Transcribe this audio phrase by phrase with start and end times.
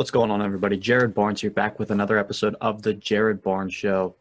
[0.00, 0.78] What's going on, everybody?
[0.78, 4.14] Jared Barnes here, back with another episode of the Jared Barnes Show.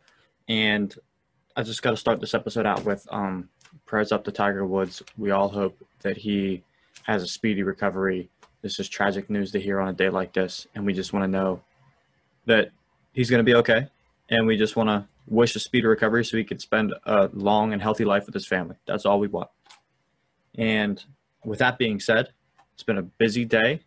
[0.50, 0.94] And
[1.56, 3.48] I just got to start this episode out with um,
[3.86, 5.02] prayers up to Tiger Woods.
[5.18, 6.64] We all hope that he
[7.04, 8.30] has a speedy recovery.
[8.62, 11.24] This is tragic news to hear on a day like this, and we just want
[11.24, 11.62] to know
[12.46, 12.72] that
[13.14, 13.88] he's going to be okay.
[14.28, 17.72] And we just want to wish a speedy recovery so he could spend a long
[17.72, 18.76] and healthy life with his family.
[18.86, 19.50] That's all we want.
[20.56, 21.02] And
[21.46, 22.34] with that being said,
[22.74, 23.84] it's been a busy day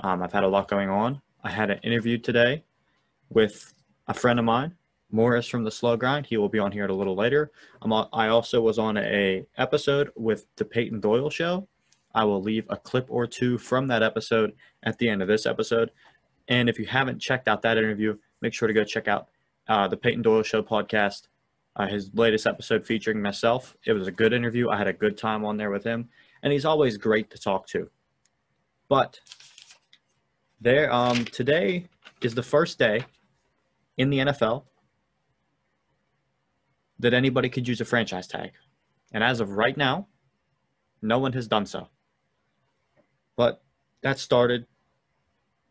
[0.00, 1.20] um, I've had a lot going on.
[1.42, 2.64] I had an interview today
[3.30, 3.74] with
[4.08, 4.74] a friend of mine,
[5.10, 6.26] Morris from the Slow Grind.
[6.26, 7.52] He will be on here a little later.
[7.82, 11.68] I'm also was on a episode with the Payton Doyle Show.
[12.14, 14.52] I will leave a clip or two from that episode
[14.84, 15.90] at the end of this episode.
[16.48, 19.28] And if you haven't checked out that interview, make sure to go check out
[19.68, 21.28] uh, the Payton Doyle Show podcast,
[21.76, 23.76] uh, his latest episode featuring myself.
[23.84, 24.68] It was a good interview.
[24.68, 26.08] I had a good time on there with him,
[26.42, 27.90] and he's always great to talk to.
[28.88, 29.18] But
[30.60, 31.86] there, um, today
[32.22, 33.04] is the first day
[33.96, 34.64] in the NFL
[36.98, 38.52] that anybody could use a franchise tag.
[39.12, 40.08] And as of right now,
[41.02, 41.88] no one has done so.
[43.36, 43.62] But
[44.02, 44.66] that started,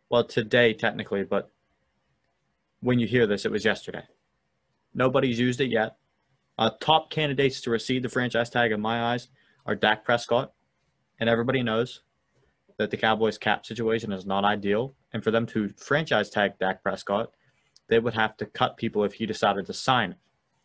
[0.09, 1.52] well, today technically, but
[2.81, 4.03] when you hear this, it was yesterday.
[4.94, 5.97] Nobody's used it yet.
[6.58, 9.30] Uh, top candidates to receive the franchise tag, in my eyes,
[9.66, 10.53] are Dak Prescott,
[11.20, 12.02] and everybody knows
[12.84, 14.94] that the Cowboys cap situation is not ideal.
[15.14, 17.31] And for them to franchise tag Dak Prescott,
[17.88, 20.16] they would have to cut people if he decided to sign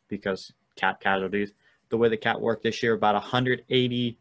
[0.08, 1.52] because cap casualties.
[1.90, 4.18] The way the cap worked this year, about 180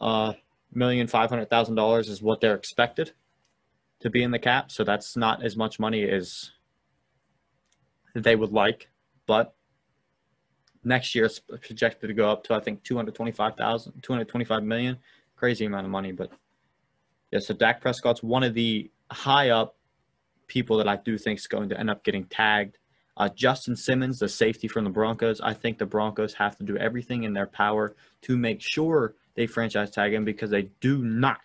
[0.00, 0.32] uh,
[0.72, 3.12] million five hundred thousand dollars is what they're expected
[4.00, 4.72] to be in the cap.
[4.72, 6.50] So that's not as much money as
[8.14, 8.88] they would like.
[9.26, 9.54] But
[10.84, 14.98] next year it's projected to go up to I think 225,000, 225 million
[15.36, 16.12] crazy amount of money.
[16.12, 16.30] But
[17.30, 19.76] yeah, so Dak Prescott's one of the high up
[20.46, 22.78] people that I do think is going to end up getting tagged.
[23.16, 26.76] Uh, Justin Simmons, the safety from the Broncos, I think the Broncos have to do
[26.76, 31.40] everything in their power to make sure they franchise tag him because they do not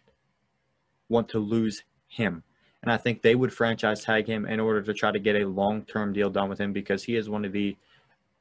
[1.07, 2.43] want to lose him.
[2.83, 5.47] And I think they would franchise tag him in order to try to get a
[5.47, 7.77] long term deal done with him because he is one of the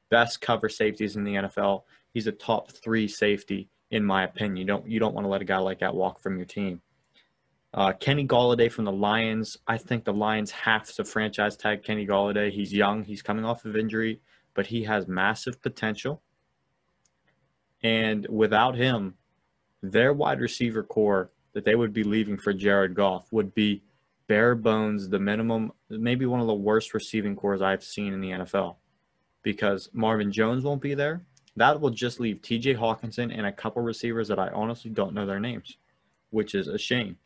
[0.09, 1.83] best cover safeties in the NFL.
[2.13, 4.57] He's a top three safety in my opinion.
[4.57, 6.81] You don't you don't want to let a guy like that walk from your team.
[7.73, 9.57] Uh, Kenny Golladay from the Lions.
[9.67, 12.51] I think the Lions have to franchise tag Kenny Golladay.
[12.51, 13.03] He's young.
[13.03, 14.19] He's coming off of injury,
[14.53, 16.21] but he has massive potential.
[17.83, 19.15] And without him,
[19.81, 23.83] their wide receiver core that they would be leaving for Jared Goff would be
[24.27, 28.31] bare bones, the minimum, maybe one of the worst receiving cores I've seen in the
[28.31, 28.75] NFL.
[29.43, 31.25] Because Marvin Jones won't be there.
[31.57, 35.25] That will just leave TJ Hockenson and a couple receivers that I honestly don't know
[35.25, 35.77] their names,
[36.29, 37.17] which is a shame.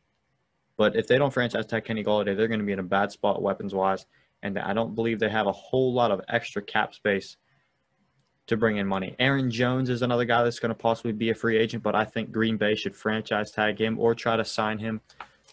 [0.77, 3.11] But if they don't franchise tag Kenny Golladay, they're going to be in a bad
[3.11, 4.05] spot weapons wise.
[4.43, 7.37] And I don't believe they have a whole lot of extra cap space
[8.47, 9.15] to bring in money.
[9.17, 12.05] Aaron Jones is another guy that's going to possibly be a free agent, but I
[12.05, 15.01] think Green Bay should franchise tag him or try to sign him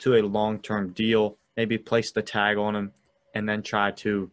[0.00, 1.36] to a long term deal.
[1.56, 2.92] Maybe place the tag on him
[3.34, 4.30] and then try to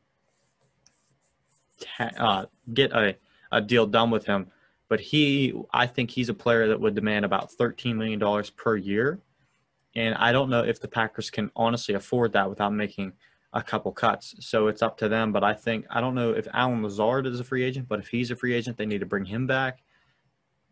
[1.80, 3.16] ta- uh, get a
[3.52, 4.48] a deal done with him.
[4.88, 9.20] But he, I think he's a player that would demand about $13 million per year.
[9.96, 13.14] And I don't know if the Packers can honestly afford that without making
[13.54, 14.36] a couple cuts.
[14.40, 15.32] So it's up to them.
[15.32, 18.08] But I think, I don't know if Allen Lazard is a free agent, but if
[18.08, 19.84] he's a free agent, they need to bring him back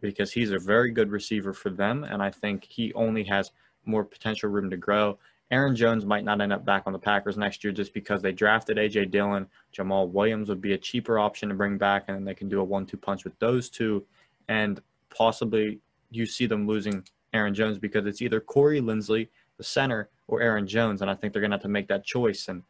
[0.02, 2.04] because he's a very good receiver for them.
[2.04, 3.52] And I think he only has
[3.86, 5.18] more potential room to grow.
[5.50, 8.34] Aaron Jones might not end up back on the Packers next year just because they
[8.34, 9.06] drafted A.J.
[9.06, 9.47] Dillon.
[9.74, 12.59] Jamaal Williams would be a cheaper option to bring back, and then they can do
[12.59, 14.06] a one two punch with those two.
[14.50, 15.80] And possibly
[16.12, 20.68] you see them losing Aaron Jones because it's either Corey Linsley, the center, or Aaron
[20.68, 21.02] Jones.
[21.02, 22.50] And I think they're going to have to make that choice.
[22.50, 22.63] And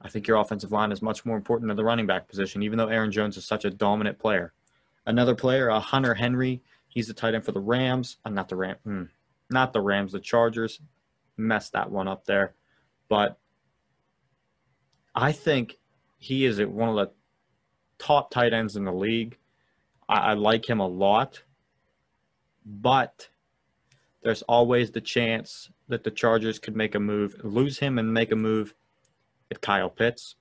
[0.00, 2.78] I think your offensive line is much more important than the running back position, even
[2.78, 4.52] though Aaron Jones is such a dominant player.
[5.06, 8.18] Another player, uh, Hunter Henry, he's the tight end for the Rams.
[8.24, 9.02] Uh, not the Ram, hmm,
[9.50, 10.80] not the Rams, the Chargers
[11.36, 12.54] messed that one up there.
[13.08, 13.38] But
[15.14, 15.78] I think
[16.18, 17.10] he is one of the
[17.98, 19.38] top tight ends in the league.
[20.08, 21.42] I, I like him a lot,
[22.64, 23.28] but
[24.22, 28.32] there's always the chance that the Chargers could make a move, lose him, and make
[28.32, 28.74] a move
[29.50, 30.36] at Kyle Pitts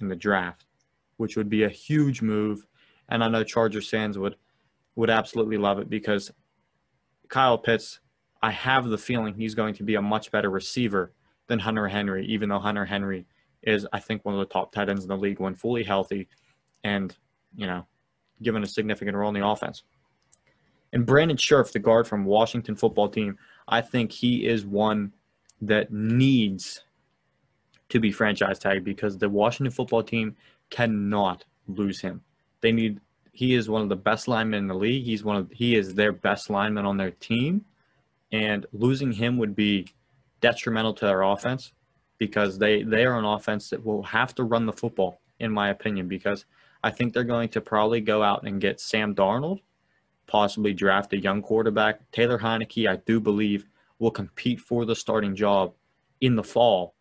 [0.00, 0.66] in the draft,
[1.16, 2.66] which would be a huge move.
[3.08, 4.36] And I know Chargers fans would
[4.96, 6.30] would absolutely love it because
[7.28, 7.98] Kyle Pitts
[8.44, 11.14] I have the feeling he's going to be a much better receiver
[11.46, 13.24] than Hunter Henry, even though Hunter Henry
[13.62, 16.28] is, I think, one of the top tight ends in the league when fully healthy
[16.84, 17.16] and,
[17.56, 17.86] you know,
[18.42, 19.84] given a significant role in the offense.
[20.92, 25.14] And Brandon Scherff, the guard from Washington football team, I think he is one
[25.62, 26.82] that needs
[27.88, 30.36] to be franchise tagged because the Washington football team
[30.68, 32.20] cannot lose him.
[32.60, 33.00] They need
[33.32, 35.02] he is one of the best linemen in the league.
[35.02, 37.64] He's one of he is their best lineman on their team,
[38.32, 39.86] and losing him would be
[40.40, 41.72] detrimental to their offense
[42.18, 45.70] because they they are an offense that will have to run the football, in my
[45.70, 46.44] opinion, because
[46.82, 49.60] I think they're going to probably go out and get Sam Darnold,
[50.26, 52.10] possibly draft a young quarterback.
[52.12, 53.66] Taylor Heinicke, I do believe,
[53.98, 55.72] will compete for the starting job
[56.20, 56.94] in the fall.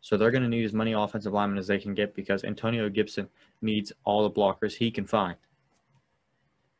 [0.00, 2.88] So they're going to need as many offensive linemen as they can get because Antonio
[2.88, 3.28] Gibson
[3.60, 5.36] needs all the blockers he can find.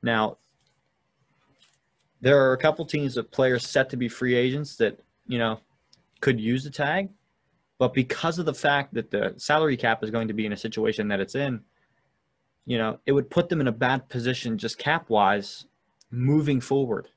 [0.02, 0.38] Now,
[2.20, 5.60] there are a couple teams of players set to be free agents that, you know,
[6.20, 7.10] could use the tag,
[7.78, 10.56] but because of the fact that the salary cap is going to be in a
[10.56, 11.60] situation that it's in,
[12.64, 15.66] you know, it would put them in a bad position just cap wise
[16.10, 17.08] moving forward.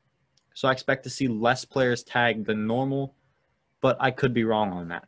[0.53, 3.15] So I expect to see less players tagged than normal,
[3.81, 5.05] but I could be wrong on that.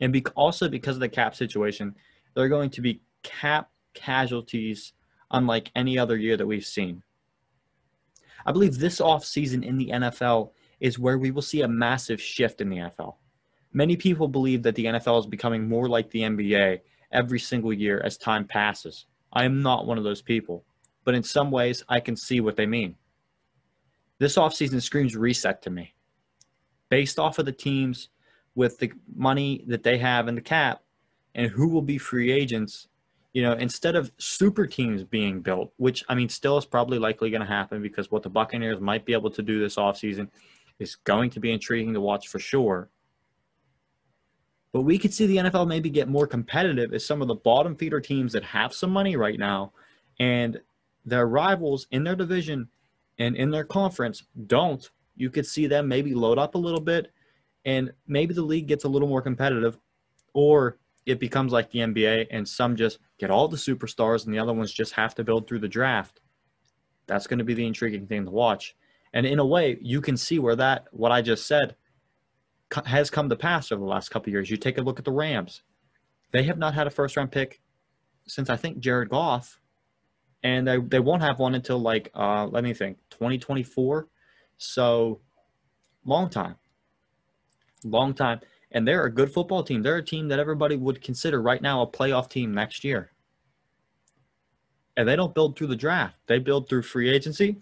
[0.00, 1.94] And be- also because of the cap situation,
[2.34, 4.92] there are going to be cap casualties
[5.30, 7.02] unlike any other year that we've seen.
[8.46, 12.60] I believe this offseason in the NFL is where we will see a massive shift
[12.60, 13.16] in the NFL.
[13.72, 18.00] Many people believe that the NFL is becoming more like the NBA every single year
[18.04, 19.06] as time passes.
[19.32, 20.64] I am not one of those people,
[21.04, 22.94] but in some ways, I can see what they mean.
[24.18, 25.92] This offseason screams reset to me.
[26.88, 28.10] Based off of the teams
[28.54, 30.82] with the money that they have in the cap
[31.34, 32.86] and who will be free agents,
[33.36, 37.28] you know, instead of super teams being built, which I mean, still is probably likely
[37.28, 40.28] going to happen because what the Buccaneers might be able to do this offseason
[40.78, 42.88] is going to be intriguing to watch for sure.
[44.72, 47.76] But we could see the NFL maybe get more competitive as some of the bottom
[47.76, 49.74] feeder teams that have some money right now
[50.18, 50.58] and
[51.04, 52.70] their rivals in their division
[53.18, 54.88] and in their conference don't.
[55.14, 57.12] You could see them maybe load up a little bit
[57.66, 59.76] and maybe the league gets a little more competitive
[60.32, 64.40] or it becomes like the NBA and some just get all the superstars and the
[64.40, 66.20] other ones just have to build through the draft.
[67.06, 68.74] That's going to be the intriguing thing to watch.
[69.14, 71.76] And in a way, you can see where that, what I just said,
[72.84, 74.50] has come to pass over the last couple years.
[74.50, 75.62] You take a look at the Rams.
[76.32, 77.60] They have not had a first round pick
[78.26, 79.60] since I think Jared Goff,
[80.42, 84.08] and they, they won't have one until like, uh, let me think, 2024.
[84.58, 85.20] So,
[86.04, 86.56] long time.
[87.84, 88.40] Long time
[88.72, 89.82] and they're a good football team.
[89.82, 93.12] They're a team that everybody would consider right now a playoff team next year.
[94.96, 97.56] And they don't build through the draft, they build through free agency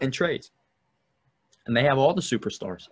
[0.00, 0.50] and trades.
[1.66, 2.88] And they have all the superstars.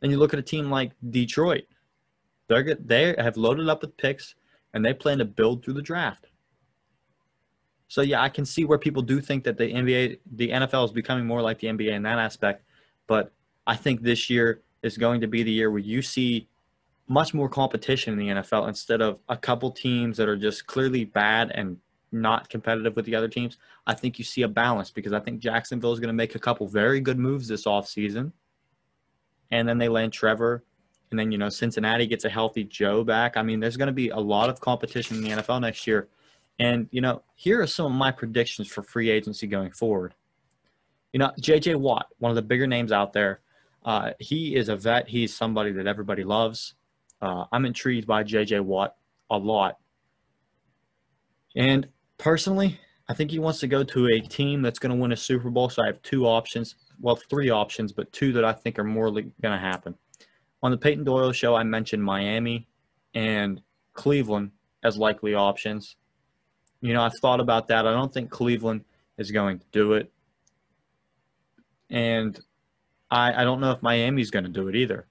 [0.00, 1.64] Then you look at a team like Detroit.
[2.48, 4.34] They're they have loaded up with picks
[4.74, 6.26] and they plan to build through the draft.
[7.88, 10.92] So yeah, I can see where people do think that the NBA, the NFL is
[10.92, 12.64] becoming more like the NBA in that aspect,
[13.06, 13.32] but
[13.66, 16.48] I think this year is going to be the year where you see
[17.08, 21.04] much more competition in the NFL instead of a couple teams that are just clearly
[21.04, 21.78] bad and
[22.12, 23.56] not competitive with the other teams.
[23.86, 26.38] I think you see a balance because I think Jacksonville is going to make a
[26.38, 28.32] couple very good moves this offseason.
[29.50, 30.64] And then they land Trevor.
[31.10, 33.36] And then, you know, Cincinnati gets a healthy Joe back.
[33.36, 36.08] I mean, there's going to be a lot of competition in the NFL next year.
[36.58, 40.14] And, you know, here are some of my predictions for free agency going forward.
[41.12, 43.40] You know, JJ Watt, one of the bigger names out there.
[43.84, 45.08] Uh, he is a vet.
[45.08, 46.74] He's somebody that everybody loves.
[47.22, 48.96] Uh, I'm intrigued by JJ Watt
[49.30, 49.78] a lot.
[51.56, 55.12] And personally, I think he wants to go to a team that's going to win
[55.12, 55.68] a Super Bowl.
[55.68, 56.74] So I have two options.
[57.00, 59.94] Well, three options, but two that I think are more going to happen.
[60.62, 62.68] On the Payton Doyle show, I mentioned Miami
[63.14, 63.60] and
[63.94, 64.50] Cleveland
[64.82, 65.96] as likely options.
[66.80, 67.86] You know, I've thought about that.
[67.86, 68.84] I don't think Cleveland
[69.18, 70.10] is going to do it.
[71.90, 72.38] And
[73.10, 75.06] I, I don't know if Miami's going to do it either.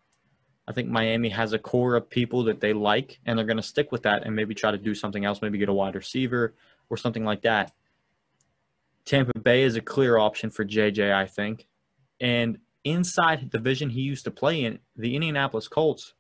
[0.72, 3.64] I think Miami has a core of people that they like, and they're going to
[3.64, 6.56] stick with that and maybe try to do something else, maybe get a wide receiver
[6.90, 7.74] or something like that.
[9.04, 11.68] Tampa Bay is a clear option for JJ, I think.
[12.22, 16.14] And inside the division he used to play in, the Indianapolis Colts,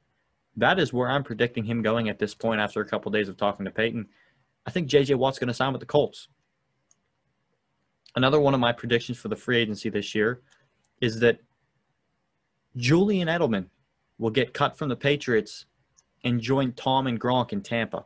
[0.58, 3.29] that is where I'm predicting him going at this point after a couple of days
[3.29, 4.05] of talking to Payton.
[4.65, 6.27] I think JJ Watt's going to sign with the Colts.
[8.17, 10.41] Another one of my predictions for the free agency this year
[11.00, 11.39] is that
[12.75, 13.67] Julian Edelman
[14.22, 15.66] will get cut from the Patriots
[16.24, 18.06] and join Tom and Gronk in Tampa.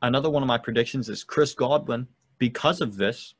[0.00, 2.06] Another one of my predictions is Chris Godwin,
[2.38, 3.34] because of this,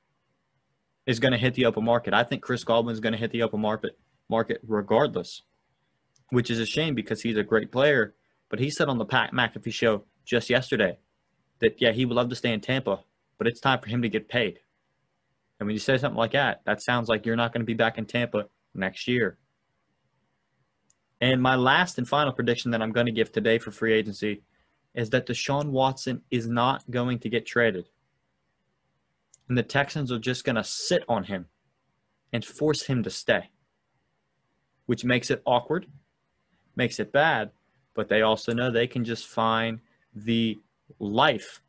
[1.07, 2.13] is going to hit the open market.
[2.13, 3.97] I think Chris Godwin is going to hit the open market
[4.29, 5.43] market regardless,
[6.31, 8.17] which is a shame because he's a great player.
[8.49, 10.99] But he said on the Pat McAfee show just yesterday
[11.61, 12.99] that yeah he would love to stay in Tampa,
[13.39, 14.59] but it's time for him to get paid.
[15.61, 17.75] And when you say something like that, that sounds like you're not going to be
[17.75, 19.39] back in Tampa next year.
[21.21, 24.43] And my last and final prediction that I'm going to give today for free agency
[24.95, 27.89] is that Deshaun Watson is not going to get traded.
[29.49, 31.47] And the Texans are just going to sit on him
[32.33, 33.51] and force him to stay,
[34.87, 35.87] which makes it awkward,
[36.75, 37.51] makes it bad,
[37.95, 39.81] but they also know they can just find
[40.15, 40.59] the
[40.99, 41.63] life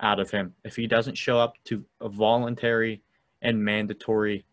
[0.00, 3.02] out of him if he doesn't show up to voluntary
[3.42, 4.44] and mandatory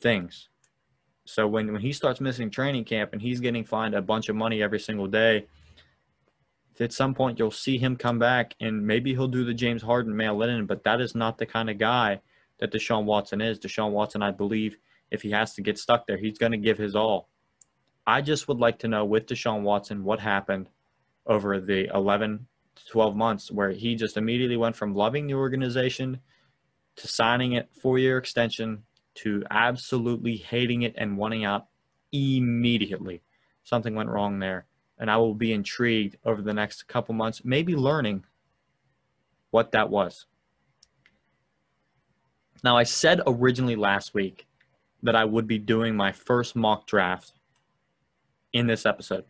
[0.00, 0.48] things.
[1.28, 4.36] So when, when he starts missing training camp and he's getting fined a bunch of
[4.36, 5.46] money every single day,
[6.80, 10.16] at some point you'll see him come back and maybe he'll do the James Harden
[10.16, 12.22] mail in, but that is not the kind of guy
[12.60, 13.58] that Deshaun Watson is.
[13.58, 14.78] Deshaun Watson, I believe,
[15.10, 17.28] if he has to get stuck there, he's going to give his all.
[18.06, 20.70] I just would like to know with Deshaun Watson what happened
[21.26, 26.20] over the 11 to 12 months where he just immediately went from loving the organization
[26.96, 28.84] to signing it four year extension
[29.22, 31.66] to absolutely hating it and wanting out
[32.12, 33.22] immediately.
[33.64, 34.66] Something went wrong there.
[34.98, 38.24] And I will be intrigued over the next couple months, maybe learning
[39.50, 40.26] what that was.
[42.64, 44.46] Now, I said originally last week
[45.02, 47.32] that I would be doing my first mock draft
[48.52, 49.24] in this episode.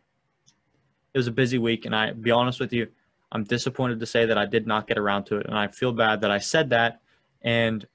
[1.12, 2.88] It was a busy week, and I be honest with you,
[3.30, 5.92] I'm disappointed to say that I did not get around to it, and I feel
[5.92, 7.02] bad that I said that
[7.42, 7.87] and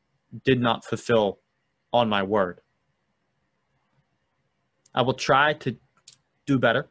[0.43, 1.39] did not fulfill
[1.93, 2.59] on my word.
[4.93, 5.77] I will try to
[6.45, 6.89] do better.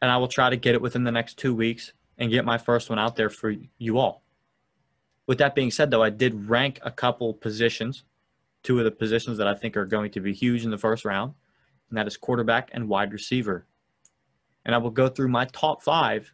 [0.00, 2.56] And I will try to get it within the next two weeks and get my
[2.56, 4.22] first one out there for you all.
[5.26, 8.04] With that being said, though, I did rank a couple positions,
[8.62, 11.04] two of the positions that I think are going to be huge in the first
[11.04, 11.34] round,
[11.90, 13.66] and that is quarterback and wide receiver.
[14.64, 16.32] And I will go through my top five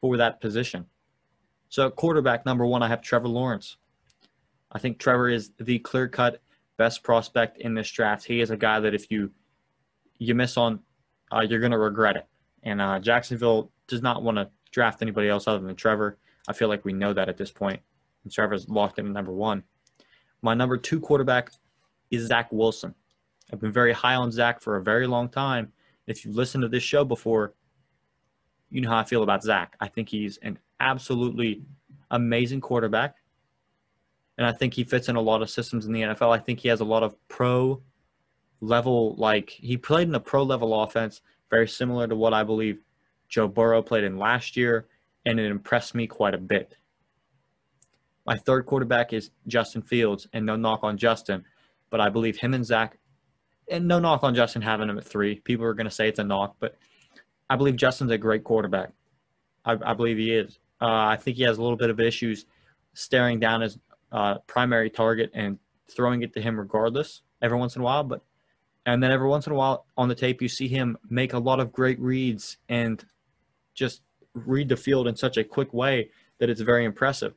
[0.00, 0.86] for that position.
[1.68, 3.76] So, quarterback number one, I have Trevor Lawrence.
[4.72, 6.40] I think Trevor is the clear cut
[6.76, 8.24] best prospect in this draft.
[8.24, 9.30] He is a guy that if you
[10.18, 10.80] you miss on,
[11.32, 12.26] uh, you're going to regret it.
[12.62, 16.18] And uh, Jacksonville does not want to draft anybody else other than Trevor.
[16.46, 17.80] I feel like we know that at this point.
[18.24, 19.62] And Trevor's locked in at number one.
[20.42, 21.50] My number two quarterback
[22.10, 22.94] is Zach Wilson.
[23.52, 25.72] I've been very high on Zach for a very long time.
[26.06, 27.54] If you've listened to this show before,
[28.70, 29.76] you know how I feel about Zach.
[29.80, 31.62] I think he's an absolutely
[32.10, 33.16] amazing quarterback
[34.40, 36.34] and I think he fits in a lot of systems in the NFL.
[36.34, 37.82] I think he has a lot of pro
[38.62, 41.20] level, like he played in a pro level offense,
[41.50, 42.80] very similar to what I believe
[43.28, 44.86] Joe Burrow played in last year,
[45.26, 46.74] and it impressed me quite a bit.
[48.24, 51.44] My third quarterback is Justin Fields, and no knock on Justin,
[51.90, 52.96] but I believe him and Zach,
[53.70, 55.38] and no knock on Justin having him at three.
[55.40, 56.78] People are going to say it's a knock, but
[57.50, 58.92] I believe Justin's a great quarterback.
[59.66, 60.58] I, I believe he is.
[60.80, 62.46] Uh, I think he has a little bit of issues
[62.94, 63.78] staring down his
[64.12, 68.04] uh, primary target and throwing it to him regardless every once in a while.
[68.04, 68.22] But
[68.86, 71.38] and then every once in a while on the tape you see him make a
[71.38, 73.04] lot of great reads and
[73.74, 74.02] just
[74.34, 77.34] read the field in such a quick way that it's very impressive.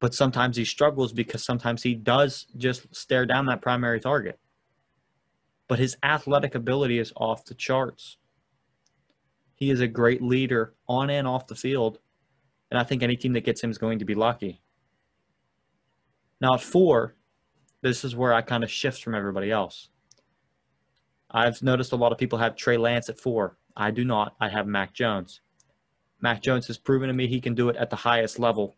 [0.00, 4.38] But sometimes he struggles because sometimes he does just stare down that primary target.
[5.66, 8.16] But his athletic ability is off the charts.
[9.54, 11.98] He is a great leader on and off the field.
[12.70, 14.62] And I think any team that gets him is going to be lucky.
[16.40, 17.16] Now at four,
[17.82, 19.90] this is where I kind of shift from everybody else.
[21.30, 23.58] I've noticed a lot of people have Trey Lance at four.
[23.76, 24.34] I do not.
[24.40, 25.40] I have Mac Jones.
[26.20, 28.76] Mac Jones has proven to me he can do it at the highest level.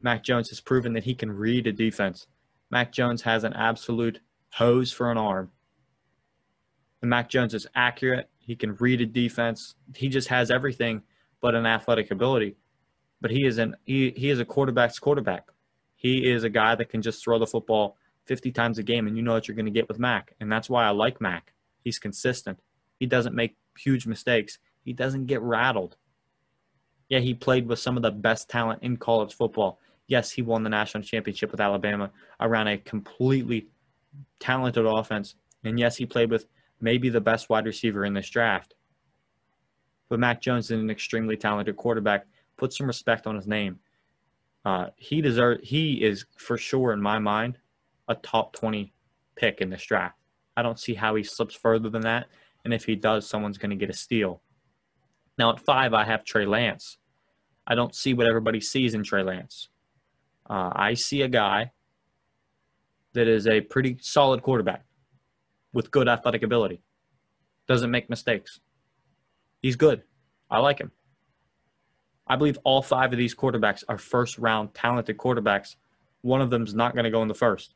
[0.00, 2.26] Mac Jones has proven that he can read a defense.
[2.70, 4.20] Mac Jones has an absolute
[4.52, 5.50] hose for an arm.
[7.02, 8.28] And Mac Jones is accurate.
[8.38, 9.74] He can read a defense.
[9.94, 11.02] He just has everything
[11.40, 12.56] but an athletic ability.
[13.20, 15.48] But he is an he, he is a quarterback's quarterback.
[15.98, 19.16] He is a guy that can just throw the football 50 times a game, and
[19.16, 20.32] you know what you're going to get with Mac.
[20.38, 21.52] And that's why I like Mac.
[21.82, 22.60] He's consistent.
[23.00, 24.58] He doesn't make huge mistakes.
[24.84, 25.96] He doesn't get rattled.
[27.08, 29.80] Yeah, he played with some of the best talent in college football.
[30.06, 33.66] Yes, he won the national championship with Alabama around a completely
[34.38, 35.34] talented offense.
[35.64, 36.46] And yes, he played with
[36.80, 38.74] maybe the best wide receiver in this draft.
[40.08, 42.26] But Mac Jones is an extremely talented quarterback.
[42.56, 43.80] Put some respect on his name.
[44.64, 45.60] Uh, he deserves.
[45.68, 47.58] He is for sure in my mind
[48.08, 48.92] a top twenty
[49.36, 50.16] pick in this draft.
[50.56, 52.26] I don't see how he slips further than that.
[52.64, 54.42] And if he does, someone's going to get a steal.
[55.38, 56.98] Now at five, I have Trey Lance.
[57.66, 59.68] I don't see what everybody sees in Trey Lance.
[60.50, 61.70] Uh, I see a guy
[63.12, 64.84] that is a pretty solid quarterback
[65.72, 66.82] with good athletic ability.
[67.68, 68.58] Doesn't make mistakes.
[69.62, 70.02] He's good.
[70.50, 70.90] I like him.
[72.28, 75.76] I believe all five of these quarterbacks are first round talented quarterbacks.
[76.22, 77.74] One of them's not going to go in the first,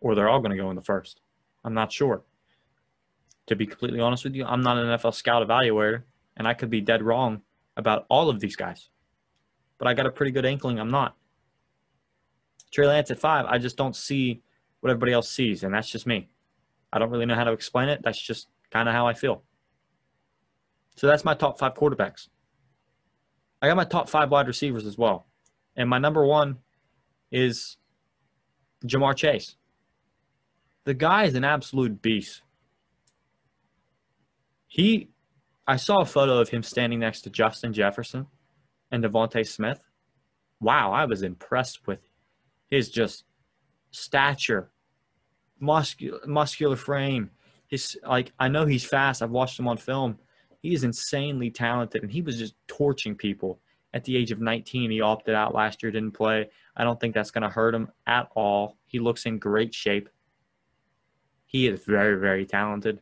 [0.00, 1.20] or they're all going to go in the first.
[1.64, 2.22] I'm not sure.
[3.46, 6.02] to be completely honest with you, I'm not an NFL scout evaluator,
[6.36, 7.42] and I could be dead wrong
[7.76, 8.88] about all of these guys.
[9.78, 11.16] But I got a pretty good inkling I'm not.
[12.70, 14.42] Trey Lance at five, I just don't see
[14.80, 16.28] what everybody else sees, and that's just me.
[16.92, 18.00] I don't really know how to explain it.
[18.02, 19.42] That's just kind of how I feel.
[20.96, 22.28] So that's my top five quarterbacks.
[23.62, 25.26] I got my top five wide receivers as well.
[25.76, 26.58] And my number one
[27.30, 27.76] is
[28.84, 29.56] Ja'Marr Chase.
[30.84, 32.42] The guy is an absolute beast.
[34.66, 35.10] He,
[35.66, 38.26] I saw a photo of him standing next to Justin Jefferson
[38.90, 39.80] and DeVonta Smith.
[40.60, 42.00] Wow, I was impressed with
[42.68, 43.24] his just
[43.92, 44.72] stature,
[45.60, 47.30] muscular, muscular frame.
[47.68, 49.22] His like, I know he's fast.
[49.22, 50.18] I've watched him on film.
[50.62, 53.60] He is insanely talented, and he was just torching people
[53.92, 54.90] at the age of 19.
[54.90, 56.48] He opted out last year, didn't play.
[56.76, 58.78] I don't think that's going to hurt him at all.
[58.86, 60.08] He looks in great shape.
[61.44, 63.00] He is very, very talented.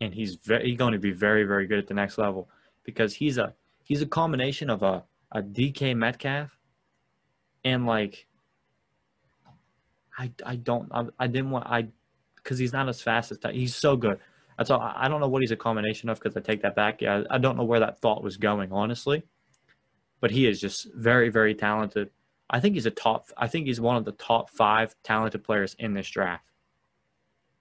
[0.00, 2.48] And he's very he's going to be very, very good at the next level
[2.84, 6.50] because he's a he's a combination of a, a DK Metcalf
[7.64, 8.26] and like
[10.18, 11.86] I, I don't I, I didn't want I
[12.36, 13.54] because he's not as fast as that.
[13.54, 14.18] he's so good.
[14.58, 14.80] All.
[14.80, 17.02] I don't know what he's a combination of because I take that back.
[17.02, 19.24] Yeah, I don't know where that thought was going honestly
[20.22, 22.08] but he is just very, very talented.
[22.48, 23.26] I think he's a top.
[23.36, 26.44] I think he's one of the top five talented players in this draft.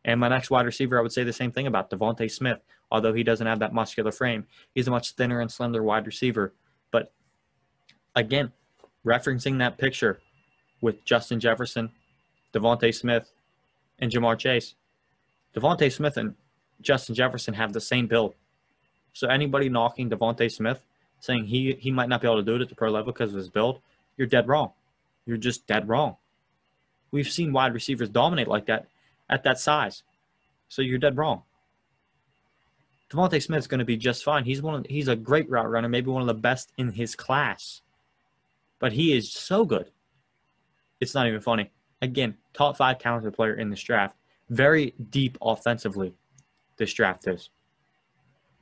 [0.05, 2.60] And my next wide receiver, I would say the same thing about DeVonta Smith.
[2.91, 4.45] Although he doesn't have that muscular frame,
[4.75, 6.53] he's a much thinner and slender wide receiver.
[6.91, 7.12] But
[8.15, 8.51] again,
[9.05, 10.19] referencing that picture
[10.81, 11.89] with Justin Jefferson,
[12.53, 13.31] DeVonta Smith,
[13.98, 14.75] and Ja'Marr Chase,
[15.55, 16.36] DeVonta Smith and
[16.81, 18.35] Justin Jefferson have the same build.
[19.13, 20.81] So anybody knocking DeVonta Smith
[21.19, 23.31] saying he he might not be able to do it at the pro level because
[23.31, 23.79] of his build,
[24.17, 24.71] you're dead wrong.
[25.25, 26.17] You're just dead wrong.
[27.11, 28.88] We've seen wide receivers dominate like that
[29.29, 30.03] at that size,
[30.67, 31.43] so you're dead wrong.
[33.11, 34.45] DeVonta Smith's going to be just fine.
[34.45, 34.75] He's one.
[34.75, 37.82] Of, he's a great route runner, maybe one of the best in his class,
[38.79, 39.91] but he is so good.
[40.99, 41.71] It's not even funny.
[42.01, 44.15] Again, top five talented player in this draft.
[44.49, 46.13] Very deep offensively,
[46.82, 47.52] this draft is.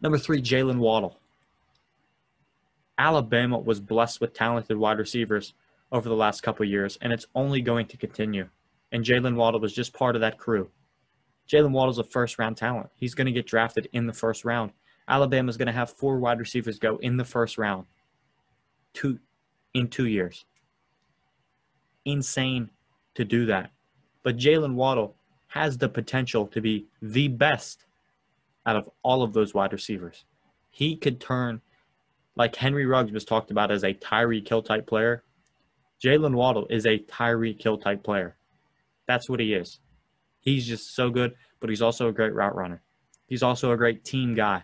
[0.02, 1.18] Number three, Jaylen Waddle.
[2.98, 5.54] Alabama was blessed with talented wide receivers
[5.90, 8.50] over the last couple years, and it's only going to continue.
[8.92, 10.70] And Jaylen Waddle was just part of that crew.
[11.50, 12.90] Jaylen Waddle's a first round talent.
[12.96, 14.72] He's going to get drafted in the first round.
[15.08, 17.86] Alabama's going to have four wide receivers go in the first round
[18.94, 19.18] two,
[19.74, 20.44] in two years.
[22.04, 22.70] Insane
[23.16, 23.72] to do that.
[24.24, 25.16] But Jaylen Waddle
[25.48, 27.86] has the potential to be the best
[28.66, 30.26] out of all of those wide receivers.
[30.70, 31.62] He could turn
[32.40, 35.24] like Henry Ruggs was talked about as a Tyreek Hill type player,
[36.02, 38.38] Jaylen Waddle is a Tyreek Hill type player.
[39.08, 39.80] That's what he is.
[40.40, 42.82] He's just so good, but he's also a great route runner.
[43.28, 44.64] He's also a great team guy.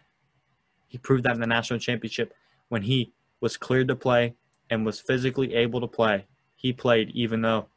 [0.88, 2.34] He proved that in the national championship
[2.69, 4.36] when he was cleared to play
[4.69, 6.25] and was physically able to play.
[6.55, 7.67] He played even though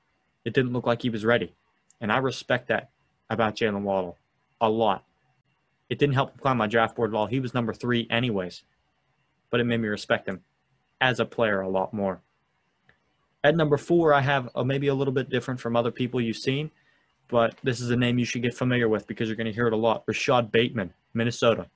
[0.44, 1.57] it didn't look like he was ready.
[2.00, 2.90] And I respect that
[3.28, 4.16] about Jaylen Waddle
[4.61, 5.04] a lot.
[5.90, 7.27] It didn't help him climb my draft board at all.
[7.27, 8.62] He was number three, anyways
[9.51, 10.42] but it made me respect him
[11.01, 12.20] as a player a lot more.
[13.44, 16.37] At number four, I have a, maybe a little bit different from other people you've
[16.37, 16.70] seen,
[17.29, 19.68] but this is a name you should get familiar with because you're going to hear
[19.68, 20.03] it a lot.
[20.07, 21.66] Rashod Bateman, Minnesota.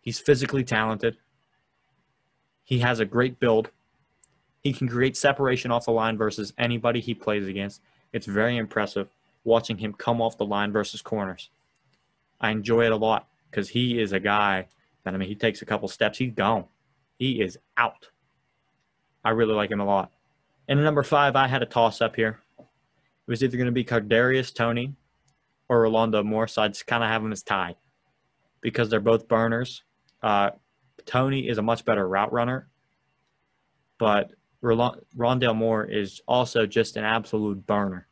[0.00, 1.18] He's physically talented.
[2.64, 3.70] He has a great build.
[4.62, 7.82] He can create separation off the line versus anybody he plays against.
[8.12, 9.08] It's very impressive
[9.44, 11.50] watching him come off the line versus corners.
[12.40, 14.68] I enjoy it a lot because he is a guy
[15.04, 16.64] that, I mean, he takes a couple steps, he's gone.
[17.18, 18.08] He is out.
[19.24, 20.12] I really like him a lot.
[20.68, 22.40] And number five, I had a toss up here.
[22.58, 24.94] It was either going to be Kadarius Toney
[25.68, 27.76] or Rondale Moore, so I just kind of have them as tied
[28.60, 29.82] because they're both burners.
[30.22, 30.50] Uh,
[31.06, 32.68] Toney is a much better route runner,
[33.98, 34.30] but
[34.62, 38.06] Rondale Moore is also just an absolute burner,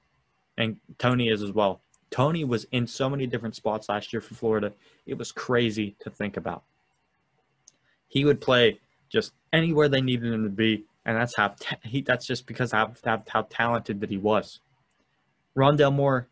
[0.57, 1.83] and Tony is as well.
[2.11, 4.73] Toney was in so many different spots last year for Florida;
[5.07, 6.63] it was crazy to think about
[8.09, 12.01] he would play just anywhere they needed him to be, and that's how ta- he.
[12.01, 14.61] That's just because how, how how talented that he was.
[15.57, 16.29] Rondale Moore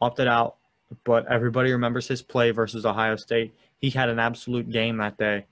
[0.00, 0.56] opted out,
[1.04, 3.54] but everybody remembers his play versus Ohio State.
[3.80, 5.46] He had an absolute game that day.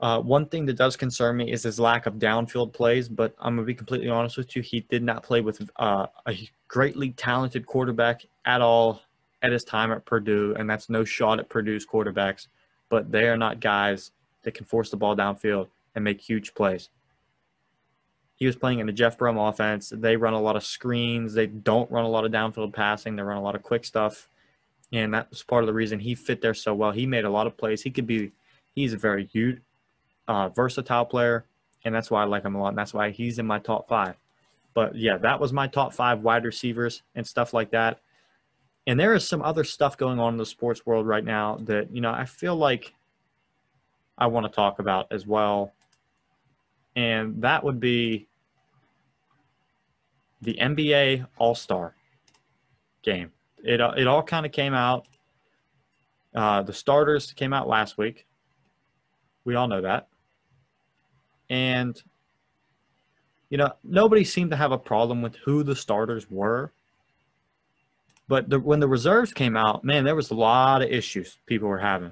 [0.00, 3.56] Uh, one thing that does concern me is his lack of downfield plays, but I'm
[3.56, 4.62] gonna be completely honest with you.
[4.62, 9.00] He did not play with uh, a greatly talented quarterback at all
[9.42, 12.48] at his time at Purdue, and that's no shot at Purdue's quarterbacks,
[12.88, 14.10] but they are not guys
[14.42, 16.90] that can force the ball downfield and make huge plays.
[18.36, 19.92] He was playing in the Jeff Brohm offense.
[19.94, 21.34] They run a lot of screens.
[21.34, 23.14] They don't run a lot of downfield passing.
[23.14, 24.28] They run a lot of quick stuff.
[24.92, 26.90] and that was part of the reason he fit there so well.
[26.90, 27.82] He made a lot of plays.
[27.82, 28.32] He could be,
[28.74, 29.60] he's a very huge,
[30.28, 31.44] uh, versatile player,
[31.84, 32.68] and that's why I like him a lot.
[32.68, 34.14] And that's why he's in my top five.
[34.74, 38.00] But yeah, that was my top five wide receivers and stuff like that.
[38.86, 41.94] And there is some other stuff going on in the sports world right now that,
[41.94, 42.92] you know, I feel like
[44.18, 45.72] I want to talk about as well.
[46.96, 48.26] And that would be
[50.42, 51.94] the NBA All Star
[53.02, 53.32] game.
[53.62, 55.06] It, it all kind of came out.
[56.34, 58.26] Uh, the starters came out last week.
[59.44, 60.08] We all know that.
[61.54, 62.02] And,
[63.48, 66.72] you know, nobody seemed to have a problem with who the starters were.
[68.26, 71.68] But the, when the reserves came out, man, there was a lot of issues people
[71.68, 72.10] were having.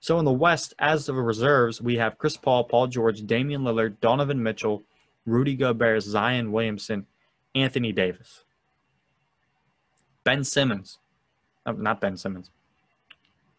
[0.00, 4.00] So in the West, as the reserves, we have Chris Paul, Paul George, Damian Lillard,
[4.00, 4.82] Donovan Mitchell,
[5.26, 7.06] Rudy Gobert, Zion Williamson,
[7.54, 8.44] Anthony Davis,
[10.24, 10.98] Ben Simmons,
[11.66, 12.50] oh, not Ben Simmons,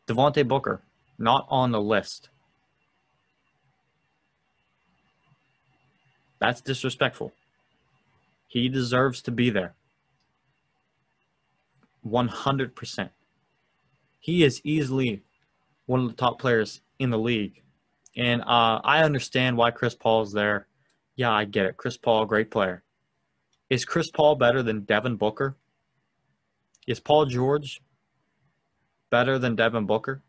[0.08, 0.82] Devontae Booker,
[1.20, 2.30] not on the list.
[6.44, 7.32] That's disrespectful.
[8.48, 9.76] He deserves to be there.
[12.06, 13.10] 100%.
[14.20, 15.24] He is easily
[15.86, 17.62] one of the top players in the league.
[18.18, 20.68] And uh, I understand why Chris Paul is there.
[21.16, 21.78] Yeah, I get it.
[21.78, 22.84] Chris Paul, great player.
[23.70, 25.56] Is Chris Paul better than Devin Booker?
[26.86, 27.82] Is Paul George
[29.10, 30.22] better than Devin Booker?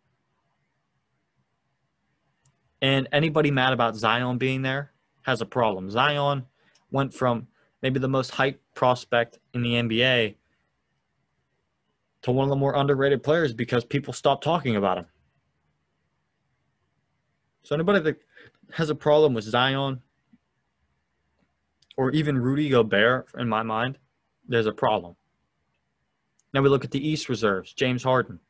[2.80, 4.93] And anybody mad about Zion being there
[5.24, 5.90] has a problem.
[5.90, 6.46] Zion
[6.90, 7.48] went from
[7.82, 10.36] maybe the most hyped prospect in the NBA
[12.22, 15.06] to one of the more underrated players because people stopped talking about him.
[17.62, 18.16] So anybody that
[18.72, 20.00] has a problem with Zion
[21.96, 23.98] or even Rudy Gobert, in my mind,
[24.48, 25.16] there's a problem.
[26.52, 28.40] Now we look at the East reserves: James Harden,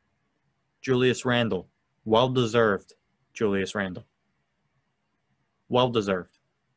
[0.81, 1.67] Julius Randle,
[2.03, 2.93] well deserved.
[3.33, 4.05] Julius Randle,
[5.67, 6.34] well deserved.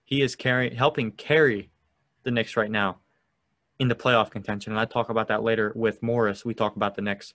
[0.09, 1.68] He is carrying, helping carry
[2.23, 3.01] the Knicks right now
[3.79, 4.73] in the playoff contention.
[4.73, 6.47] And I talk about that later with Morris.
[6.47, 7.35] We talk about the Knicks.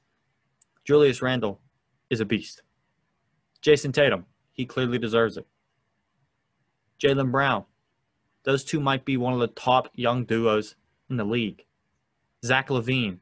[0.83, 1.61] Julius Randle
[2.09, 2.63] is a beast.
[3.61, 5.45] Jayson Tatum, he clearly deserves it.
[6.99, 7.65] Jaylen Brown,
[8.43, 10.75] those two might be one of the top young duos
[11.11, 11.63] in the league.
[12.43, 13.19] Zach LaVine,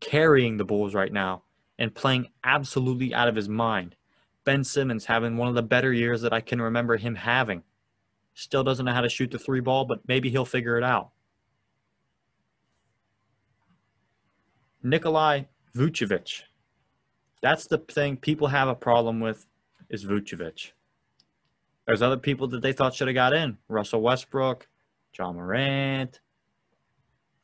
[0.00, 1.42] carrying the Bulls right now
[1.78, 3.94] and playing absolutely out of his mind.
[4.44, 7.62] Ben Simmons having one of the better years that I can remember him having.
[8.34, 11.10] Still doesn't know how to shoot the three ball, but maybe he'll figure it out.
[14.82, 15.42] Nikolai
[15.74, 16.42] Vucevic.
[17.42, 19.46] That's the thing people have a problem with
[19.88, 20.72] is Vucevic.
[21.86, 23.58] There's other people that they thought should have got in.
[23.68, 24.68] Russell Westbrook,
[25.18, 26.20] Ja Morant.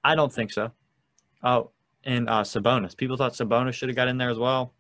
[0.05, 0.71] I don't think so.
[1.43, 1.71] Oh,
[2.05, 2.97] and uh, Sabonis.
[2.97, 4.73] People thought Sabonis should have got in there as well.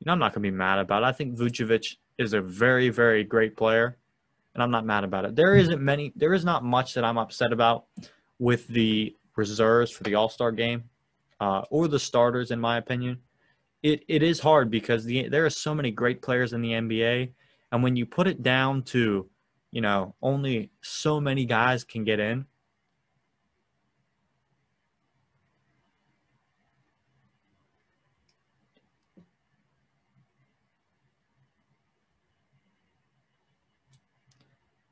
[0.00, 1.06] You know, I'm not going to be mad about it.
[1.06, 3.96] I think Vucevic is a very, very great player,
[4.58, 5.36] and I'm not mad about it.
[5.36, 7.84] There isn't many, there is not much that I'm upset about
[8.40, 10.82] with the reserves for the All Star game
[11.38, 13.18] uh, or the starters, in my opinion.
[13.84, 17.30] It it is hard because the there are so many great players in the NBA,
[17.70, 19.30] and when you put it down to,
[19.70, 22.44] you know, only so many guys can get in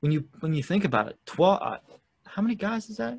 [0.06, 1.60] when you when you think about it, twelve.
[1.60, 1.78] Uh,
[2.26, 3.18] how many guys is that?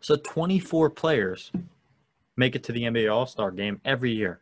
[0.00, 1.50] So 24 players
[2.36, 4.40] make it to the NBA All Star game every year.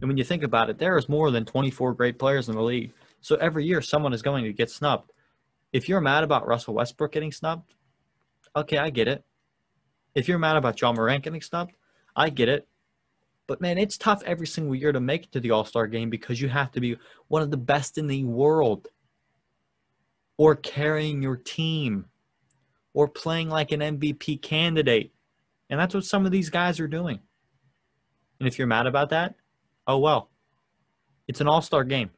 [0.00, 2.62] And when you think about it, there is more than 24 great players in the
[2.62, 2.90] league.
[3.20, 5.12] So every year, someone is going to get snubbed
[5.72, 7.74] if you're mad about Russell Westbrook getting snubbed,
[8.54, 9.24] okay, I get it.
[10.14, 11.76] If you're mad about Ja Morant getting snubbed,
[12.14, 12.66] I get it.
[13.46, 16.10] But man, it's tough every single year to make it to the All Star game
[16.10, 16.96] because you have to be
[17.28, 18.88] one of the best in the world,
[20.36, 22.06] or carrying your team,
[22.94, 25.12] or playing like an MVP candidate.
[25.70, 27.20] And that's what some of these guys are doing.
[28.40, 29.34] And if you're mad about that,
[29.86, 30.30] oh well.
[31.28, 32.10] It's an All Star game.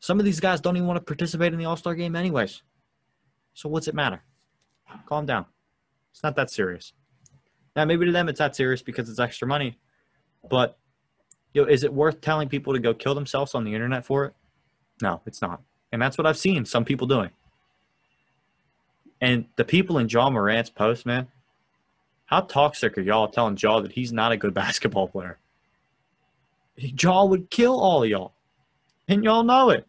[0.00, 2.62] Some of these guys don't even want to participate in the All Star game, anyways.
[3.54, 4.22] So what's it matter?
[5.06, 5.44] Calm down.
[6.12, 6.92] It's not that serious.
[7.76, 9.78] Now, maybe to them it's that serious because it's extra money,
[10.48, 10.78] but
[11.52, 14.24] you know, is it worth telling people to go kill themselves on the internet for
[14.24, 14.34] it?
[15.02, 15.62] No, it's not.
[15.92, 17.30] And that's what I've seen some people doing.
[19.20, 21.28] And the people in Ja Morant's post, man,
[22.26, 25.38] how toxic are y'all telling Ja that he's not a good basketball player?
[26.76, 28.32] Ja would kill all of y'all.
[29.08, 29.86] And y'all know it.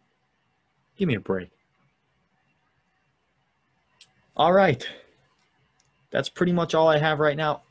[0.96, 1.50] Give me a break.
[4.36, 4.86] All right.
[6.10, 7.62] That's pretty much all I have right now.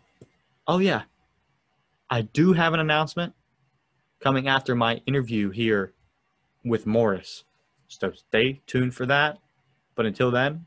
[0.67, 1.03] Oh, yeah.
[2.09, 3.33] I do have an announcement
[4.19, 5.93] coming after my interview here
[6.63, 7.43] with Morris.
[7.87, 9.37] So stay tuned for that.
[9.95, 10.65] But until then,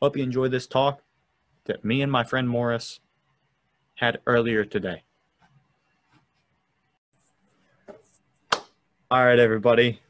[0.00, 1.02] hope you enjoyed this talk
[1.64, 3.00] that me and my friend Morris
[3.96, 5.02] had earlier today.
[9.10, 10.00] All right, everybody.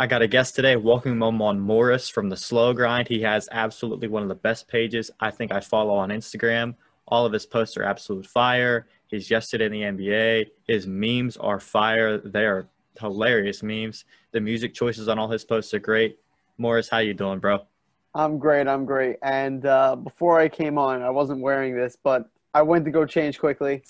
[0.00, 0.76] I got a guest today.
[0.76, 3.08] Welcome him on Morris from the Slow Grind.
[3.08, 6.76] He has absolutely one of the best pages I think I follow on Instagram.
[7.08, 8.86] All of his posts are absolute fire.
[9.08, 10.50] He's yesterday in the NBA.
[10.68, 12.16] His memes are fire.
[12.16, 12.68] They are
[13.00, 14.04] hilarious memes.
[14.30, 16.20] The music choices on all his posts are great.
[16.58, 17.66] Morris, how you doing, bro?
[18.14, 18.68] I'm great.
[18.68, 19.16] I'm great.
[19.24, 23.04] And uh, before I came on, I wasn't wearing this, but I went to go
[23.04, 23.82] change quickly.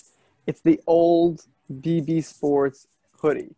[0.47, 2.87] It's the old BB Sports
[3.21, 3.55] hoodie.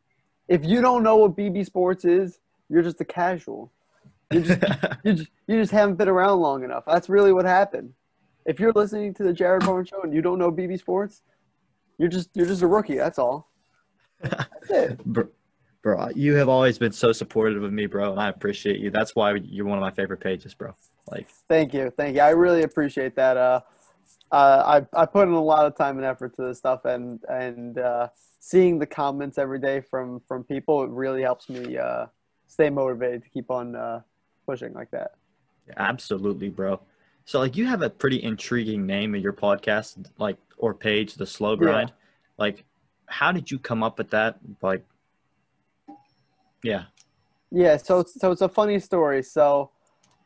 [0.51, 3.73] If you don't know what BB Sports is, you're just a casual.
[4.33, 4.63] You just,
[5.05, 6.83] you just, you just haven't been around long enough.
[6.87, 7.95] That's really what happened.
[8.45, 11.23] If you're listening to the Jared Barnes show and you don't know BB Sports,
[11.99, 12.97] you're just you're just a rookie.
[12.97, 13.49] That's all.
[14.23, 15.05] That's it.
[15.05, 15.29] bro,
[15.83, 18.91] bro, you have always been so supportive of me, bro, and I appreciate you.
[18.91, 20.75] That's why you're one of my favorite pages, bro.
[21.11, 22.23] Like, thank you, thank you.
[22.23, 23.37] I really appreciate that.
[23.37, 23.61] Uh,
[24.33, 27.21] uh, I I put in a lot of time and effort to this stuff, and
[27.29, 32.07] and uh, seeing the comments every day from from people, it really helps me uh,
[32.47, 34.01] stay motivated to keep on uh,
[34.47, 35.13] pushing like that.
[35.77, 36.81] Absolutely, bro.
[37.25, 41.27] So like you have a pretty intriguing name in your podcast, like or page, the
[41.27, 41.91] slow grind.
[41.91, 41.95] Yeah.
[42.39, 42.65] Like,
[43.07, 44.39] how did you come up with that?
[44.63, 44.85] Like,
[46.63, 46.85] yeah.
[47.51, 47.77] Yeah.
[47.77, 49.23] So so it's a funny story.
[49.23, 49.71] So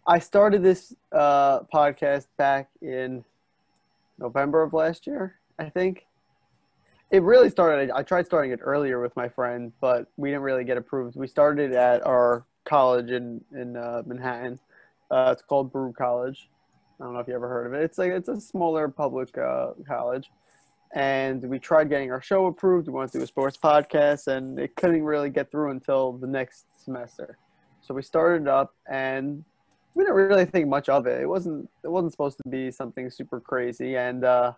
[0.07, 3.25] I started this uh, podcast back in
[4.19, 6.07] November of last year, I think.
[7.11, 7.91] It really started.
[7.91, 11.17] I tried starting it earlier with my friend, but we didn't really get approved.
[11.17, 14.59] We started at our college in in uh, Manhattan.
[15.11, 16.49] Uh, it's called Baruch College,
[17.01, 17.83] I don't know if you ever heard of it.
[17.83, 20.31] It's like it's a smaller public uh, college,
[20.95, 22.87] and we tried getting our show approved.
[22.87, 26.27] We wanted to do a sports podcast, and it couldn't really get through until the
[26.27, 27.37] next semester.
[27.83, 29.45] So we started up, and
[29.95, 31.21] we didn't really think much of it.
[31.21, 34.53] It wasn't it wasn't supposed to be something super crazy, and uh,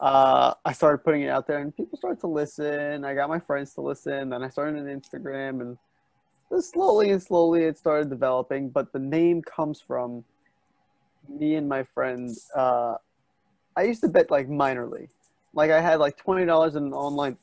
[0.00, 3.04] uh, I started putting it out there, and people started to listen.
[3.04, 4.30] I got my friends to listen.
[4.30, 5.78] Then I started an Instagram, and
[6.60, 8.68] slowly and slowly it started developing.
[8.68, 10.24] But the name comes from
[11.28, 12.96] me and my friend, uh,
[13.76, 15.08] I used to bet like minorly.
[15.54, 17.36] Like I had like twenty dollars in an online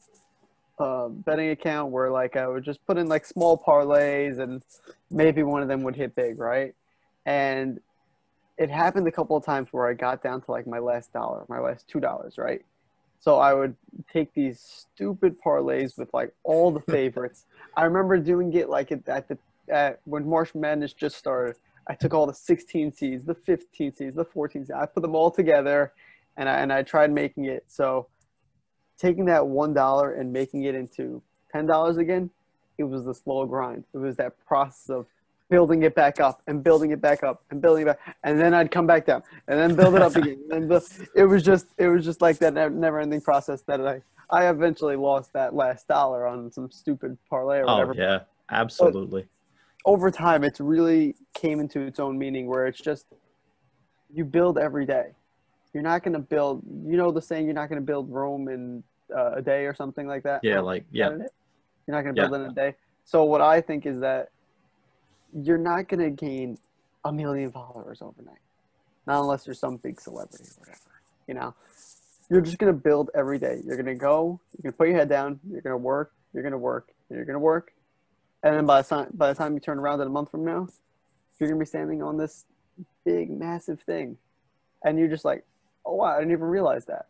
[0.79, 4.63] uh, betting account where like I would just put in like small parlays and
[5.11, 6.73] maybe one of them would hit big, right?
[7.29, 7.79] And
[8.57, 11.45] it happened a couple of times where I got down to like my last dollar,
[11.47, 12.65] my last two dollars, right?
[13.19, 13.75] So I would
[14.11, 17.45] take these stupid parlays with like all the favorites.
[17.77, 19.37] I remember doing it like at the
[19.69, 21.55] at, when March Madness just started.
[21.87, 24.71] I took all the 16 seeds, the 15 seeds, the 14 seeds.
[24.71, 25.93] I put them all together,
[26.35, 27.63] and I and I tried making it.
[27.67, 28.07] So,
[28.97, 32.31] taking that one dollar and making it into ten dollars again,
[32.79, 33.83] it was the slow grind.
[33.93, 35.05] It was that process of
[35.49, 38.53] building it back up and building it back up and building it back, and then
[38.53, 40.39] I'd come back down and then build it up again.
[40.51, 40.71] And
[41.15, 45.33] it was just it was just like that never-ending process that I I eventually lost
[45.33, 47.93] that last dollar on some stupid parlay or oh, whatever.
[47.93, 48.19] Oh yeah,
[48.51, 49.23] absolutely.
[49.23, 49.29] But,
[49.85, 53.05] over time it's really came into its own meaning where it's just
[54.13, 55.11] you build every day
[55.73, 58.47] you're not going to build you know the saying you're not going to build rome
[58.47, 58.83] in
[59.15, 62.31] uh, a day or something like that yeah like yeah you're not going to build
[62.31, 62.45] yeah.
[62.45, 64.29] in a day so what i think is that
[65.33, 66.57] you're not going to gain
[67.05, 68.39] a million followers overnight
[69.07, 71.53] not unless you're some big celebrity or whatever you know
[72.29, 74.87] you're just going to build every day you're going to go you're going to put
[74.87, 77.71] your head down you're going to work you're going to work you're going to work
[78.43, 80.45] and then by the time by the time you turn around in a month from
[80.45, 80.67] now,
[81.39, 82.45] you're gonna be standing on this
[83.03, 84.17] big, massive thing,
[84.83, 85.45] and you're just like,
[85.85, 87.07] oh wow, I didn't even realize that.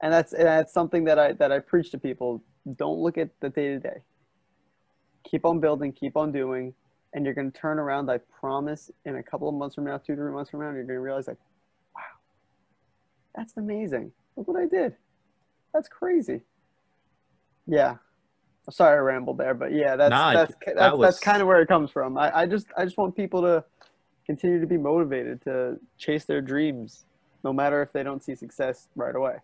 [0.00, 2.42] And that's and that's something that I that I preach to people.
[2.76, 4.02] Don't look at the day to day.
[5.24, 6.74] Keep on building, keep on doing,
[7.12, 8.10] and you're gonna turn around.
[8.10, 8.90] I promise.
[9.04, 11.26] In a couple of months from now, two three months from now, you're gonna realize
[11.28, 11.38] like,
[11.94, 12.02] wow,
[13.34, 14.12] that's amazing.
[14.36, 14.94] Look what I did.
[15.72, 16.40] That's crazy.
[17.66, 17.96] Yeah,
[18.66, 21.06] I'm sorry I rambled there, but yeah, that's nah, that's that's, that was...
[21.06, 22.18] that's kind of where it comes from.
[22.18, 23.64] I, I just I just want people to
[24.26, 27.06] continue to be motivated to chase their dreams,
[27.42, 29.36] no matter if they don't see success right away.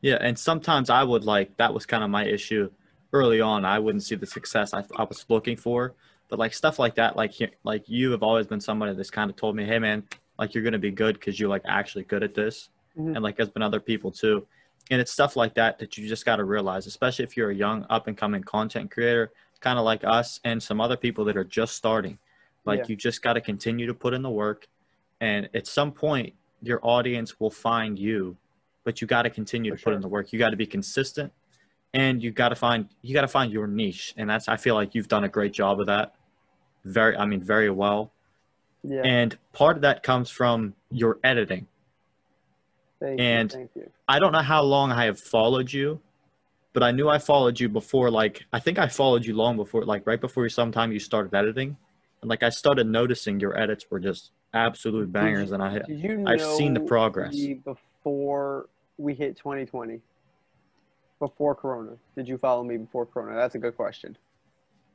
[0.00, 2.70] Yeah, and sometimes I would like that was kind of my issue
[3.12, 3.64] early on.
[3.64, 5.94] I wouldn't see the success I, I was looking for,
[6.28, 7.32] but like stuff like that, like
[7.64, 10.04] like you have always been somebody that's kind of told me, hey man,
[10.38, 13.14] like you're gonna be good because you're like actually good at this, mm-hmm.
[13.14, 14.46] and like there's been other people too
[14.90, 17.54] and it's stuff like that that you just got to realize, especially if you're a
[17.54, 21.36] young up and coming content creator, kind of like us and some other people that
[21.36, 22.18] are just starting.
[22.64, 22.86] Like Yeah.
[22.88, 24.66] you just got to continue to put in the work,
[25.20, 28.36] and at some point your audience will find you,
[28.84, 30.32] but you got to continue For to put in the work.
[30.32, 31.32] You got to be consistent,
[31.94, 34.74] and you got to find you got to find your niche, and that's I feel
[34.74, 36.14] like you've done a great job of that.
[36.88, 38.12] Very, I mean, very well.
[38.82, 39.02] Yeah.
[39.04, 41.66] And part of that comes from your editing.
[43.00, 43.58] thank and- you.
[43.58, 43.90] Thank you.
[44.08, 46.00] I don't know how long I have followed you,
[46.72, 48.10] but I knew I followed you before.
[48.10, 51.76] Like, I think I followed you long before, like, right before sometime you started editing.
[52.22, 55.52] And, like, I started noticing your edits were just absolute bangers.
[55.52, 57.36] And I, Did you I've seen the progress.
[57.36, 60.00] before we hit 2020?
[61.18, 61.96] Before Corona?
[62.16, 63.36] Did you follow me before Corona?
[63.36, 64.16] That's a good question.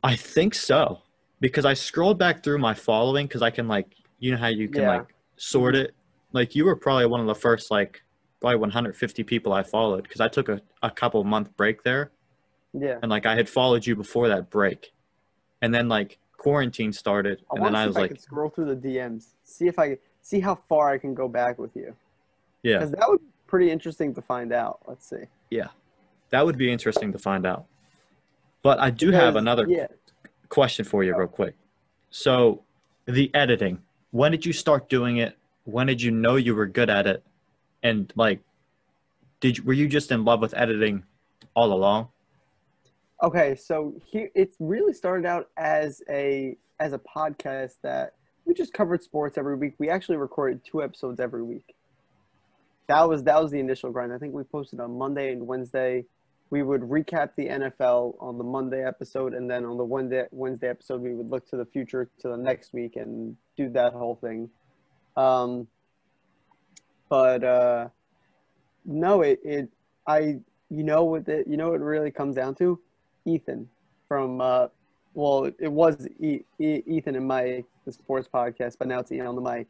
[0.01, 1.03] I think so
[1.43, 3.87] because I scrolled back through my following because I can, like,
[4.19, 4.97] you know how you can, Yeah.
[4.99, 5.93] Like, sort it.
[6.31, 8.01] Like, you were probably one of the first, like,
[8.39, 12.11] probably 150 people I followed because I took a, a couple month break there.
[12.73, 12.97] Yeah.
[13.03, 14.93] and like I had followed you before that break,
[15.61, 18.49] and then like quarantine started, I and then I was if I like, can scroll
[18.49, 21.93] through the DMs, see if I see how far I can go back with you,
[22.63, 24.79] yeah, because that would be pretty interesting to find out.
[24.87, 25.25] Let's see.
[25.51, 25.67] Yeah.
[26.31, 27.65] That would be interesting to find out.
[28.63, 29.85] But I do have another Yeah.
[30.49, 31.55] Question for you, real quick.
[32.09, 32.63] So,
[33.05, 33.81] the editing.
[34.11, 35.37] When did you start doing it?
[35.65, 37.23] When did you know you were good at it?
[37.81, 38.41] And like,
[39.39, 41.03] did you, were you just in love with editing
[41.55, 42.09] all along?
[43.21, 48.73] Okay, so here it really started out as a as a podcast that we just
[48.73, 49.75] covered sports every week.
[49.77, 51.75] We actually recorded two episodes every week.
[52.87, 54.11] That was that was the initial grind.
[54.11, 56.05] I think we posted on Monday and Wednesday.
[56.53, 60.69] We would recap the NFL on the Monday episode, and then on the Wednesday Wednesday
[60.69, 64.17] episode, we would look to the future to the next week and do that whole
[64.21, 64.51] thing.
[65.17, 65.67] Um,
[67.09, 67.87] but uh,
[68.85, 69.69] no, it it
[70.05, 72.79] I you know what it you know what it really comes down to
[73.25, 73.67] Ethan
[74.07, 74.67] from uh,
[75.15, 79.25] well, it was e- E- Ethan and Mike, the sports podcast, but now it's Ian
[79.25, 79.65] on the mic.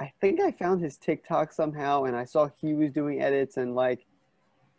[0.00, 3.74] I think I found his TikTok somehow, and I saw he was doing edits, and
[3.74, 4.06] like,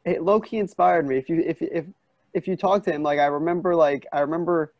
[0.10, 1.18] it low key inspired me.
[1.18, 1.86] If you if if
[2.34, 4.74] if you talk to him, like I remember, like I remember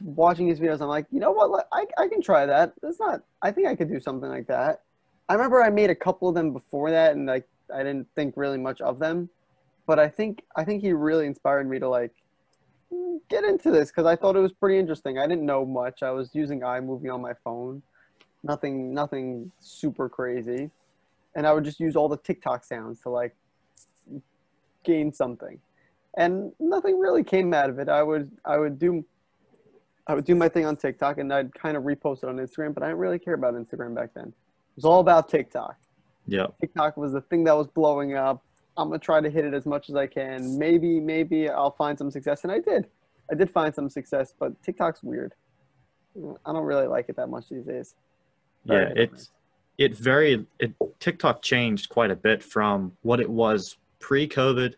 [0.00, 0.80] watching his videos.
[0.80, 1.66] I'm like, you know what?
[1.72, 2.74] I I can try that.
[2.82, 3.22] That's not.
[3.42, 4.82] I think I could do something like that.
[5.28, 8.34] I remember I made a couple of them before that, and like I didn't think
[8.36, 9.28] really much of them
[9.86, 12.12] but I think I think he really inspired me to like
[13.30, 15.18] get into this because I thought it was pretty interesting.
[15.18, 16.02] I didn't know much.
[16.02, 17.82] I was using iMovie on my phone,
[18.42, 20.70] nothing nothing super crazy,
[21.34, 23.34] and I would just use all the TikTok sounds to like
[24.86, 25.58] gain something,
[26.16, 27.90] and nothing really came out of it.
[27.90, 29.04] I would I would do.
[30.08, 32.72] I would do my thing on TikTok and I'd kind of repost it on Instagram,
[32.72, 34.28] but I didn't really care about Instagram back then.
[34.28, 35.74] It was all about TikTok.
[36.28, 38.42] Yeah, TikTok was the thing that was blowing up.
[38.76, 40.56] I'm gonna try to hit it as much as I can.
[40.58, 42.86] Maybe, maybe I'll find some success, and I did.
[43.30, 45.34] I did find some success, but TikTok's weird.
[46.46, 47.94] I don't really like it that much these days.
[48.64, 48.92] Yeah.
[48.94, 49.30] It's
[49.78, 54.74] it very it TikTok changed quite a bit from what it was pre-COVID,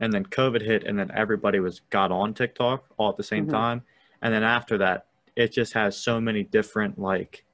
[0.00, 3.46] and then COVID hit, and then everybody was got on TikTok all at the same
[3.46, 3.50] Mhm.
[3.50, 3.82] time,
[4.20, 7.44] and then after that, it just has so many different like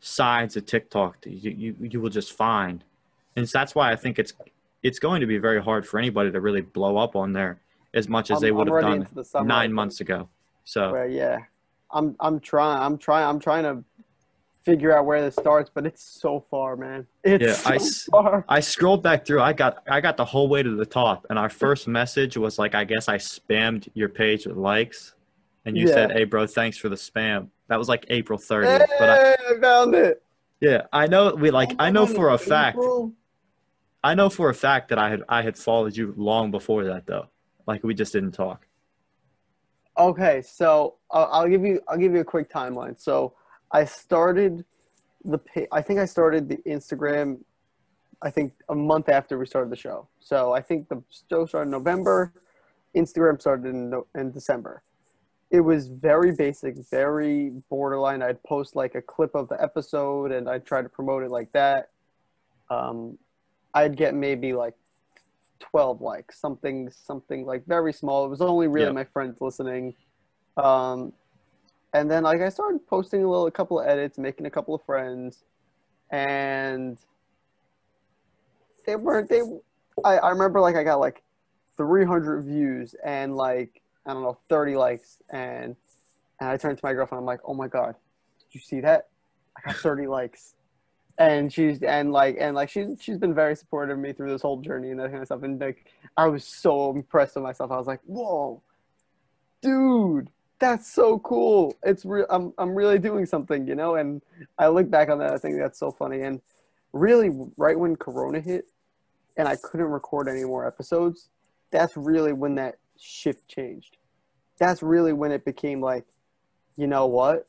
[0.00, 2.84] sides of TikTok that you you, you will just find,
[3.36, 4.32] and so that's why I think it's
[4.82, 7.60] it's going to be very hard for anybody to really blow up on there
[7.94, 8.80] as much as I'm- they I'm would have
[9.14, 10.28] done summer, nine months ago.
[10.64, 11.38] So But yeah,
[11.90, 12.80] I'm I'm trying.
[12.80, 13.26] I'm trying.
[13.26, 13.82] I'm trying to
[14.68, 17.06] figure out where this starts, but it's so far, man.
[17.24, 18.44] It's Yeah, so I far.
[18.48, 19.40] I scrolled back through.
[19.40, 22.58] I got I got the whole way to the top, and our first message was
[22.58, 25.14] like, I guess I spammed your page with likes,
[25.64, 25.94] and you Yeah.
[25.94, 28.86] said, "Hey, bro, thanks for the spam." That was like April Hey, 30th.
[28.98, 30.22] But I, I found it.
[30.60, 33.12] yeah, I know we like I know for a fact April.
[34.04, 37.06] I know for a fact that I had I had followed you long before that
[37.06, 37.28] though.
[37.66, 38.66] Like we just didn't talk.
[39.98, 43.00] Okay, so uh, I'll give you I'll give you a quick timeline.
[43.00, 43.34] So
[43.72, 44.64] I started
[45.24, 45.38] the
[45.72, 47.38] I think I started the Instagram
[48.22, 50.08] I think a month after we started the show.
[50.20, 52.32] So I think the show started in November,
[52.96, 54.82] Instagram started in in December.
[55.50, 58.22] It was very basic, very borderline.
[58.22, 61.50] I'd post like a clip of the episode and I'd try to promote it like
[61.52, 61.88] that.
[62.68, 63.16] Um,
[63.72, 64.74] I'd get maybe like
[65.60, 68.26] 12 likes, something something like very small.
[68.26, 68.92] It was only really Yeah.
[68.92, 69.94] my friends listening.
[70.56, 71.12] Um,
[71.92, 74.74] and then like I started posting a little a couple of edits, making a couple
[74.74, 75.44] of friends,
[76.10, 76.98] and
[78.86, 79.42] they weren't they
[80.04, 81.22] I, I remember like I got like
[81.76, 85.76] 300 views and like I don't know 30 likes and
[86.40, 87.96] and I turned to my girlfriend I'm like, "Oh my god.
[88.38, 89.08] Did you see that?
[89.56, 90.54] I got 30 likes."
[91.18, 94.42] and she's and like and like she's she's been very supportive of me through this
[94.42, 95.42] whole journey and that kind of stuff.
[95.42, 95.86] And like
[96.16, 97.72] I was so impressed with myself.
[97.72, 98.62] I was like, whoa,
[99.60, 101.76] dude, that's so cool.
[101.82, 102.26] It's real.
[102.30, 103.96] I'm I'm really doing something, you know.
[103.96, 104.22] And
[104.58, 105.32] I look back on that.
[105.32, 106.22] I think that's so funny.
[106.22, 106.40] And
[106.92, 108.66] really, right when Corona hit,
[109.36, 111.28] and I couldn't record any more episodes,
[111.70, 113.96] that's really when that shift changed.
[114.58, 116.04] That's really when it became like,
[116.76, 117.46] you know what?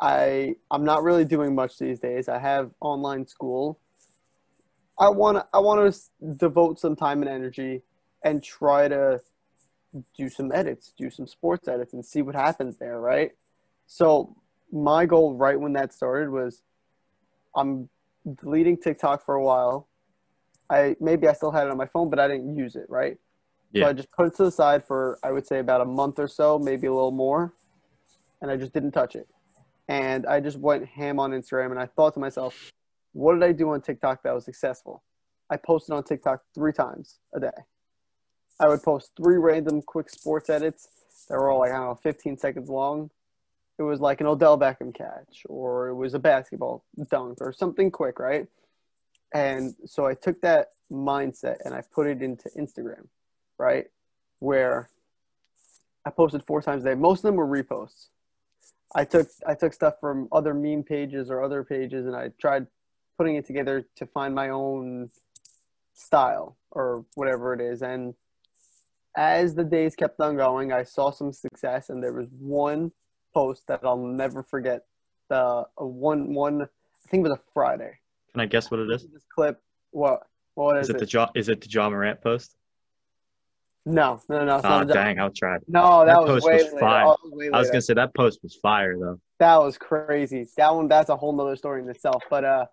[0.00, 2.28] I I'm not really doing much these days.
[2.28, 3.78] I have online school.
[4.98, 6.00] I want to I want to
[6.36, 7.82] devote some time and energy
[8.24, 9.20] and try to
[10.16, 13.32] do some edits, do some sports edits and see what happens there, right?
[13.86, 14.36] So
[14.72, 16.62] my goal right when that started was
[17.56, 17.88] I'm
[18.40, 19.88] deleting TikTok for a while.
[20.70, 23.16] I maybe I still had it on my phone, but I didn't use it, right?
[23.72, 23.84] Yeah.
[23.84, 26.18] So I just put it to the side for I would say about a month
[26.18, 27.54] or so, maybe a little more,
[28.42, 29.28] and I just didn't touch it.
[29.88, 32.72] And I just went ham on Instagram, and I thought to myself,
[33.12, 35.02] what did I do on TikTok that was successful?
[35.50, 37.48] I posted on TikTok three times a day.
[38.60, 40.88] I would post three random quick sports edits
[41.28, 43.10] that were all like I don't know, 15 seconds long.
[43.78, 47.90] It was like an Odell Beckham catch, or it was a basketball dunk, or something
[47.90, 48.48] quick, right?
[49.32, 53.06] And so I took that mindset and I put it into Instagram,
[53.58, 53.86] right?
[54.40, 54.88] Where
[56.04, 56.94] I posted four times a day.
[56.94, 58.08] Most of them were reposts.
[58.94, 62.66] I took I took stuff from other meme pages or other pages, and I tried
[63.18, 65.10] putting it together to find my own
[65.92, 67.82] style or whatever it is.
[67.82, 68.14] And
[69.18, 72.92] as the days kept on going, I saw some success, and there was one
[73.34, 74.84] post that I'll never forget.
[75.28, 77.98] The uh, one one I think it was a Friday.
[78.32, 79.02] Can I guess what it is?
[79.12, 79.60] This clip.
[79.90, 80.22] What?
[80.54, 80.98] What is, Is it it?
[81.00, 81.28] the Ja?
[81.34, 82.54] Is it the Ja Morant post?
[83.84, 84.60] no, no, no.
[84.62, 85.58] Oh dang, I'll try.
[85.66, 87.06] No, that, That was post way was fire.
[87.06, 89.20] Oh, was way I was gonna say that post was fire though.
[89.40, 90.46] That was crazy.
[90.56, 92.22] That one that's a whole nother story in itself.
[92.30, 92.66] But uh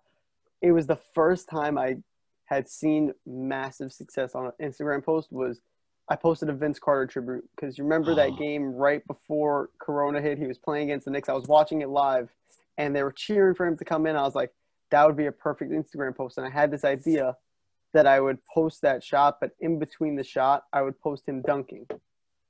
[0.62, 1.96] it was the first time I
[2.44, 5.60] had seen massive success on an Instagram post was
[6.08, 10.38] I posted a Vince Carter tribute because you remember that game right before Corona hit.
[10.38, 11.28] He was playing against the Knicks.
[11.28, 12.30] I was watching it live,
[12.78, 14.16] and they were cheering for him to come in.
[14.16, 14.52] I was like,
[14.90, 16.38] that would be a perfect Instagram post.
[16.38, 17.36] And I had this idea
[17.92, 21.42] that I would post that shot, but in between the shot, I would post him
[21.42, 21.86] dunking.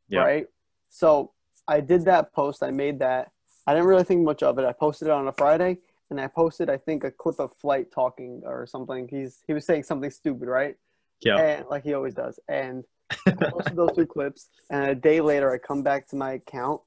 [0.09, 0.21] Yeah.
[0.21, 0.47] Right.
[0.91, 1.33] So
[1.67, 2.63] I did that post.
[2.63, 3.31] I made that.
[3.67, 4.65] I didn't really think much of it.
[4.65, 5.79] I posted it on a Friday,
[6.11, 9.09] and I posted, I think, a clip of Flight talking or something.
[9.09, 10.77] He's he was saying something stupid, right?
[11.21, 11.63] Yeah.
[11.69, 12.39] Like he always does.
[12.49, 12.85] And
[13.75, 16.81] those two clips, and a day later, I come back to my account,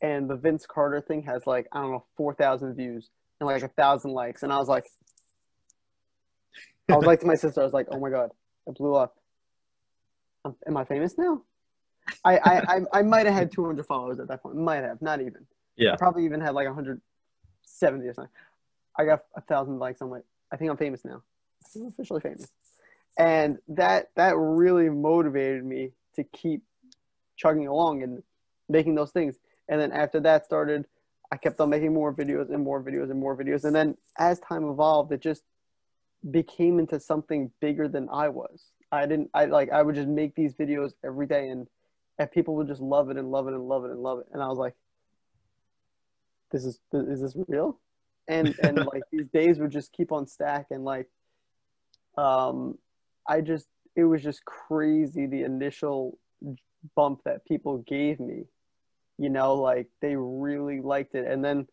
[0.00, 3.10] and the Vince Carter thing has like I don't know four thousand views
[3.40, 4.86] and like a thousand likes, and I was like,
[6.90, 8.30] I was like to my sister, I was like, oh my god,
[8.68, 9.16] I blew up.
[10.44, 11.42] Um, Am I famous now?
[12.24, 14.56] I I I, I might have had two hundred followers at that point.
[14.56, 15.46] Might have, not even.
[15.76, 15.92] Yeah.
[15.92, 18.32] I probably even had like 170 or something.
[18.98, 20.00] I got a thousand likes.
[20.00, 21.22] I'm like, I think I'm famous now.
[21.74, 22.48] I'm officially famous.
[23.18, 26.62] And that that really motivated me to keep
[27.36, 28.22] chugging along and
[28.68, 29.36] making those things.
[29.68, 30.86] And then after that started,
[31.32, 33.64] I kept on making more videos and more videos and more videos.
[33.64, 35.42] And then as time evolved, it just
[36.30, 38.72] became into something bigger than I was.
[38.92, 41.66] I didn't I like I would just make these videos every day and
[42.18, 44.26] and people would just love it and love it and love it and love it.
[44.32, 44.74] And I was like,
[46.50, 47.78] this is is this real?
[48.28, 51.08] And and like these days would just keep on stack and like
[52.16, 52.78] um
[53.28, 56.18] I just it was just crazy the initial
[56.94, 58.44] bump that people gave me.
[59.18, 61.26] You know, like they really liked it.
[61.26, 61.66] And then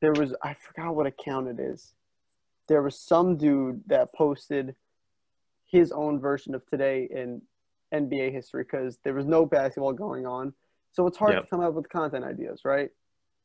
[0.00, 1.94] there was I forgot what account it is.
[2.68, 4.74] There was some dude that posted
[5.66, 7.42] his own version of today in
[7.92, 10.54] NBA history because there was no basketball going on.
[10.92, 11.44] So it's hard Yep.
[11.44, 12.90] to come up with content ideas, right?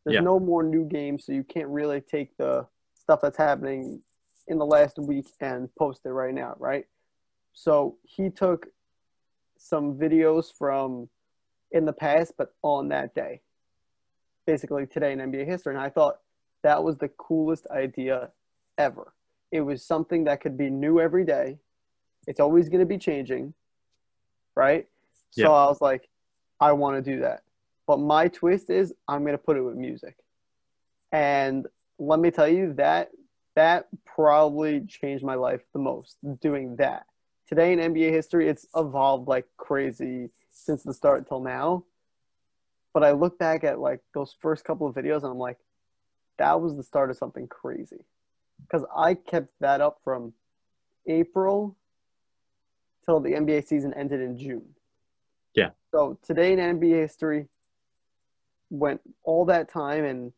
[0.06, 0.22] There's Yeah.
[0.22, 4.02] no more new games, so you can't really take the stuff that's happening
[4.48, 6.86] in the last week and post it right now, right?
[7.54, 8.68] So he took
[9.58, 11.10] some videos from
[11.72, 13.42] in the past, but on that day,
[14.46, 15.74] basically today in NBA history.
[15.74, 16.20] And I thought
[16.64, 18.32] that was the coolest idea
[18.78, 19.14] ever.
[19.52, 21.58] It was something that could be new every day.
[22.28, 23.54] It's always going to be changing,
[24.56, 24.88] right?
[25.32, 26.10] So I was like,
[26.60, 27.44] I want to do that.
[27.88, 30.16] But my twist is I'm going to put it with music.
[31.12, 31.66] And
[31.98, 33.12] let me tell you that
[33.56, 37.06] that probably changed my life the most doing that.
[37.50, 41.84] Today in NBA history, it's evolved like crazy since the start till now.
[42.94, 45.58] But I look back at like those first couple of videos and I'm like,
[46.38, 48.06] that was the start of something crazy.
[48.62, 50.34] Because I kept that up from
[51.08, 51.76] April
[53.04, 54.76] till the NBA season ended in June.
[55.56, 55.72] Yeah.
[55.90, 57.48] So today in NBA history
[58.70, 60.34] went all that time and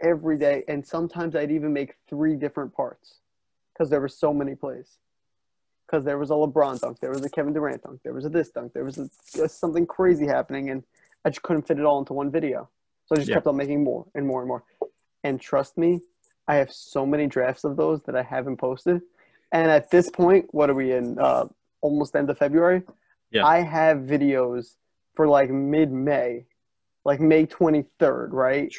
[0.00, 3.16] every day, and sometimes I'd even make three different parts
[3.74, 4.96] because there were so many plays.
[5.86, 8.28] Because there was a LeBron dunk, there was a Kevin Durant dunk, there was a
[8.28, 10.82] this dunk, there was a, something crazy happening, and
[11.24, 12.68] I just couldn't fit it all into one video.
[13.06, 13.34] So I just Yeah.
[13.36, 14.64] kept on making more and more and more.
[15.24, 16.00] And trust me,
[16.48, 19.02] I have so many drafts of those that I haven't posted.
[19.52, 21.18] And at this point, what are we in?
[21.18, 21.48] Uh,
[21.80, 22.82] almost end of February.
[23.30, 23.44] Yeah.
[23.46, 24.76] I have videos
[25.14, 26.46] for like mid May,
[27.04, 28.72] like May 23rd, right?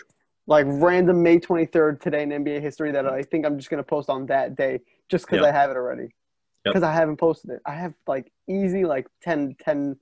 [0.47, 3.87] Like random May 23rd today in NBA history that I think I'm just going to
[3.87, 5.43] post on that day just because.
[5.45, 6.09] I have it already.
[6.65, 6.73] Yep.
[6.73, 7.61] Because I haven't posted it.
[7.65, 9.97] I have like easy like 10, 10,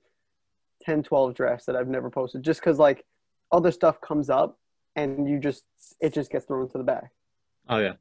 [0.82, 3.04] 10, 12 drafts that I've never posted just because like
[3.52, 4.58] other stuff comes up
[4.96, 5.64] and you just,
[6.00, 7.10] it just gets thrown to the back.
[7.68, 7.94] Oh yeah.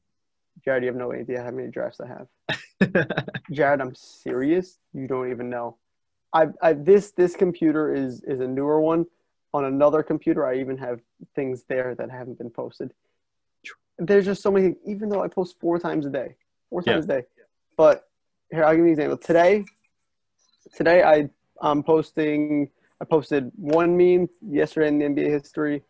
[0.64, 2.28] Jared, you have no idea how many drafts I have.
[3.52, 4.78] Jared, I'm serious.
[4.94, 5.78] You don't even know.
[6.32, 9.06] I, I this this computer is is a newer one.
[9.54, 11.00] On another computer, I even have
[11.36, 12.94] things there that haven't been posted.
[14.00, 14.76] There's just so many.
[14.86, 16.36] Even though I post four times a day,
[16.70, 16.94] four Yeah.
[16.94, 17.24] times a day.
[17.78, 18.08] But
[18.54, 19.18] here, I'll give you an example.
[19.18, 19.66] Today,
[20.76, 21.30] today I
[21.62, 22.70] I'm posting.
[23.02, 25.84] I posted one meme yesterday in the NBA history,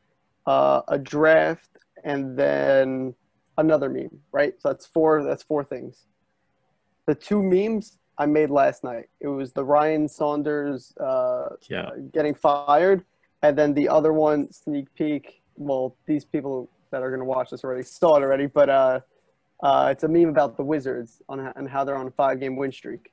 [0.48, 1.70] uh, a draft,
[2.04, 3.14] and then
[3.58, 4.20] another meme.
[4.32, 4.54] Right.
[4.60, 5.24] So that's four.
[5.24, 6.06] That's four things
[7.06, 9.10] the two memes I made last night.
[9.20, 11.90] It was the Ryan Saunders uh, yeah.
[12.14, 13.04] getting fired,
[13.42, 15.42] and then the other one, sneak peek.
[15.56, 19.00] Well, these people that are going to watch this already saw it already, but uh,
[19.64, 22.72] uh, it's a meme about the Wizards on and how they're on a five-game win
[22.72, 23.12] streak,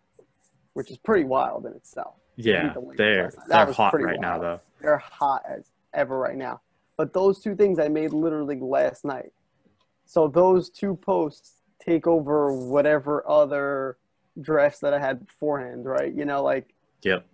[0.75, 2.17] which is pretty wild in itself.
[2.37, 2.73] Yeah.
[2.75, 3.49] the They're last night.
[3.49, 4.61] That they're hot right now though.
[4.81, 6.61] They're hot as ever right now.
[6.97, 9.33] But those two things I made literally last night.
[10.07, 13.97] So those two posts take over whatever other
[14.41, 16.13] drafts that I had beforehand, right?
[16.13, 17.27] You know, like Yep.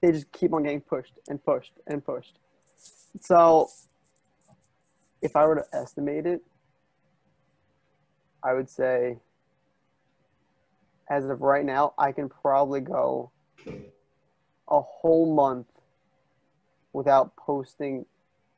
[0.00, 2.38] they just keep on getting pushed and pushed and pushed.
[3.20, 3.68] So
[5.22, 6.42] if I were to estimate it,
[8.44, 9.18] I would say
[11.08, 13.30] as of right now, I can probably go
[13.66, 15.66] a whole month
[16.92, 18.06] without posting,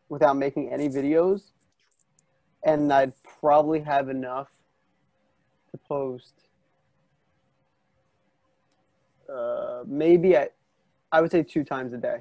[0.09, 1.51] without making any videos.
[2.65, 4.49] And I'd probably have enough
[5.71, 6.47] to post
[9.33, 10.49] uh, maybe I,
[11.13, 12.19] I would say two times a day.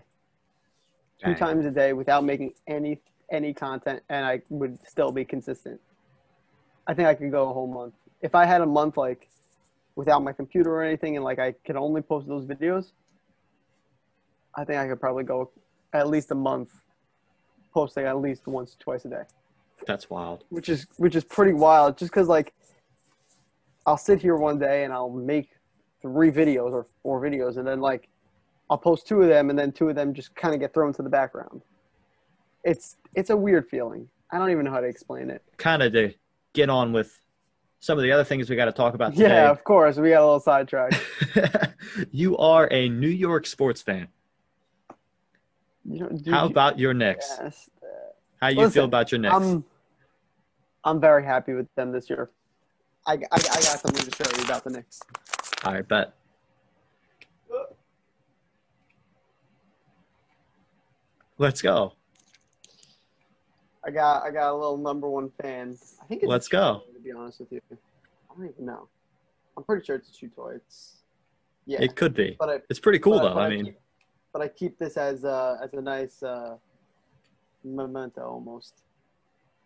[1.19, 1.35] Two Dang.
[1.35, 2.99] times a day without making any
[3.31, 5.79] any content, and I would still be consistent.
[6.87, 7.93] I think I could go a whole month.
[8.21, 9.29] If I had a month like
[9.95, 12.91] without my computer or anything, and like I could only post those videos.
[14.53, 15.51] I think I could probably go
[15.93, 16.71] at least a month
[17.73, 19.23] posting at least once, twice a day.
[19.85, 20.45] That's wild.
[20.49, 22.53] which is which is pretty wild just because like
[23.85, 25.49] i'll sit here one day and i'll make
[26.01, 28.07] three videos or four videos and then like
[28.69, 30.93] i'll post two of them and then two of them just kind of get thrown
[30.93, 31.61] to the background.
[32.63, 34.09] It's it's a weird feeling.
[34.31, 35.43] I don't even know how to explain it.
[35.57, 36.13] Kind of to
[36.55, 37.19] get on with
[37.79, 39.27] some of the other things we got to talk about today.
[39.29, 40.95] yeah of course we got a little sidetracked
[42.11, 44.07] you are a New York sports fan.
[46.27, 47.37] How about your Knicks?
[47.39, 47.85] yes, uh,
[48.41, 49.35] How you Listen, feel about your Knicks?
[49.35, 49.63] i'm
[50.83, 52.31] i'm very happy with them this year
[53.05, 54.99] i, I, I got something to show you about the Knicks.
[55.63, 56.13] All right, bet.
[61.37, 61.93] Let's go.
[63.85, 65.77] I got I got a little number one fan.
[66.01, 66.79] I think it's Let's go.
[66.85, 67.75] toy, To be honest with you, I
[68.35, 68.87] don't even know.
[69.57, 70.53] I'm pretty sure it's a chew toy.
[70.55, 70.97] It's
[71.65, 72.35] yeah, It could be.
[72.39, 73.33] but I It's pretty cool but though.
[73.35, 73.79] but I mean, keep,
[74.33, 76.57] but I keep this as a as a nice uh,
[77.63, 78.73] memento almost.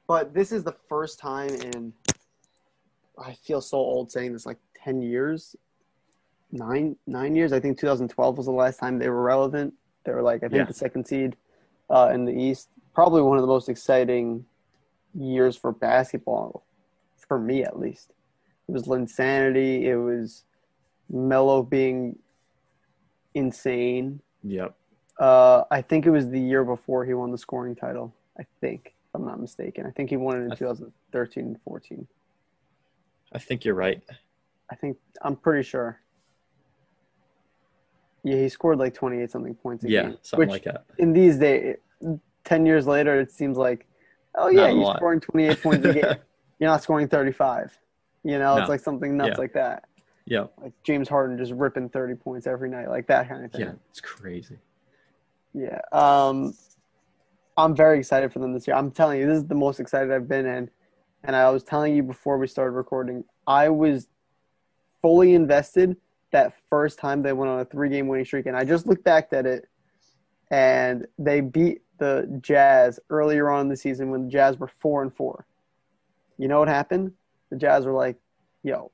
[0.08, 1.94] But this is the first time in
[3.18, 5.56] I feel so old saying this like ten years,
[6.52, 7.54] nine nine years.
[7.54, 9.74] I think 2012 was the last time they were relevant.
[10.04, 10.64] They were like I think Yeah.
[10.66, 11.38] the second seed
[11.90, 12.68] uh, in the East.
[12.94, 14.46] Probably one of the most exciting
[15.14, 16.66] years for basketball,
[17.28, 18.12] for me at least.
[18.68, 19.84] It was Linsanity.
[19.84, 20.44] It was
[21.10, 22.18] Melo being
[23.34, 24.22] insane.
[24.44, 24.76] yep.
[25.20, 28.14] Uh, I think it was the year before he won the scoring title.
[28.40, 29.86] I think, if I'm not mistaken.
[29.86, 32.08] I think he won it in I- 2013 and 14.
[33.34, 34.02] I think you're right.
[34.72, 36.00] I think I'm pretty sure.
[38.24, 40.18] Yeah, he scored like 28 something points a Yeah, game.
[40.22, 40.86] something which like that.
[41.00, 41.78] in these days,
[42.46, 43.86] 10 years later, it seems like,
[44.36, 44.98] oh yeah, you're lot.
[44.98, 46.04] scoring 28 points a game.
[46.60, 47.78] You're not scoring 35.
[48.24, 48.62] You know, No.
[48.62, 49.38] it's like something nuts Yeah.
[49.38, 49.86] like that.
[50.26, 50.48] Yeah.
[50.62, 53.62] Like James Harden just ripping 30 points every night, like that kind of thing.
[53.62, 54.58] Yeah, it's crazy.
[55.54, 55.80] Yeah.
[55.94, 56.54] Um,
[57.56, 58.76] I'm very excited for them this year.
[58.76, 60.70] I'm telling you, this is the most excited I've been in.
[61.24, 64.08] And I was telling you before we started recording, I was
[65.02, 65.96] fully invested
[66.32, 68.46] that first time they went on a three game winning streak.
[68.48, 69.68] And I just looked back at it
[70.52, 75.02] and they beat the Jazz earlier on in the season when the Jazz were four
[75.04, 75.46] and four.
[76.38, 77.12] You know what happened?
[77.50, 78.18] The Jazz were like,
[78.64, 78.92] "Yo,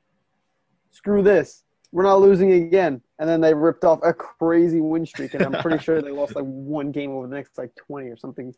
[0.91, 1.63] screw this.
[1.91, 5.53] We're not losing again." And then they ripped off a crazy win streak, and I'm
[5.53, 8.53] pretty sure they lost like one game over the next like 20 or something,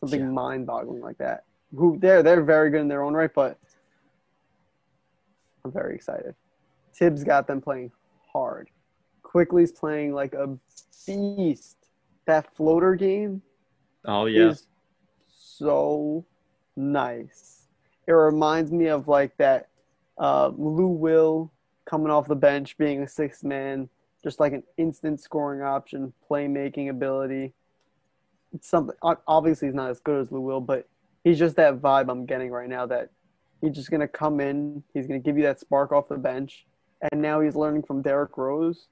[0.00, 0.26] something Yeah.
[0.26, 1.44] mind-boggling like that.
[1.74, 3.58] Who they're they're very good in their own right, but
[5.64, 6.34] I'm very excited.
[6.92, 7.90] Tibbs got them playing
[8.32, 8.70] hard.
[9.22, 10.56] Quickley's playing like a
[11.06, 11.76] beast.
[12.26, 13.42] That floater game
[14.06, 14.50] Oh yeah.
[14.50, 14.66] is
[15.28, 16.24] so
[16.76, 17.66] nice.
[18.06, 19.68] It reminds me of like that
[20.18, 21.52] uh, Lou Will
[21.84, 23.88] coming off the bench, being a sixth man,
[24.22, 27.52] just like an instant scoring option, playmaking ability.
[28.54, 28.94] It's something.
[29.26, 30.88] Obviously, he's not as good as Lou Will, but
[31.24, 32.86] he's just that vibe I'm getting right now.
[32.86, 33.10] That
[33.60, 36.66] he's just gonna come in, he's gonna give you that spark off the bench,
[37.10, 38.86] and now he's learning from Derrick Rose.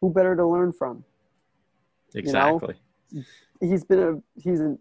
[0.00, 1.04] Who better to learn from?
[2.14, 2.76] Exactly.
[3.60, 4.76] He's been a he's a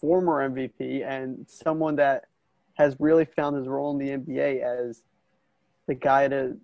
[0.00, 2.26] former MVP and someone that
[2.74, 5.02] has really found his role in the NBA as
[5.86, 6.56] the guy to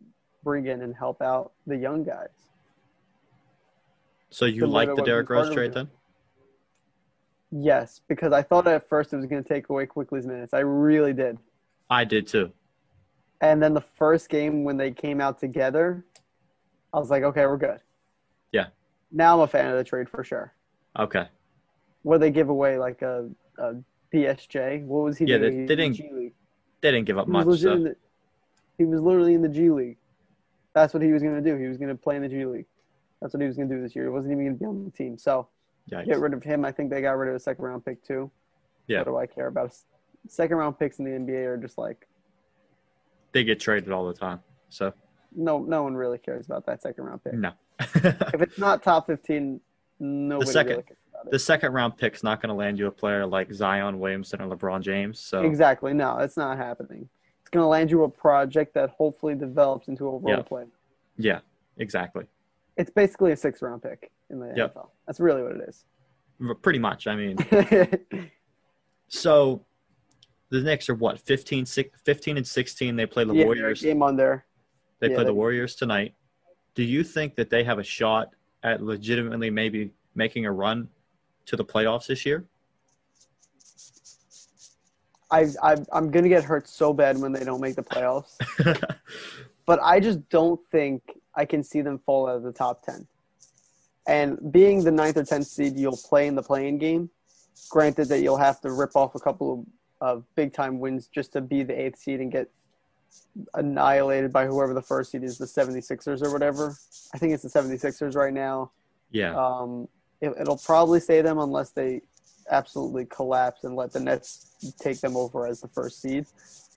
[0.43, 2.29] bring in and help out the young guys.
[4.31, 5.89] So you Similar like the Derrick Rose trade then?
[7.51, 10.55] Yes, because I thought at first it was going to take away Quickley's minutes.
[10.55, 11.37] I really did.
[11.89, 12.53] I did too.
[13.41, 16.05] And then the first game when they came out together,
[16.93, 17.81] I was like, okay, we're good.
[18.53, 18.67] Yeah.
[19.11, 20.53] Now I'm a fan of the trade for sure.
[20.99, 21.27] Okay.
[22.03, 23.29] Where they give away like a,
[23.59, 23.75] a
[24.13, 24.85] DSJ.
[24.85, 25.67] What was he Yeah, doing?
[25.67, 26.35] they- they didn't League.
[26.81, 27.59] They didn't give up He much.
[27.61, 27.79] So.
[27.79, 27.97] the,
[28.79, 29.99] he was literally in the G League.
[30.73, 31.57] That's what he was going to do.
[31.59, 32.67] He was going to play in the G League.
[33.21, 34.05] That's what he was going to do this year.
[34.05, 35.19] He wasn't even going to be on the team.
[35.19, 35.49] So
[35.91, 36.07] Yikes.
[36.07, 36.65] get rid of him.
[36.65, 38.31] I think they got rid of a second round pick too.
[38.87, 38.99] Yeah.
[39.01, 39.75] What do I care about?
[40.29, 42.07] Second round picks in the NBA are just like
[43.33, 44.41] They get traded all the time.
[44.71, 44.93] So
[45.37, 47.35] no, no one really cares about that second round pick.
[47.35, 47.53] no.
[47.81, 49.61] If it's not top fifteen,
[50.01, 51.31] nobody second- really cares about it.
[51.33, 54.49] the second round pick's not going to land you a player like Zion Williamson or
[54.57, 55.21] LeBron James.
[55.21, 55.93] So Exactly.
[55.95, 57.09] No, it's not happening.
[57.41, 60.43] It's going to land you a project that hopefully develops into a role Yeah.
[60.43, 60.65] play.
[61.19, 61.41] yeah,
[61.77, 62.25] exactly.
[62.77, 64.75] It's basically a six round pick in the Yep.
[64.75, 64.89] NFL.
[65.07, 65.85] That's really what it is.
[66.63, 67.07] Pretty much.
[67.07, 67.37] I mean,
[69.09, 69.65] so
[70.51, 72.97] the Knicks are what 15, 15 and 16.
[72.97, 73.83] They play the yeah, Warriors.
[73.83, 74.47] game on there.
[75.01, 76.15] They yeah, play the Warriors tonight.
[76.75, 78.29] Do you think that they have a shot
[78.63, 80.89] at legitimately maybe making a run
[81.47, 82.45] to the playoffs this year?
[85.31, 88.37] I, I I'm gonna get hurt so bad when they don't make the playoffs.
[89.67, 91.03] but I just don't think
[91.35, 93.07] I can see them fall out of the top ten.
[94.07, 97.11] And being the ninth or tenth seed, you'll play in the play-in game.
[97.69, 99.67] Granted that you'll have to rip off a couple
[100.01, 102.51] of, of big time wins just to be the eighth seed and get
[103.55, 106.75] annihilated by whoever the first seed is, the 76ers or whatever.
[107.15, 108.73] I think it's the 76ers right now.
[109.11, 109.89] yeah, Um,
[110.21, 112.03] it, it'll probably stay them unless they
[112.51, 116.27] absolutely collapse and let the Nets take them over as the first seed.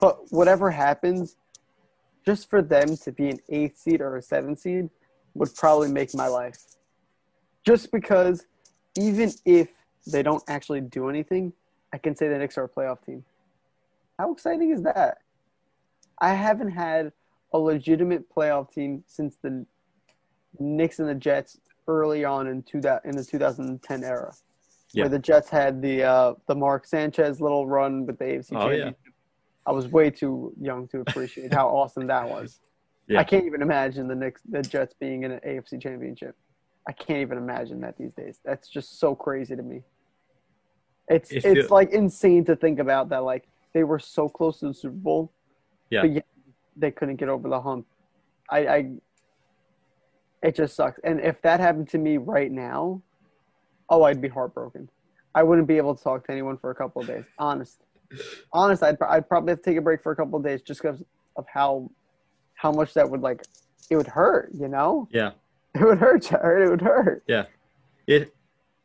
[0.00, 1.36] But whatever happens,
[2.24, 4.88] just for them to be an eighth seed or a seventh seed
[5.34, 6.58] would probably make my life.
[7.66, 8.46] Just because
[8.98, 9.68] even if
[10.06, 11.52] they don't actually do anything,
[11.92, 13.24] I can say the Knicks are a playoff team.
[14.18, 15.18] How exciting is that?
[16.20, 17.12] I haven't had
[17.52, 19.64] a legitimate playoff team since the
[20.58, 21.58] Knicks and the Jets
[21.88, 24.32] early on in two that in the 2010 era,
[24.92, 25.04] Yeah.
[25.04, 28.70] where the Jets had the uh, the Mark Sanchez little run with the AFC Oh,
[28.70, 28.90] yeah.
[29.66, 32.60] I was way too young to appreciate how awesome that was.
[33.06, 33.20] Yeah.
[33.20, 36.36] I can't even imagine the Knicks, the Jets being in an AFC championship.
[36.88, 38.40] I can't even imagine that these days.
[38.44, 39.82] That's just so crazy to me.
[41.08, 43.24] It's it's like insane to think about that.
[43.24, 45.32] Like they were so close to the Super Bowl,
[45.94, 46.02] Yeah.
[46.02, 46.26] but yet
[46.76, 47.86] they couldn't get over the hump.
[48.50, 48.90] I, I
[50.42, 51.00] it just sucks.
[51.04, 53.00] And if that happened to me right now,
[53.88, 54.90] oh, I'd be heartbroken.
[55.34, 57.24] I wouldn't be able to talk to anyone for a couple of days.
[57.38, 57.80] Honest,
[58.52, 60.82] honest, I'd, I'd probably have to take a break for a couple of days just
[60.82, 61.02] because
[61.36, 61.90] of how
[62.54, 63.42] how much that would like
[63.90, 64.50] it would hurt.
[64.52, 65.32] You know, yeah.
[65.74, 66.66] it would hurt, Jared.
[66.66, 67.24] It would hurt.
[67.26, 67.44] Yeah.
[68.06, 68.34] It.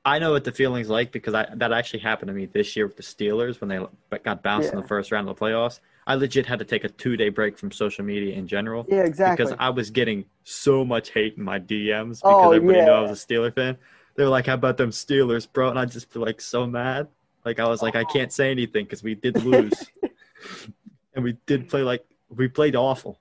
[0.06, 2.88] I know what the feeling's like because I that actually happened to me this year
[2.88, 5.82] with the Steelers when they got bounced in the first round of the playoffs.
[6.10, 9.04] I legit had to take a two day break from social media in general Yeah,
[9.04, 9.46] exactly.
[9.46, 12.92] because I was getting so much hate in my DMs oh, because Oh, everybody knew
[12.92, 13.78] I was a Steeler fan.
[14.16, 17.08] They were like, "How about them Steelers, bro?" And I just feel like so mad.
[17.46, 19.86] Like I was like, I can't say anything because we did lose,
[21.14, 22.04] and we did play like
[22.36, 23.20] we played awful.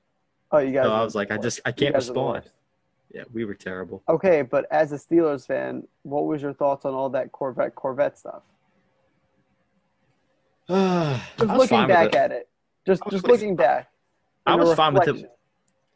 [0.51, 0.87] oh, you guys.
[0.87, 2.51] So I was like, I just I can't guys are the respond.
[3.15, 4.03] Yeah, we were terrible.
[4.09, 8.19] Okay, but as a Steelers fan, what was your thoughts on all that Corvette Corvette
[8.19, 8.43] stuff?
[10.69, 12.15] Just looking back it.
[12.15, 12.48] at it.
[12.89, 13.91] Just just looking back.
[14.47, 15.31] I was fine with it.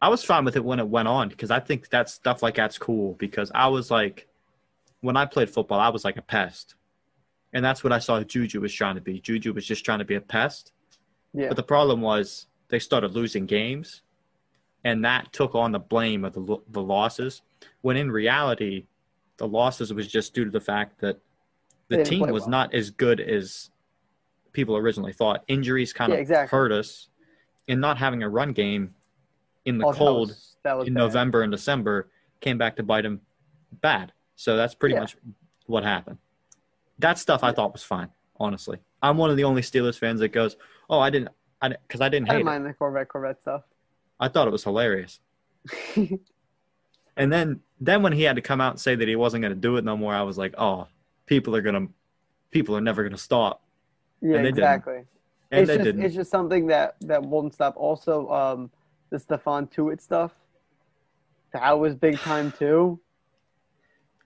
[0.02, 2.56] I was fine with it when it went on because I think that stuff like
[2.56, 4.28] that's cool because I was like,
[5.00, 6.74] when I played football, I was like a pest.
[7.54, 9.20] And that's what I saw Juju was trying to be.
[9.20, 10.72] Juju was just trying to be a pest.
[11.32, 11.48] Yeah.
[11.48, 14.02] But the problem was they started losing games,
[14.84, 17.40] and that took on the blame of the the losses.
[17.80, 18.84] When in reality,
[19.38, 21.18] the losses was just due to the fact that
[21.88, 22.50] the team was well.
[22.50, 23.70] not as good as
[24.52, 25.44] people originally thought.
[25.48, 26.56] Injuries kind Yeah, of exactly.
[26.56, 27.08] hurt us,
[27.68, 28.94] and not having a run game
[29.64, 31.00] in the Oh, that cold was- that was in bad.
[31.00, 32.08] November and December
[32.40, 33.20] came back to bite him
[33.80, 34.12] bad.
[34.36, 35.00] So that's pretty Yeah.
[35.00, 35.16] much
[35.66, 36.18] what happened.
[36.98, 37.52] That stuff I Yeah.
[37.54, 38.78] thought was fine, honestly.
[39.02, 40.56] I'm one of the only Steelers fans that goes,
[40.90, 41.30] "Oh, I didn't,"
[41.60, 42.50] I because I didn't I hate didn't it.
[42.52, 43.64] mind the Corvette Corvette stuff.
[44.20, 45.20] I thought it was hilarious.
[47.16, 49.52] And then, then when he had to come out and say that he wasn't going
[49.54, 50.88] to do it no more, I was like, "Oh,
[51.26, 51.88] people are gonna,
[52.50, 53.62] people are never gonna stop,"
[54.22, 55.04] yeah, And exactly.
[55.50, 56.02] and it's they just didn't.
[56.02, 57.74] it's just something that that won't stop.
[57.76, 58.70] Also, um,
[59.10, 60.32] the Stephon Tuitt stuff.
[61.52, 62.98] That was big time too.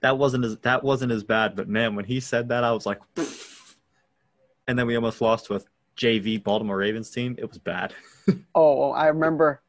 [0.01, 2.85] that wasn't as that wasn't as bad, but man, when he said that, I was
[2.85, 2.99] like,
[4.67, 5.65] and then we almost lost with
[5.97, 7.35] JV Baltimore Ravens team.
[7.37, 7.93] It was bad.
[8.55, 9.61] Oh, oh, I remember.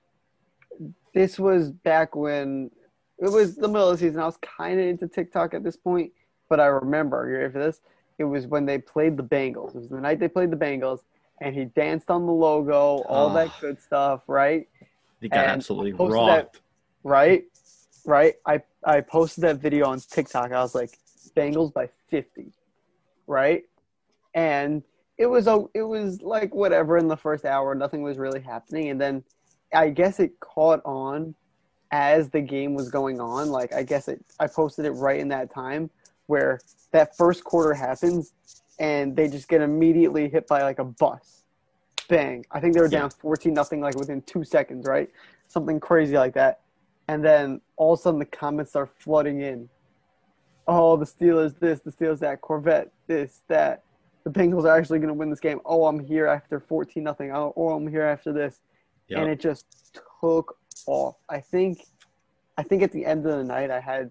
[1.14, 2.72] This was back when
[3.18, 4.20] it was the middle of the season.
[4.20, 6.10] I was kind of into TikTok at this point,
[6.48, 7.28] but I remember.
[7.30, 7.80] You ready for this?
[8.18, 9.74] It was when they played the Bengals.
[9.74, 11.00] It was the night they played the Bengals,
[11.40, 13.60] and he danced on the logo, all that Oh.
[13.60, 14.68] good stuff, right?
[15.20, 16.60] He got And absolutely rocked.
[17.04, 17.44] Right,
[18.04, 18.34] right.
[18.46, 20.52] I I posted that video on TikTok.
[20.52, 20.98] I was like,
[21.36, 22.52] Bengals by fifty,
[23.26, 23.64] right?
[24.34, 24.82] And
[25.16, 27.74] it was a it was like whatever in the first hour.
[27.74, 29.24] Nothing was really happening, and then
[29.72, 31.34] I guess it caught on
[31.90, 33.50] as the game was going on.
[33.50, 35.90] Like I guess it I posted it right in that time
[36.28, 36.60] where
[36.92, 38.32] that first quarter happens,
[38.78, 41.44] and they just get immediately hit by like a bus.
[42.08, 42.44] Bang!
[42.50, 45.10] I think they were down fourteen nothing like within two seconds, right?
[45.48, 46.60] Something crazy like that.
[47.08, 49.68] And then all of a sudden the comments are flooding in.
[50.66, 53.82] Oh, the Steelers this, the Steelers that, Corvette this, that.
[54.24, 55.58] The Bengals are actually going to win this game.
[55.64, 57.32] Oh, I'm here after 14 nothing.
[57.32, 58.60] Oh, oh, I'm here after this.
[59.08, 59.20] Yep.
[59.20, 61.16] And it just took off.
[61.30, 61.86] I think
[62.58, 64.10] I think at the end of the night I had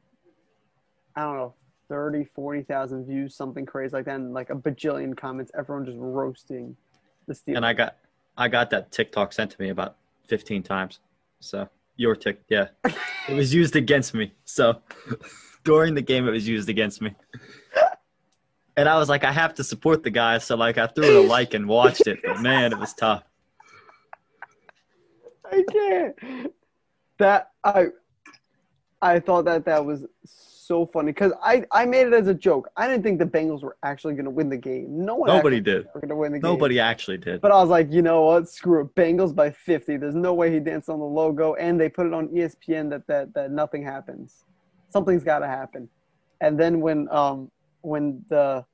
[1.15, 1.53] I don't know
[1.89, 6.75] 30, 40,000 views, something crazy like that, and like a bajillion comments, everyone just roasting
[7.27, 7.57] the Steelers.
[7.57, 7.97] and I got
[8.37, 9.95] I got that TikTok sent to me about
[10.27, 10.99] 15 times.
[11.39, 12.67] So your tick, yeah,
[13.27, 14.33] it was used against me.
[14.45, 14.81] So
[15.63, 17.13] during the game, it was used against me.
[18.75, 21.25] And I was like, I have to support the guy, so like I threw it
[21.25, 22.19] a like and watched it.
[22.23, 23.23] But man, it was tough.
[25.51, 26.53] I can't.
[27.17, 27.87] That I
[29.01, 30.05] I thought that that was
[30.67, 32.69] so funny because I I made it as a joke.
[32.75, 35.05] I didn't think the Bengals were actually going to win the game.
[35.05, 35.27] No one.
[35.27, 35.87] Nobody did.
[35.93, 36.51] Were going to win the game.
[36.51, 37.41] Nobody actually did.
[37.41, 38.49] But I was like, you know what?
[38.49, 38.93] Screw it.
[38.95, 39.97] Bengals by 50.
[39.97, 43.07] There's no way he danced on the logo, and they put it on ESPN that
[43.07, 44.43] that that nothing happens.
[44.89, 45.89] Something's got to happen.
[46.41, 47.49] And then when um
[47.81, 48.65] when the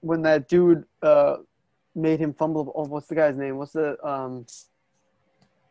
[0.00, 1.36] when that dude uh
[1.94, 2.72] made him fumble.
[2.74, 3.56] Oh, what's the guy's name?
[3.56, 4.44] What's the um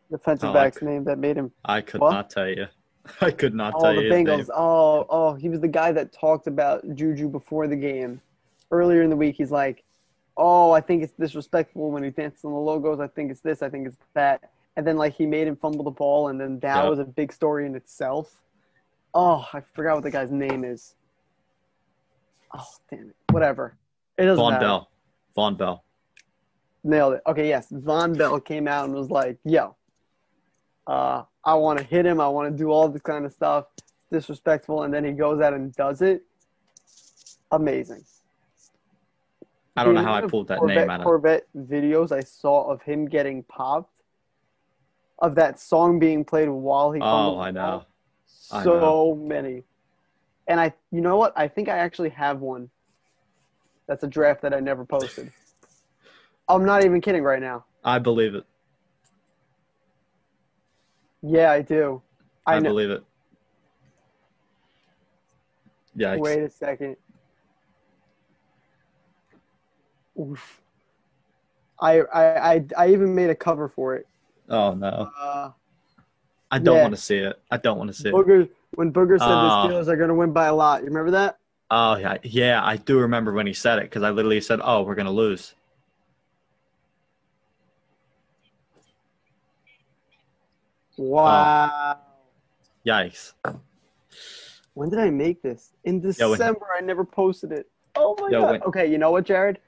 [0.10, 1.52] defensive Oh, back's name that made him?
[1.66, 2.12] I could What?
[2.12, 2.68] not tell you.
[3.22, 4.12] I could not tell the you.
[4.12, 4.50] Bengals.
[4.56, 8.22] Oh, oh, he was the guy that talked about Juju before the game.
[8.72, 9.84] Earlier in the week, he's like,
[10.38, 13.00] "Oh, I think it's disrespectful when he dances on the logos.
[13.00, 13.62] I think it's this.
[13.62, 16.60] I think it's that." And then like he made him fumble the ball, and then
[16.60, 16.90] that Yep.
[16.90, 18.40] was a big story in itself.
[19.14, 20.96] Oh, I forgot what the guy's name is.
[22.56, 23.16] Oh, damn it.
[23.32, 23.76] Whatever.
[24.18, 24.66] It doesn't Vonn matter.
[24.66, 24.90] Bell.
[25.38, 25.84] Vonn Bell.
[26.84, 27.22] Nailed it.
[27.28, 27.68] Okay, yes.
[27.72, 29.76] Vonn Bell came out and was like, yo,
[30.88, 32.20] uh, I want to hit him.
[32.20, 33.66] I want to do all this kind of stuff.
[34.12, 34.84] Disrespectful.
[34.84, 36.24] And then he goes out and does it.
[37.52, 38.04] Amazing.
[39.76, 41.06] I don't know how I pulled that Corvette, name out of.
[41.06, 43.92] Corvette videos I saw of him getting popped,
[45.20, 47.86] of that song being played while he Oh, I know.
[48.52, 49.64] I So many.
[50.48, 51.34] And I, you know what?
[51.36, 52.70] I think I actually have one.
[53.88, 55.32] That's a draft that I never posted.
[56.48, 57.66] I'm not even kidding right now.
[57.84, 58.46] I believe it.
[61.24, 62.02] Yeah, I do.
[62.46, 63.04] I, I believe it.
[65.96, 66.18] Yeah.
[66.18, 66.98] Wait a second.
[70.20, 70.62] Oof.
[71.80, 74.06] I, I I I even made a cover for it.
[74.50, 75.10] Oh no.
[75.18, 75.52] Uh,
[76.52, 76.82] I don't Yeah.
[76.84, 77.40] want to see it.
[77.50, 78.14] I don't want to see it.
[78.14, 79.62] Booger when Booger said Ah.
[79.68, 80.82] the Steelers are going to win by a lot.
[80.82, 81.38] You remember that?
[81.72, 82.64] Oh yeah, yeah.
[82.64, 85.56] I do remember when he said it because I literally said, "Oh, we're gonna lose."
[91.00, 91.04] Oh.
[91.04, 91.98] Wow.
[92.86, 93.34] Yikes!
[94.74, 95.74] When did I make this?
[95.84, 96.68] In Yeah, when- December.
[96.78, 97.70] I never posted it.
[97.96, 98.52] Oh my Yeah, god.
[98.52, 99.60] when- okay, you know what, Jared?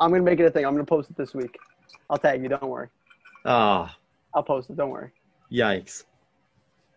[0.00, 0.64] I'm gonna make it a thing.
[0.64, 1.58] I'm gonna post it this week.
[2.10, 2.48] I'll tag you.
[2.48, 2.88] Don't worry.
[3.44, 3.88] Oh,
[4.34, 4.76] I'll post it.
[4.76, 5.10] Don't worry.
[5.50, 6.04] yikes!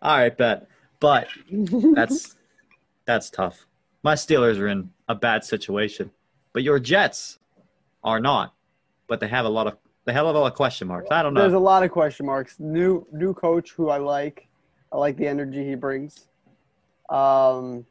[0.02, 0.66] All right, bet.
[1.00, 2.36] But that's
[3.06, 3.66] that's tough.
[4.02, 6.10] My Steelers are in a bad situation,
[6.52, 7.38] but your Jets
[8.04, 8.54] are not.
[9.08, 9.76] But they have a lot of
[10.06, 11.08] The hell of a lot of question marks.
[11.10, 11.40] I don't know.
[11.42, 12.58] There's a lot of question marks.
[12.58, 14.48] New new coach who I like.
[14.92, 16.26] I like the energy he brings.
[17.10, 17.84] Um,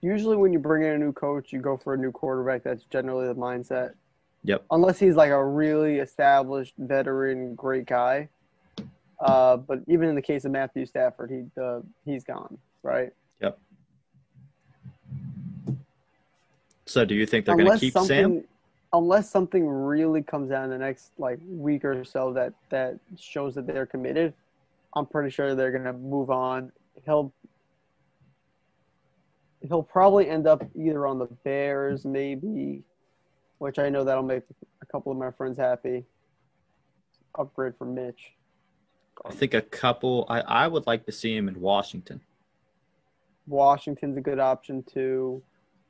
[0.00, 2.64] usually when you bring in a new coach, you go for a new quarterback.
[2.64, 3.92] That's generally the mindset.
[4.44, 4.64] Yep.
[4.70, 8.28] Unless he's like a really established veteran, great guy.
[9.20, 13.12] Uh, but even in the case of Matthew Stafford, he uh, he's gone, right?
[13.40, 13.58] Yep.
[16.86, 18.44] So do you think they're going to keep Sam?
[18.92, 23.54] Unless something really comes out in the next like week or so that that shows
[23.54, 24.32] that they're committed,
[24.94, 26.72] I'm pretty sure they're going to move on.
[27.04, 27.32] He'll
[29.66, 32.82] he'll probably end up either on the Bears, maybe,
[33.58, 34.44] which I know that'll make
[34.80, 36.04] a couple of my friends happy.
[37.38, 38.32] Upgrade for Mitch.
[39.24, 40.26] I think a couple.
[40.28, 42.20] I, I would like to see him in Washington.
[43.46, 45.42] Washington's a good option too.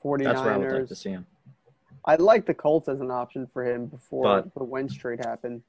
[0.04, 0.24] 49ers.
[0.24, 1.26] That's where I would like to see him.
[2.08, 5.62] I'd like the Colts as an option for him before But- the Wentz trade happened.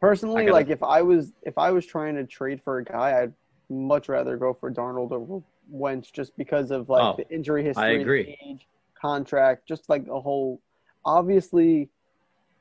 [0.00, 3.20] Personally, gotta- like if I was if I was trying to trade for a guy,
[3.22, 3.34] I'd
[3.68, 7.96] much rather go for Darnold or Wentz just because of like Oh, the injury history,
[7.96, 8.38] the agree.
[8.46, 10.60] age, contract, just like a whole.
[11.04, 11.88] Obviously,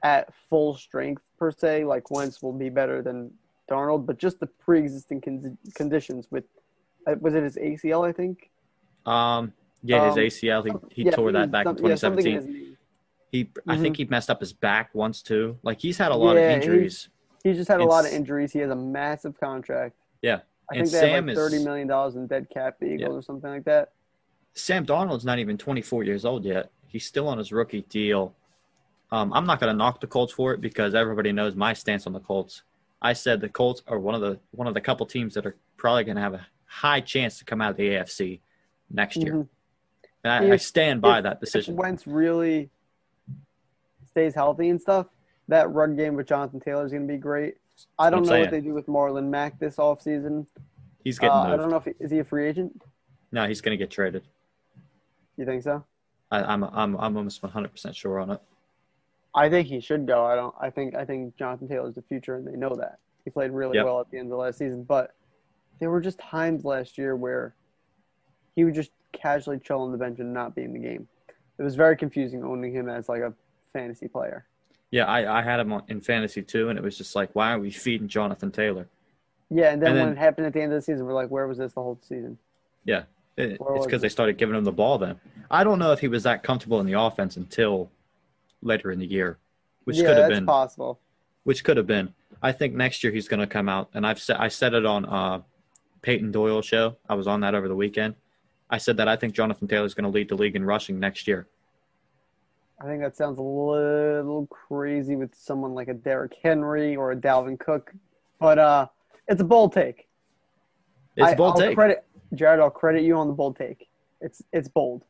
[0.04, 3.32] at full strength per se, like Wentz will be better than
[3.70, 6.44] Darnold, but just the pre-existing con- conditions with
[7.08, 8.04] uh, was it his ACL?
[8.06, 8.50] I think
[9.06, 10.64] Um, yeah, his Um, ACL.
[10.90, 12.69] He, he Yeah, tore that back in yeah, something in 2017.
[13.32, 13.82] He, I Mhm.
[13.82, 15.58] think he messed up his back once too.
[15.64, 17.10] Like he's had a lot Yeah, of injuries.
[17.44, 18.52] He's just had a lot of injuries.
[18.52, 19.96] He has a massive contract.
[20.22, 20.40] Yeah,
[20.72, 22.88] I and think they have Sam like is- thirty million dollars in dead cap the
[22.88, 23.94] Eagles or something like that.
[24.56, 26.72] Sam Darnold's not even 24 years old yet.
[26.88, 28.34] He's still on his rookie deal.
[29.12, 32.06] Um, I'm not going to knock the Colts for it because everybody knows my stance
[32.08, 32.64] on the Colts.
[33.02, 35.56] I said the Colts are one of the one of the couple teams that are
[35.78, 38.42] probably going to have a high chance to come out of the AFC
[38.90, 39.34] next year.
[39.34, 39.48] Mhm.
[40.24, 41.76] And I, I stand by if- that If decision.
[41.78, 42.70] Wentz really
[44.10, 45.08] stays healthy and stuff,
[45.48, 47.56] that run game with Jonathan Taylor is going to be great.
[47.98, 48.42] I don't I'm know saying.
[48.44, 50.46] what they do with Marlon Mack this offseason.
[51.04, 52.82] He's getting Uh, I don't know if he, is he a free agent.
[53.32, 54.24] No, he's going to get traded.
[55.38, 55.84] You think so?
[56.32, 58.42] I, I'm I'm I'm almost 100 percent sure on it.
[59.34, 60.26] I think he should go.
[60.26, 60.54] I don't.
[60.60, 63.00] I think I think Jonathan Taylor is the future, and they know that.
[63.24, 63.86] He played really Yep.
[63.86, 65.16] well at the end of last season, but
[65.80, 67.56] there were just times last year where
[68.56, 71.08] he would just casually chill on the bench and not be in the game.
[71.58, 73.34] It was very confusing owning him as like a
[73.74, 74.46] fantasy player.
[74.92, 77.54] Yeah, I, I had him on, in fantasy too, and it was just like, why
[77.54, 78.88] are we feeding Jonathan Taylor?
[79.50, 81.30] Yeah, and then, And when it happened at the end of the season, we're like,
[81.30, 82.38] where was this the whole season?
[82.86, 83.04] Yeah,
[83.38, 84.98] it, it's because they started giving him the ball.
[84.98, 87.92] Then I don't know if he was that comfortable in the offense until
[88.62, 89.38] later in the year,
[89.84, 90.46] which yeah, could have been.
[90.46, 91.00] possible.
[91.44, 92.14] Which could have been.
[92.42, 94.86] I think next year he's going to come out, and I've said I said it
[94.86, 95.42] on uh,
[96.02, 96.98] Payton Doyle show.
[97.08, 98.16] I was on that over the weekend.
[98.70, 101.00] I said that I think Jonathan Taylor is going to lead the league in rushing
[101.00, 101.48] next year.
[102.82, 107.16] I think that sounds a little crazy with someone like a Derrick Henry or a
[107.16, 107.94] Dalvin Cook,
[108.40, 108.88] but uh,
[109.28, 110.08] it's a bold take.
[111.18, 112.62] It's I, a bold I'll take, Credit Jared.
[112.62, 113.90] I'll credit you on the bold take.
[114.22, 115.04] It's it's bold.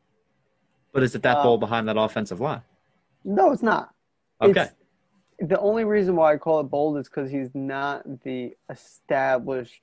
[0.94, 2.62] but is it that uh, bold behind that offensive line?
[3.24, 3.94] No, it's not.
[4.42, 4.74] Okay, It's-
[5.42, 9.82] the only reason why I call it bold is because he's not the established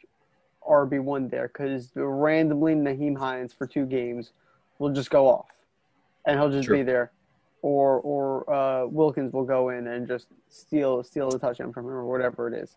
[0.69, 1.49] RB one there.
[1.49, 4.33] Because randomly Nyheim Hines for two games
[4.81, 5.47] will just go off,
[6.27, 6.79] and he'll just True.
[6.79, 7.13] be there,
[7.67, 11.91] or or uh, Wilkins will go in and just steal steal the touchdown from him
[11.91, 12.77] or whatever it is.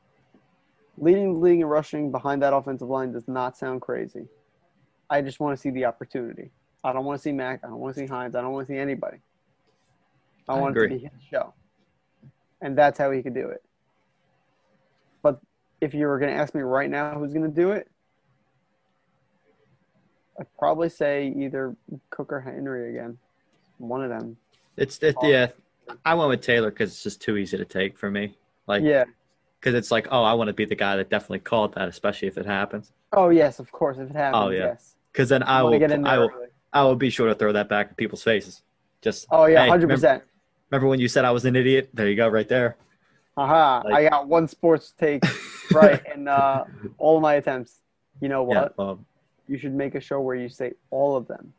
[0.97, 4.25] Leading the league in rushing behind that offensive line does not sound crazy.
[5.07, 6.49] I just want to see the opportunity.
[6.83, 7.61] I don't want to see Mack.
[7.63, 8.35] I don't want to see Hines.
[8.35, 9.17] I don't want to see anybody.
[10.47, 10.97] I, I want it to agree.
[10.97, 11.53] be his show.
[12.61, 13.63] And that's how he could do it.
[15.21, 15.39] But
[15.81, 17.87] if you were going to ask me right now who's going to do it,
[20.39, 21.75] I'd probably say either
[22.09, 23.17] Cook or Henry again.
[23.77, 24.35] One of them.
[24.78, 25.47] It's it, yeah.
[26.05, 28.36] I went with Taylor because it's just too easy to take for me.
[28.67, 29.05] Like, yeah.
[29.59, 32.28] because it's like, oh, I want to be the guy that definitely called that, especially
[32.28, 32.91] if it happens.
[33.13, 33.97] Oh, yes, of course.
[33.97, 34.65] If it happens, Oh, yeah.
[34.65, 34.95] yes.
[35.11, 36.47] Because then I I will, get in there I will, early.
[36.72, 38.61] I will be sure to throw that back in people's faces.
[39.01, 40.22] Just Oh, yeah, hey, 100%.
[40.70, 41.89] Remember, when you said I was an idiot?
[41.95, 42.78] There you go, right there.
[43.38, 43.82] Aha.
[43.86, 45.24] Like- I got one sports take
[45.72, 46.65] right in uh,
[46.99, 47.82] all my attempts.
[48.22, 48.76] You know what?
[48.78, 48.86] Yeah.
[48.86, 49.05] Um,
[49.47, 51.51] you should make a show where you say all of them,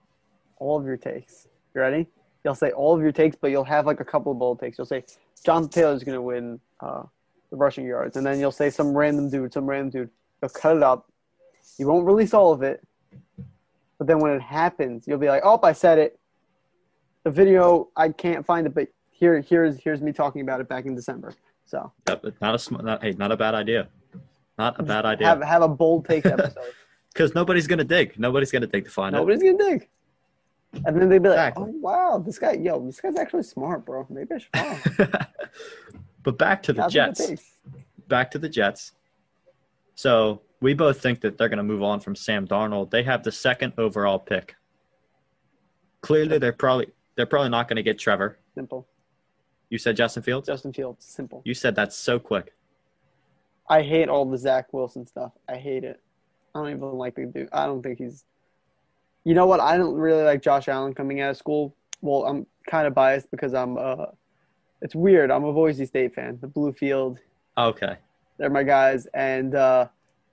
[0.58, 1.48] all of your takes.
[1.74, 2.06] You ready?
[2.44, 4.78] You'll say all of your takes, but you'll have like a couple of bold takes.
[4.78, 5.04] You'll say
[5.44, 7.02] Jonathan Taylor's going to win uh,
[7.50, 10.10] the rushing yards, and then you'll say some random dude, some random dude.
[10.40, 11.10] You'll cut it up.
[11.78, 12.82] You won't release all of it,
[13.98, 16.18] but then when it happens, you'll be like, "Oh, I said it."
[17.24, 20.86] The video, I can't find it, but here, here's here's me talking about it back
[20.86, 21.34] in December.
[21.66, 23.88] So not a sm- not, hey, not a bad idea.
[24.58, 25.26] Not a bad idea.
[25.26, 26.56] have have a bold take episode.
[27.12, 28.16] Because nobody's gonna dig.
[28.20, 29.88] Nobody's gonna dig to find Nobody's gonna dig.
[30.72, 31.64] And then they'd be like, Exactly.
[31.74, 34.06] "Oh wow, this guy, yo, this guy's actually smart, bro.
[34.08, 35.08] Maybe I should follow."
[36.22, 37.26] But back to the Copy Jets.
[37.26, 37.58] paste.
[38.08, 38.92] Back to the Jets.
[39.94, 42.90] So we both think that they're going to move on from Sam Darnold.
[42.90, 44.54] They have the second overall pick.
[46.02, 48.38] Clearly, they're probably they're probably not going to get Trevor.
[48.54, 48.86] Simple.
[49.68, 50.46] You said Justin Fields.
[50.46, 51.04] Justin Fields.
[51.04, 51.42] Simple.
[51.44, 52.54] You said that's so quick.
[53.68, 55.32] I hate all the Zach Wilson stuff.
[55.48, 56.00] I hate it.
[56.54, 57.48] I don't even like the dude.
[57.52, 58.24] I don't think he's.
[59.24, 59.60] You know what?
[59.60, 61.74] I don't really like Josh Allen coming out of school.
[62.00, 63.76] Well, I'm kind of biased because I'm.
[63.76, 64.06] uh
[64.82, 65.30] It's weird.
[65.30, 66.38] I'm a Boise State fan.
[66.40, 67.18] The Blue Field.
[67.58, 67.96] Okay.
[68.38, 69.06] They're my guys.
[69.12, 69.88] And uh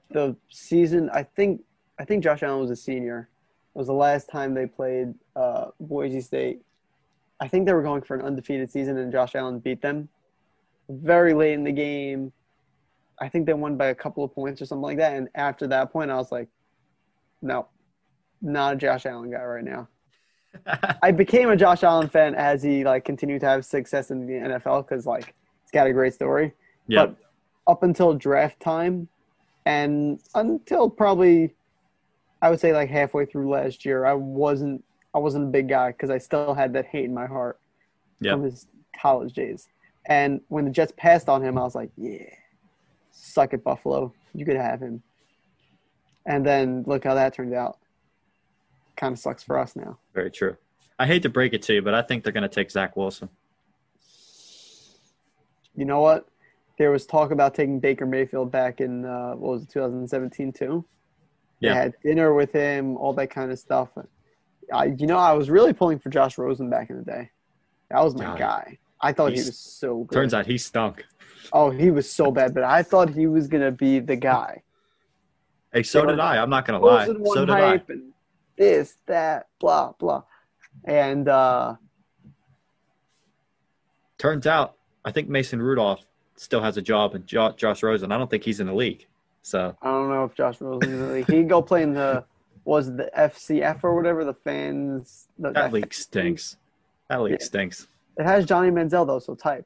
[0.09, 1.61] the season, I think,
[1.99, 3.27] I think Josh Allen was a senior.
[3.75, 6.61] It was the last time they played uh Boise State.
[7.39, 10.07] I think they were going for an undefeated season, and Josh Allen beat them
[10.89, 12.31] very late in the game.
[13.19, 15.13] I think they won by a couple of points or something like that.
[15.13, 16.47] And after that point, I was like,
[17.41, 17.67] no,
[18.41, 19.88] not a Josh Allen guy right now.
[21.03, 24.33] I became a Josh Allen fan as he like continued to have success in the
[24.33, 26.53] NFL because like he's got a great story.
[26.88, 27.07] yeah.
[27.07, 27.15] But
[27.67, 29.07] up until draft time,
[29.65, 31.53] and until probably,
[32.41, 34.83] I would say like halfway through last year, I wasn't
[35.13, 37.59] I wasn't a big guy because I still had that hate in my heart
[38.21, 38.33] Yep.
[38.33, 38.67] from his
[38.99, 39.67] college days.
[40.07, 42.23] And when the Jets passed on him, I was like, yeah,
[43.11, 44.11] suck it, Buffalo.
[44.33, 45.03] You could have him.
[46.25, 47.77] And then look how that turned out.
[48.97, 49.99] Kind of sucks for us now.
[50.13, 50.57] Very true.
[50.99, 52.97] I hate to break it to you, but I think they're going to take Zach
[52.97, 53.29] Wilson.
[55.75, 56.27] You know what?
[56.79, 60.85] There was talk about taking Baker Mayfield back in uh, what was it, 2017 too.
[61.61, 61.73] They Yeah.
[61.75, 63.89] had dinner with him, all that kind of stuff.
[64.73, 67.29] I, you know, I was really pulling for Josh Rosen back in the day.
[67.89, 68.37] That was my God.
[68.39, 68.77] guy.
[68.99, 70.15] I thought he was so good.
[70.15, 71.05] Turns out he stunk.
[71.53, 74.63] oh, he was so bad, but I thought he was gonna be the guy.
[75.71, 76.41] Hey, so They were did I.
[76.41, 77.05] I'm not going to lie.
[77.05, 77.73] So did I.
[77.89, 78.13] and
[78.57, 80.23] this, that, blah, blah,
[80.85, 81.75] and uh,
[84.17, 86.05] Turns out, I think Mason Rudolph
[86.35, 89.05] still has a job, and jo- Josh Rosen, I don't think he's in the league.
[89.43, 91.31] So I don't know if Josh Rosen in the league.
[91.31, 92.25] He go play in the
[92.65, 95.27] was the FCF or whatever the fans.
[95.39, 96.57] The, that league stinks.
[97.09, 97.45] That league Yeah.
[97.45, 97.87] stinks.
[98.17, 99.65] It has Johnny Manziel though, so type.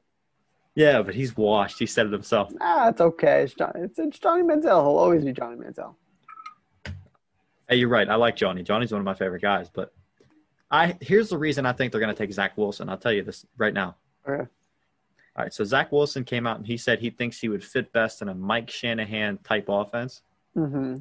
[0.74, 1.78] Yeah, but he's washed.
[1.78, 2.52] He said it himself.
[2.60, 3.42] Ah, it's okay.
[3.42, 4.62] It's, John, it's, it's Johnny Manziel.
[4.82, 5.94] He'll always be Johnny Manziel.
[7.72, 8.06] Hey, you're right.
[8.06, 8.62] I like Johnny.
[8.62, 9.70] Johnny's one of my favorite guys.
[9.70, 9.94] But
[10.70, 12.90] I here's the reason I think they're going to take Zach Wilson.
[12.90, 13.96] I'll tell you this right now.
[14.28, 14.42] Okay.
[14.42, 14.46] All
[15.44, 15.54] right.
[15.54, 18.28] So Zach Wilson came out and he said he thinks he would fit best in
[18.28, 20.20] a Mike Shanahan type offense.
[20.52, 20.96] hmm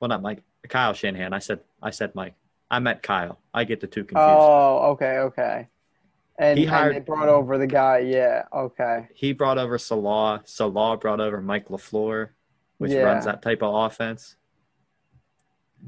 [0.00, 0.42] Well, not Mike.
[0.68, 1.32] Kyle Shanahan.
[1.32, 1.60] I said.
[1.80, 2.34] I said Mike.
[2.72, 3.38] I meant Kyle.
[3.54, 4.26] I get the two confused.
[4.28, 5.68] Oh, okay, okay.
[6.40, 7.98] And, He and hired- they brought over the guy.
[8.00, 9.06] Yeah, okay.
[9.14, 10.42] He brought over Salah.
[10.44, 12.30] Salah brought over Mike LaFleur,
[12.78, 13.02] which Yeah.
[13.02, 14.34] runs that type of offense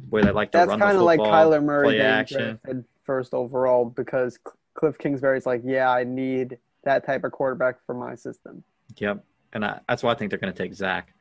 [0.09, 2.59] where they like to That's run kind of like Kyler Murray play action.
[3.05, 4.38] first overall because
[4.74, 8.62] Cliff Kingsbury's like, yeah, I need that type of quarterback for my system.
[8.97, 9.24] Yep.
[9.53, 11.12] And I, that's why I think they're going to take Zach.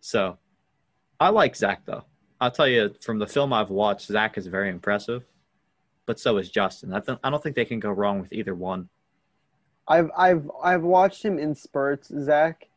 [0.00, 0.38] So
[1.18, 2.04] I like Zach, though.
[2.40, 5.24] I'll tell you from the film I've watched, Zach is very impressive,
[6.06, 6.94] but so is Justin.
[6.94, 8.88] I, th- I don't think they can go wrong with either one.
[9.86, 12.68] I've I've I've watched him in spurts, Zach.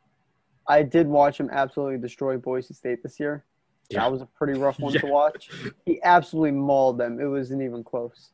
[0.68, 3.46] I did watch him absolutely destroy Boise State this year.
[3.90, 4.02] Yeah.
[4.02, 5.02] That was a pretty rough one Yeah.
[5.02, 5.50] to watch.
[5.86, 7.20] He absolutely mauled them.
[7.20, 8.32] It wasn't even close.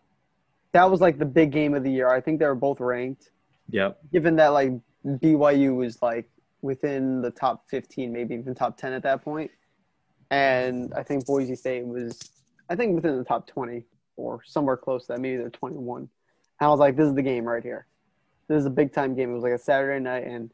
[0.71, 2.09] That was like the big game of the year.
[2.09, 3.31] I think they were both ranked.
[3.69, 3.99] Yep.
[4.11, 4.71] Given that like
[5.05, 6.29] BYU was like
[6.61, 9.51] within the top 15, maybe even top 10 at that point.
[10.31, 12.19] And I think Boise State was
[12.69, 13.83] I think within the top 20
[14.15, 15.19] or somewhere close to that.
[15.21, 16.01] Maybe they're 21.
[16.01, 16.09] And
[16.61, 17.87] I was like, this is the game right here.
[18.47, 19.31] This is a big time game.
[19.31, 20.51] It was like a Saturday night, and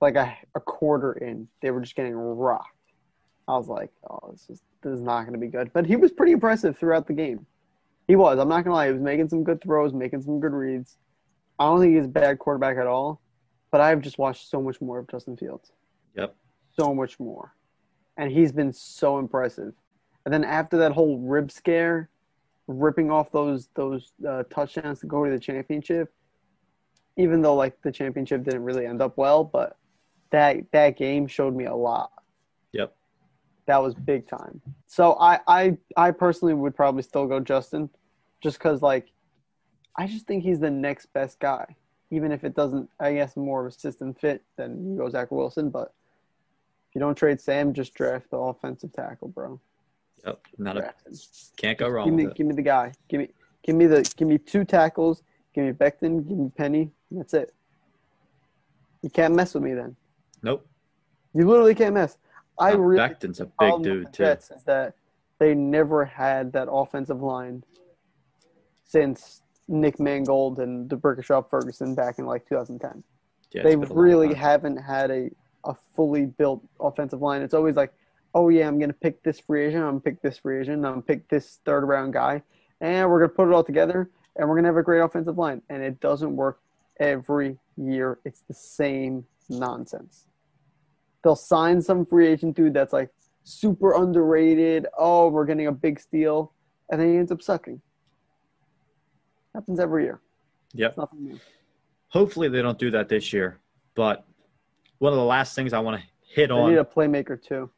[0.00, 2.74] like a, a quarter in, they were just getting rocked.
[3.48, 5.72] I was like, oh, this is this is not going to be good.
[5.72, 7.46] But he was pretty impressive throughout the game.
[8.06, 8.38] He was.
[8.38, 8.86] I'm not going to lie.
[8.86, 10.98] He was making some good throws, making some good reads.
[11.58, 13.20] I don't think he's a bad quarterback at all.
[13.70, 15.72] But I've just watched so much more of Justin Fields.
[16.16, 16.34] Yep.
[16.78, 17.54] So much more.
[18.16, 19.74] And he's been so impressive.
[20.24, 22.10] And then after that whole rib scare,
[22.66, 26.12] ripping off those those uh, touchdowns to go to the championship,
[27.16, 29.76] even though like the championship didn't really end up well, but
[30.30, 32.10] that that game showed me a lot.
[32.72, 32.94] Yep.
[33.68, 34.62] That was big time.
[34.86, 37.90] So I I I personally would probably still go Justin,
[38.40, 39.12] just because like
[39.94, 41.76] I just think he's the next best guy.
[42.10, 45.30] Even if it doesn't, I guess more of a system fit than you go Zach
[45.30, 45.68] Wilson.
[45.68, 45.92] But
[46.88, 49.60] if you don't trade Sam, just draft the offensive tackle, bro.
[50.24, 50.40] Yep.
[50.56, 50.94] Not a,
[51.58, 52.92] can't go wrong Give me, give me the guy.
[53.08, 53.28] Give me,
[53.62, 55.22] give me the, give me two tackles.
[55.54, 56.26] Give me Becton.
[56.26, 56.90] Give me Penny.
[57.10, 57.52] That's it.
[59.02, 59.94] You can't mess with me then.
[60.42, 60.66] Nope.
[61.34, 62.16] You literally can't mess.
[62.60, 64.24] I really Becton's a big dude too.
[64.24, 64.94] Jets is that
[65.38, 67.62] they never had that offensive line
[68.84, 73.02] since Nick Mangold and the D'Brickashaw Ferguson back in like 2010.
[73.52, 75.30] Yeah, they it's been a long really haven't had a,
[75.64, 77.42] a fully built offensive line.
[77.42, 77.92] It's always like,
[78.34, 80.92] oh yeah, I'm gonna pick this free agent, I'm gonna pick this free agent, I'm
[80.92, 82.42] gonna pick this third round guy,
[82.80, 85.62] and we're gonna put it all together and we're gonna have a great offensive line.
[85.68, 86.60] And it doesn't work
[86.98, 88.18] every year.
[88.24, 90.27] It's the same nonsense.
[91.28, 93.10] They'll sign some free agent dude that's like
[93.44, 94.86] super underrated.
[94.98, 96.54] Oh, we're getting a big steal,
[96.90, 97.82] and then he ends up sucking.
[99.54, 100.22] Happens every year.
[100.72, 100.88] Yeah.
[100.96, 101.38] Nothing new.
[102.08, 103.58] Hopefully they don't do that this year.
[103.94, 104.24] But
[105.00, 106.70] one of the last things I want to hit They on.
[106.70, 107.68] need a playmaker too.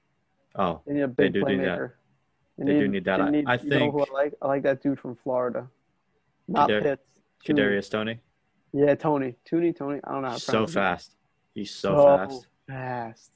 [0.54, 1.76] oh, They need a big do need that.
[1.80, 1.92] playmaker.
[2.56, 3.16] They do need that.
[3.16, 4.34] they I- need- I you know who think- I like.
[4.42, 5.68] I like that dude from Florida.
[6.46, 7.20] Not Kadar- Pitts.
[7.44, 8.20] Kadarius Toney.
[8.72, 9.34] Yeah, Tony.
[9.44, 9.98] Tooney, Tony.
[10.04, 11.16] I don't know how to So fast.
[11.52, 12.46] He's so, So fast.
[12.68, 13.32] fast.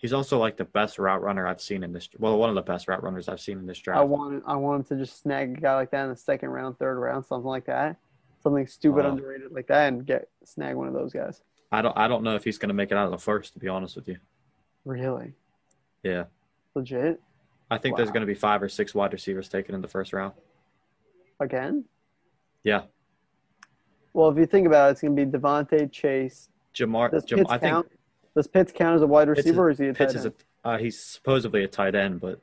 [0.00, 2.08] He's also like the best route runner I've seen in this.
[2.18, 4.00] Well, one of the best route runners I've seen in this draft.
[4.00, 6.48] I want I want him to just snag a guy like that in the second
[6.48, 7.96] round, third round, something like that.
[8.42, 9.10] Something stupid, Oh.
[9.10, 11.42] underrated like that, and get snag one of those guys.
[11.70, 11.96] I don't.
[11.98, 13.52] I don't know if he's going to make it out of the first.
[13.52, 14.16] To be honest with you.
[14.86, 15.34] Really,
[16.02, 16.24] Yeah.
[16.74, 17.20] legit.
[17.70, 20.14] I think there's going to be five or six wide receivers taken in the first
[20.14, 20.32] round.
[21.38, 21.84] Again?
[22.64, 22.82] Yeah.
[24.14, 26.48] Well, if you think about it, it's gonna be Devonte Chase.
[26.74, 27.24] Ja'Marr.
[27.26, 27.86] Jam, I think?
[28.36, 30.14] Does Pitts count as a wide Pitts is- receiver, or is he a tight Pitts
[30.14, 30.32] is a.
[30.64, 32.40] Uh, he's supposedly a tight end, but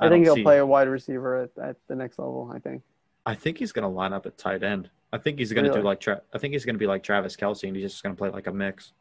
[0.00, 2.50] I think he'll see- play a wide receiver at, at the next level.
[2.54, 2.82] I think.
[3.26, 4.90] I think he's going to line up at tight end.
[5.12, 5.82] I think he's going to Really?
[5.82, 6.00] do like.
[6.00, 8.18] Tra- I think he's going to be like Travis Kelce, and he's just going to
[8.18, 8.92] play like a mix.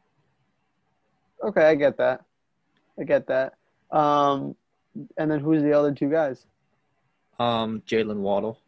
[1.44, 2.24] Okay, I get that.
[2.98, 3.56] I get that.
[3.92, 4.56] Um,
[5.18, 6.46] and then who's the other two guys?
[7.40, 8.60] Um, Jaylen Waddle,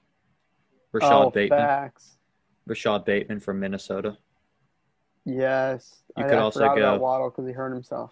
[0.91, 2.17] Rashod oh, Bateman, facts.
[2.65, 4.17] Rashod Bateman from Minnesota.
[5.25, 6.03] Yes.
[6.15, 8.11] You I, could I also go- Waddle because he hurt himself.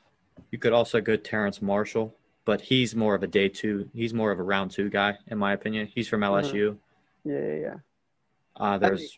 [0.51, 2.13] You could also go Terrace Marshall,
[2.45, 3.89] but he's more of a day two.
[3.93, 5.87] He's more of a round two guy, in my opinion.
[5.87, 6.77] He's from LSU.
[7.23, 7.75] Yeah, yeah, yeah.
[8.55, 9.15] Uh, there's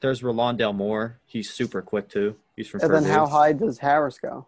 [0.00, 1.20] there's Rondale Moore.
[1.26, 2.36] He's super quick too.
[2.56, 2.80] He's from.
[2.80, 4.46] And then how high does Harris go?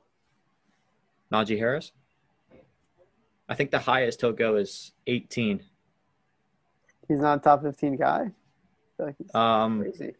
[1.33, 1.93] Najee Harris.
[3.49, 5.63] I think the highest he'll go is 18.
[7.09, 8.31] He's not a top fifteen guy.
[8.31, 8.31] I
[8.97, 10.15] feel like Um, crazy.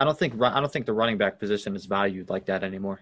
[0.00, 3.00] I don't think I don't think the running back position is valued like that anymore.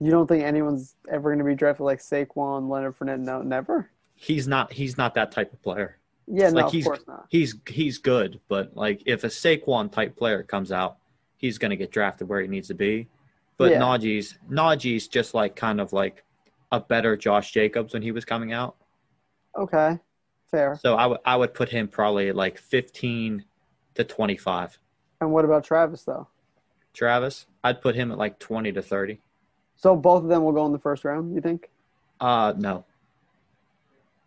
[0.00, 3.20] You don't think anyone's ever going to be drafted like Saquon, Leonard Fournette?
[3.20, 3.90] No, never.
[4.14, 5.98] He's not he's not that type of player.
[6.26, 7.26] Yeah, no, Like, of he's- course not.
[7.28, 10.98] He's he's good, but like if a Saquon type player comes out,
[11.36, 13.08] he's going to get drafted where he needs to be.
[13.56, 13.80] But Yeah.
[13.80, 16.24] Najee's Najee's just like kind of like
[16.72, 18.76] a better Josh Jacobs when he was coming out.
[19.56, 19.98] Okay,
[20.50, 20.78] fair.
[20.82, 23.44] So I would I would put him probably like 15
[23.94, 24.78] to 25.
[25.20, 26.28] And what about Travis though?
[26.94, 29.20] Travis, I'd put him at like 20 to 30.
[29.76, 31.34] So both of them will go in the first round.
[31.34, 31.70] You think?
[32.20, 32.84] Uh no.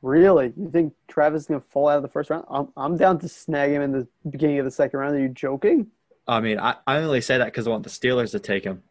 [0.01, 0.51] Really?
[0.57, 2.45] You think Travis is going to fall out of the first round?
[2.49, 5.15] I'm, I'm down to snag him in the beginning of the second round.
[5.15, 5.87] Are you joking?
[6.27, 8.81] I mean, I, I only say that because I want the Steelers to take him.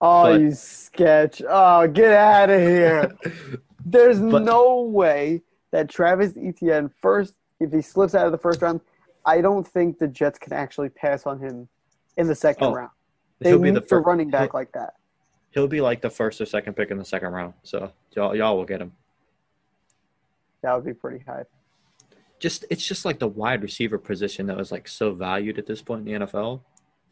[0.00, 1.42] Oh, But- you sketch.
[1.48, 3.16] Oh, get out of here.
[3.84, 8.62] There's But- no way that Travis Etienne first, if he slips out of the first
[8.62, 8.80] round,
[9.24, 11.68] I don't think the Jets can actually pass on him
[12.16, 12.90] in the second Oh, round.
[13.38, 14.06] They He'll be the first.
[14.06, 14.94] running back like that.
[15.50, 17.54] He'll be like the first or second pick in the second round.
[17.62, 18.92] So y'all y'all will get him.
[20.62, 21.44] That would be pretty high.
[22.38, 25.82] Just it's just like the wide receiver position that was like so valued at this
[25.82, 26.60] point in the NFL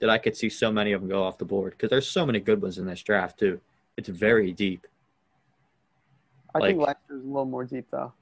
[0.01, 2.25] that I could see so many of them go off the board because there's so
[2.25, 3.61] many good ones in this draft too.
[3.97, 4.87] It's very deep.
[6.55, 8.13] I think Like- last year's a little more deep though.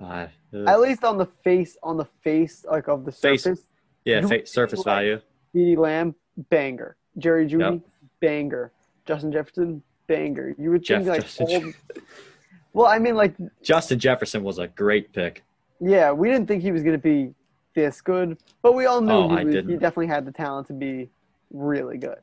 [0.00, 3.42] Uh, uh, At least on the face, on the face, like of the Face.
[3.44, 3.64] surface.
[4.04, 5.20] yeah, you- fa- surface like- value.
[5.54, 6.14] CeeDee Lamb,
[6.48, 6.96] banger.
[7.18, 7.80] Jerry Jeudy, Yep.
[8.20, 8.72] banger.
[9.04, 10.54] Justin Jefferson, banger.
[10.58, 11.72] You would think Jeff like Justin all.
[12.72, 15.42] Well, I mean, like, Justin Jefferson was a great pick.
[15.80, 17.34] yeah, we didn't think he was going to be
[17.74, 19.78] this good, but we all knew Oh, he, I was, he didn't.
[19.80, 21.10] definitely had the talent to be
[21.52, 22.18] really good.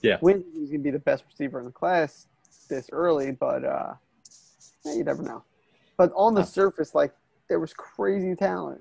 [0.00, 0.16] Yeah.
[0.22, 2.26] we didn't think he was going to be the best receiver in the class
[2.70, 3.92] this early, but uh,
[4.86, 5.44] yeah, you never know.
[6.02, 7.12] But on the surface, like,
[7.48, 8.80] there was crazy talent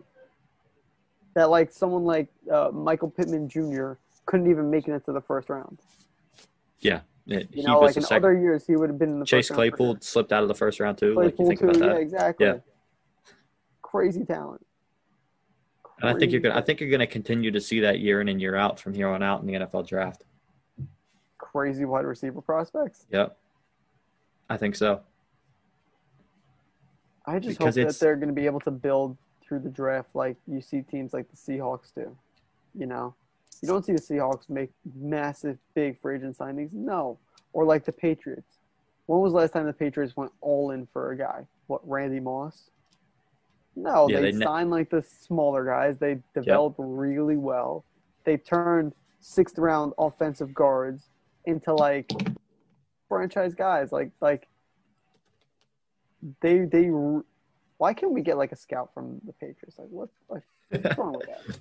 [1.36, 3.92] that, like, someone like uh, Michael Pittman Jr.
[4.26, 5.78] couldn't even make it into the first round.
[6.80, 8.26] Yeah, it- You know, like in second.
[8.26, 10.42] other years, he would have been in the Chase first round for Claypool slipped out
[10.42, 11.14] of the first round too.
[11.14, 12.46] like you think too, about yeah, exactly.
[12.48, 12.58] Yeah.
[13.84, 14.66] Crazy talent.
[16.02, 16.56] And I think you're gonna.
[16.58, 19.08] I think you're gonna continue to see that year in and year out from here
[19.10, 20.24] on out in the NFL draft.
[21.38, 23.06] crazy wide receiver prospects.
[23.12, 23.38] Yep.
[24.50, 25.02] I think so.
[27.26, 30.38] I just hope that they're going to be able to build through the draft like
[30.48, 32.16] you see teams like the Seahawks do.
[32.74, 33.14] You know,
[33.62, 36.74] you don't see the Seahawks make massive, big free agent signings.
[36.74, 37.18] No,
[37.54, 38.60] or like the Patriots.
[39.06, 41.46] When was the last time the Patriots went all in for a guy?
[41.68, 42.70] What Randy Moss?
[43.76, 45.98] No, Yeah, they, they ne- signed like the smaller guys.
[45.98, 47.84] They developed really well.
[48.24, 51.10] They turned sixth round offensive guards
[51.46, 52.12] into like
[53.08, 53.92] franchise guys.
[53.92, 54.48] Like like
[56.42, 56.90] they they.
[57.78, 59.78] Why can't we get like a scout from the Patriots?
[59.78, 60.10] Like what?
[60.30, 61.58] Like what's wrong with that?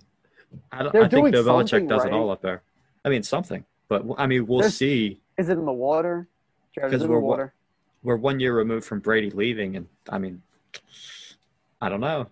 [0.73, 2.62] I, don't, They're I think Bill Belichick does it all up there.
[3.05, 3.65] I mean, something.
[3.89, 5.20] But I mean, we'll There's- see.
[5.39, 6.28] Is it in the water?
[6.74, 7.55] Jared, is 'Cause it in we're water?
[8.03, 10.43] We're one year removed from Brady leaving, and I mean,
[11.81, 12.27] I don't know.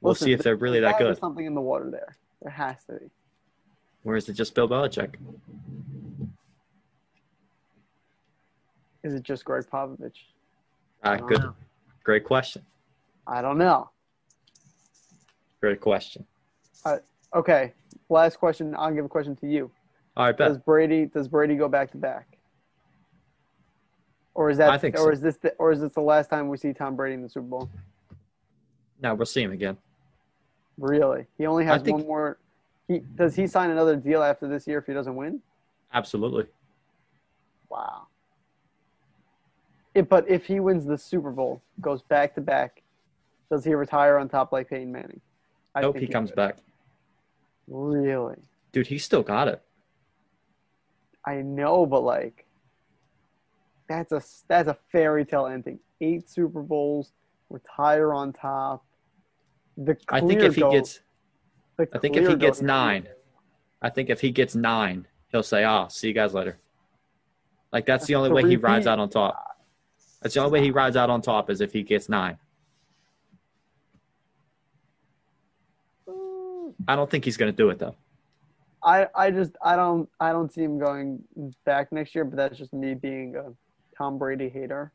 [0.00, 1.16] We'll Listen, see if they're really that good.
[1.18, 2.16] Something in the water there.
[2.42, 3.10] There has to be.
[4.04, 5.14] Or is it just Bill Belichick?
[9.02, 10.12] Is it just Gregg Popovich?
[11.02, 11.40] Ah, good.
[11.40, 11.54] know.
[12.04, 12.62] Great question.
[13.26, 13.90] I don't know.
[15.60, 16.26] Great question.
[17.34, 17.72] Okay.
[18.08, 18.74] Last question.
[18.76, 19.70] I'll give a question to you.
[20.16, 20.58] All right, Does.
[20.58, 22.38] Brady does Brady go back to back?
[24.34, 25.10] Or is that I think or so.
[25.10, 27.28] is this the, or is this the last time we see Tom Brady in the
[27.28, 27.70] Super Bowl?
[29.02, 29.76] No, we'll see him again.
[30.78, 31.26] Really?
[31.36, 32.38] He only has think- one more
[32.88, 35.40] he does he sign another deal after this year if he doesn't win?
[35.92, 36.46] Absolutely.
[37.68, 38.06] Wow.
[39.96, 42.82] If, but if he wins the Super Bowl, goes back to back,
[43.50, 45.22] does he retire on top like Peyton Manning?
[45.74, 46.36] I Nope, think he comes would.
[46.36, 46.58] back.
[47.66, 48.36] Really?
[48.72, 49.62] Dude, he still got it.
[51.24, 52.44] I know, but like,
[53.88, 55.78] that's a that's a fairy tale ending.
[56.02, 57.12] Eight Super Bowls,
[57.48, 58.84] retire on top.
[59.78, 61.00] The I think if he gets
[61.78, 63.08] I think if he gets nine,
[63.80, 66.58] I think if he gets nine, he'll say, "Ah, see you guys later."
[67.72, 69.55] Like that's the only way he rides out on top.
[70.22, 72.38] That's the only way he rides out on top is if he gets nine.
[76.88, 77.94] I don't think he's going to do it though.
[78.82, 81.22] I I just I don't I don't see him going
[81.64, 83.52] back next year, but that's just me being a
[83.96, 84.92] Tom Brady hater.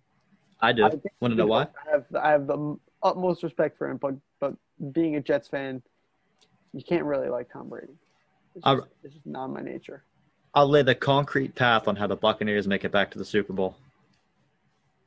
[0.61, 0.85] I do.
[0.85, 1.63] I Want to know why?
[1.63, 4.55] I have I have the utmost respect for him, but but
[4.91, 5.81] being a Jets fan,
[6.73, 7.93] you can't really like Tom Brady.
[8.55, 10.03] It's just, it's just not my nature.
[10.53, 13.53] I'll lay the concrete path on how the Buccaneers make it back to the Super
[13.53, 13.75] Bowl.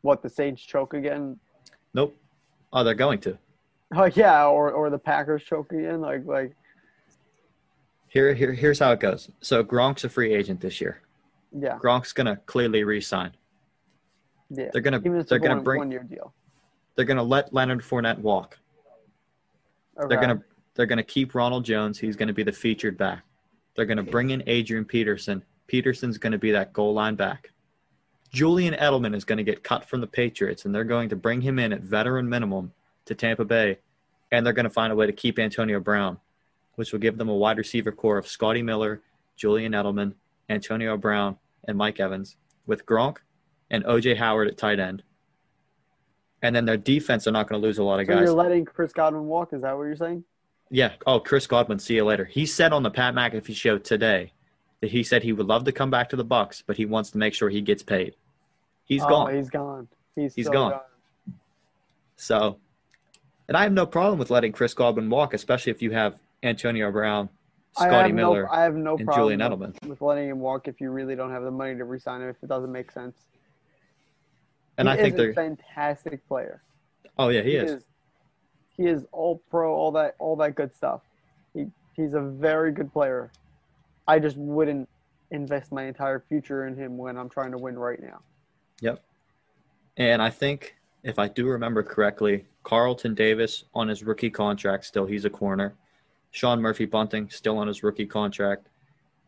[0.05, 1.39] What the Saints choke again?
[1.95, 2.15] Nope.
[2.75, 3.39] Oh, they're going to.
[3.97, 6.01] Oh yeah, or or the Packers choke again?
[6.01, 6.57] Like like
[8.09, 9.31] Here, here, here's how it goes.
[9.41, 11.01] So Gronk's a free agent this year.
[11.57, 13.31] yeah Gronk's gonna clearly re-sign.
[14.51, 14.71] yeah.
[14.73, 16.35] They're gonna, they're gonna one, bring, one year deal.
[16.97, 18.59] they're gonna let Leonard Fournette walk.
[20.09, 20.43] They're gonna,
[20.75, 21.99] they're gonna keep Ronald Jones.
[21.99, 23.23] He's gonna be the featured back.
[23.77, 25.45] They're gonna bring in Adrian Peterson.
[25.69, 27.51] Peterson's gonna be that goal line back.
[28.35, 31.57] Julian Edelman is gonna get cut from the Patriots, and they're going to bring him
[31.61, 32.73] in at veteran minimum
[33.05, 33.79] to Tampa Bay,
[34.33, 36.19] and they're gonna find a way to keep Antonio Brown,
[36.75, 39.01] which will give them a wide receiver core of Scotty Miller,
[39.37, 40.15] Julian Edelman,
[40.49, 41.37] Antonio Brown,
[41.69, 42.37] and Mike Evans,
[42.67, 43.19] with Gronk
[43.71, 45.05] and OJ Howard at tight end.
[46.43, 48.25] And then their defense are not going to lose a lot of So guys.
[48.25, 49.53] you're letting Chris Godwin walk?
[49.53, 50.25] Is that what you're saying?
[50.71, 50.95] Yeah.
[51.07, 51.79] Oh, Chris Godwin.
[51.79, 52.25] See you later.
[52.25, 54.33] He said on the Pat McAfee show today
[54.81, 57.11] that he said he would love to come back to the Bucs, but he wants
[57.13, 58.17] to make sure he gets paid.
[58.85, 59.35] He's oh, gone.
[59.35, 59.89] He's gone.
[60.15, 60.81] He's, He's so gone.
[62.17, 62.59] So,
[63.49, 66.91] and I have no problem with letting Chris Godwin walk, especially if you have Antonio
[66.93, 67.29] Brown,
[67.77, 69.89] Scotty Miller, No, I have no and problem Julian with, Edelman.
[69.89, 72.37] with letting him walk if you really don't have the money to re-sign him if
[72.43, 73.17] it doesn't make sense.
[74.79, 75.35] And he I think is a they're.
[75.35, 76.63] fantastic player.
[77.19, 77.83] Oh yeah, he is.
[78.77, 81.01] He is all pro, all that, all that good stuff.
[81.53, 83.31] He he's a very good player.
[84.07, 84.89] I just wouldn't
[85.31, 88.21] invest my entire future in him when I'm trying to win right now.
[89.97, 95.07] And I think, if I do remember correctly, Carlton Davis on his rookie contract still,
[95.07, 95.75] he's a corner.
[96.33, 98.69] Sean Murphy Bunting still on his rookie contract.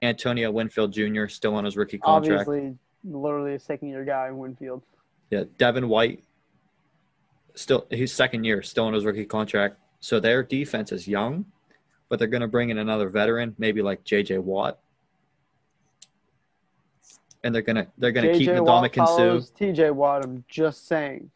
[0.02, 1.28] Antonio Winfield Jr.
[1.28, 2.48] still on his rookie contract.
[2.48, 4.82] Obviously, literally a second year guy in Winfield.
[5.30, 6.22] Yeah, Devin White
[7.54, 9.76] still his second year, still on his rookie contract.
[10.00, 11.46] So their defense is young,
[12.08, 14.38] but they're going to bring in another veteran, maybe like J.J.
[14.38, 14.78] Watt,
[17.46, 20.24] and they're gonna they're gonna keep JJ Watt follows TJ Watt.
[20.24, 21.30] I'm just saying.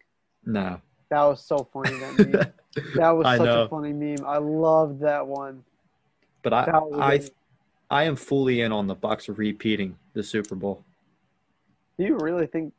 [0.44, 0.80] No,
[1.10, 1.90] That was so funny.
[1.98, 2.52] That meme.
[2.94, 4.24] That was I such a funny meme.
[4.24, 5.64] I loved that one.
[6.42, 7.28] but I I I a-
[7.90, 10.84] I am fully in on the Bucs repeating the Super Bowl.
[11.98, 12.72] Do you really think?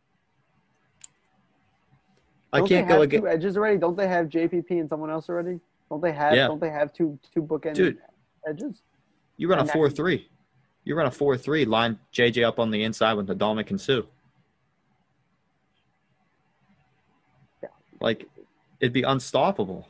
[2.53, 3.77] I don't can't they go against two edges already.
[3.77, 5.59] Don't they have JPP and someone else already?
[5.89, 6.35] Don't they have?
[6.35, 6.47] Yeah.
[6.47, 7.97] Don't they have two two bookend Dude.
[8.47, 8.81] edges?
[9.37, 10.29] you run a and that- four three.
[10.83, 11.65] You run a four three.
[11.65, 14.01] Line JJ up on the inside with Ndamukong Suh.
[17.61, 17.69] Yeah.
[17.99, 18.27] Like
[18.79, 19.87] it'd be unstoppable.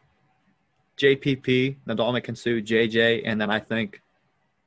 [0.97, 4.01] JPP, Ndamukong Suh, JJ, and then I think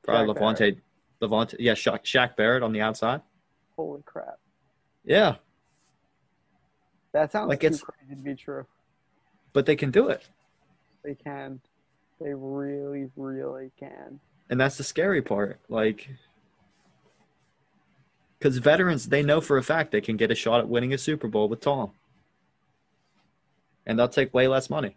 [0.03, 0.77] probably Shaq Lavonte,
[1.21, 3.21] Lavonte, yeah, Shaq, Shaq Barrett on the outside.
[3.75, 4.39] Holy crap!
[5.05, 5.35] Yeah,
[7.11, 8.65] That sounds Like, it's- crazy to be true.
[9.53, 10.27] but they can do it,
[11.03, 11.61] They can.
[12.19, 14.19] They really, really can.
[14.49, 15.59] And that's the scary part.
[15.69, 16.09] Like
[18.37, 20.97] Because veterans, they know for a fact they can get a shot at winning a
[20.97, 21.91] Super Bowl with Tom.
[23.85, 24.95] And they'll take way less money.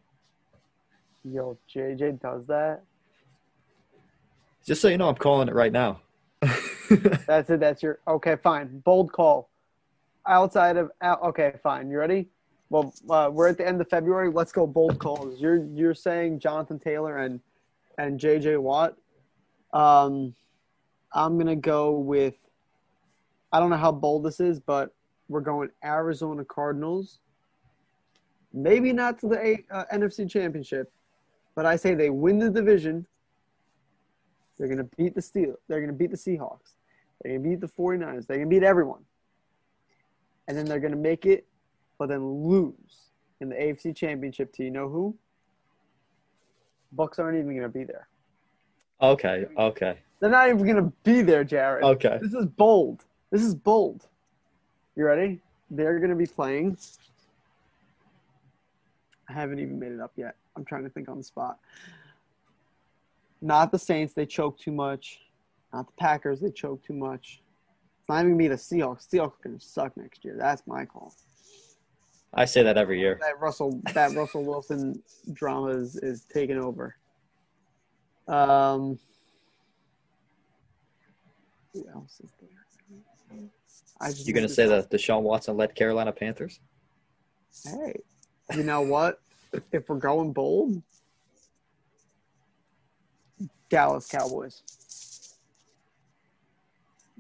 [1.24, 2.82] Yo, JJ does that.
[4.64, 6.00] Just so you know, I'm calling it right now.
[7.26, 7.60] That's it.
[7.60, 8.36] That's your okay.
[8.36, 8.80] Fine.
[8.80, 9.48] Bold call.
[10.26, 11.22] Outside of out.
[11.22, 11.90] Okay, fine.
[11.90, 12.28] You ready?
[12.70, 14.30] Well, uh, we're at the end of February.
[14.30, 15.40] Let's go bold calls.
[15.40, 17.40] You're you're saying Jonathan Taylor and
[17.98, 18.96] and JJ Watt.
[19.73, 20.35] Um,
[21.12, 22.35] I'm gonna go with.
[23.53, 24.95] I don't know how bold this is, but
[25.28, 27.20] we're going Arizona Cardinals.
[28.53, 30.90] Maybe not to the uh, NFC Championship,
[31.55, 33.07] but I say they win the division.
[34.59, 35.55] They're gonna beat the Steel.
[35.69, 36.74] They're gonna beat the Seahawks.
[37.20, 38.27] They're gonna beat the 49ers.
[38.27, 39.05] They're gonna beat everyone.
[40.47, 41.47] And then they're gonna make it,
[41.99, 45.16] but then lose in the AFC Championship to you know who?
[46.93, 48.09] Bucks aren't even gonna be there.
[49.00, 51.84] Okay, okay, They're not even gonna be there, Jared.
[51.84, 52.18] okay.
[52.20, 53.04] This is bold.
[53.30, 54.06] This is bold.
[54.96, 55.40] You ready?
[55.70, 56.76] They're gonna be playing.
[59.28, 60.34] I haven't even made it up yet.
[60.56, 61.58] I'm trying to think on the spot.
[63.40, 65.20] Not the Saints, they choke too much.
[65.72, 67.40] Not the Packers, they choke too much.
[68.00, 69.08] It's not even gonna be the Seahawks.
[69.08, 70.36] Seahawks are gonna suck next year.
[70.38, 71.14] That's my call.
[72.34, 73.18] I say that every year.
[73.20, 75.02] That Russell that Russell Wilson
[75.32, 76.96] drama is, is taking over.
[78.28, 78.98] Um
[81.72, 82.48] who else is there?
[84.00, 86.60] I just You gonna say that Deshaun Watson led Carolina Panthers?
[87.64, 88.00] Hey,
[88.55, 89.20] you know what?
[89.72, 90.82] if we're going bold,
[93.70, 94.62] Dallas Cowboys.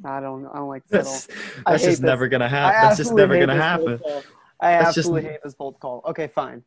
[0.04, 0.46] I don't.
[0.46, 1.04] I don't like settle.
[1.10, 1.28] That's,
[1.66, 2.06] I that's hate just this.
[2.06, 2.80] never gonna happen.
[2.82, 4.00] That's just never gonna happen.
[4.60, 6.02] I That's just- absolutely hate this bold call.
[6.06, 6.62] Okay, fine.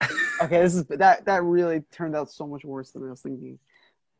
[0.42, 1.24] Okay, this is that.
[1.26, 3.56] That really turned out so much worse than I was thinking.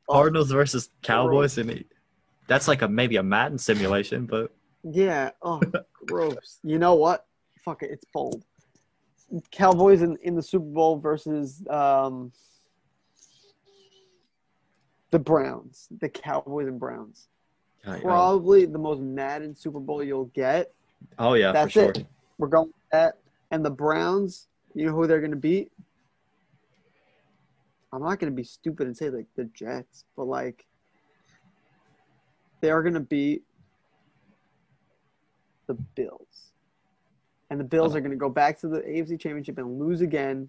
[0.09, 1.85] Oh, Cardinals versus Cowboys, and
[2.47, 5.31] that's like a maybe a Madden simulation, but Yeah.
[5.43, 5.61] Oh,
[6.07, 6.59] gross.
[6.63, 7.27] You know what?
[7.65, 7.91] Fuck it.
[7.91, 8.45] It's bold.
[9.51, 12.31] Cowboys in, in the Super Bowl versus um,
[15.11, 15.89] the Browns.
[16.01, 17.29] The Cowboys and Browns.
[17.87, 20.73] oh, Probably the most Madden Super Bowl you'll get.
[21.19, 21.91] oh yeah, That's for sure.
[21.91, 22.07] it.
[22.39, 23.19] We're going with that.
[23.51, 25.71] And the Browns, you know who they're going to beat?
[27.95, 30.67] I'm not going to be stupid and say like the Jets, but like
[32.61, 33.43] they are going to beat
[35.67, 36.51] the Bills.
[37.51, 37.97] And the Bills Oh.
[37.99, 40.49] are going to go back to the AFC Championship and lose again.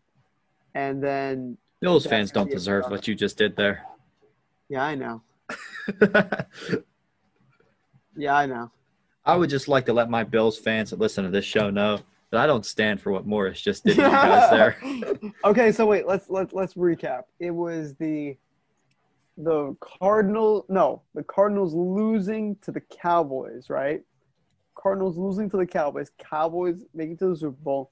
[0.74, 3.86] And then, Bills fans don't deserve what you just did there.
[4.70, 5.22] yeah, I know.
[8.18, 8.72] Yeah, I know.
[9.26, 12.00] I would just like to let my Bills fans that listen to this show know
[12.36, 15.32] that I don't stand for what Morris just did to you guys there.
[15.46, 17.24] okay, so wait, let's let's let's recap.
[17.40, 18.36] It was the
[19.38, 24.02] the Cardinal no, the Cardinals losing to the Cowboys, right?
[24.76, 27.92] Cardinals losing to the Cowboys, Cowboys making it to the Super Bowl,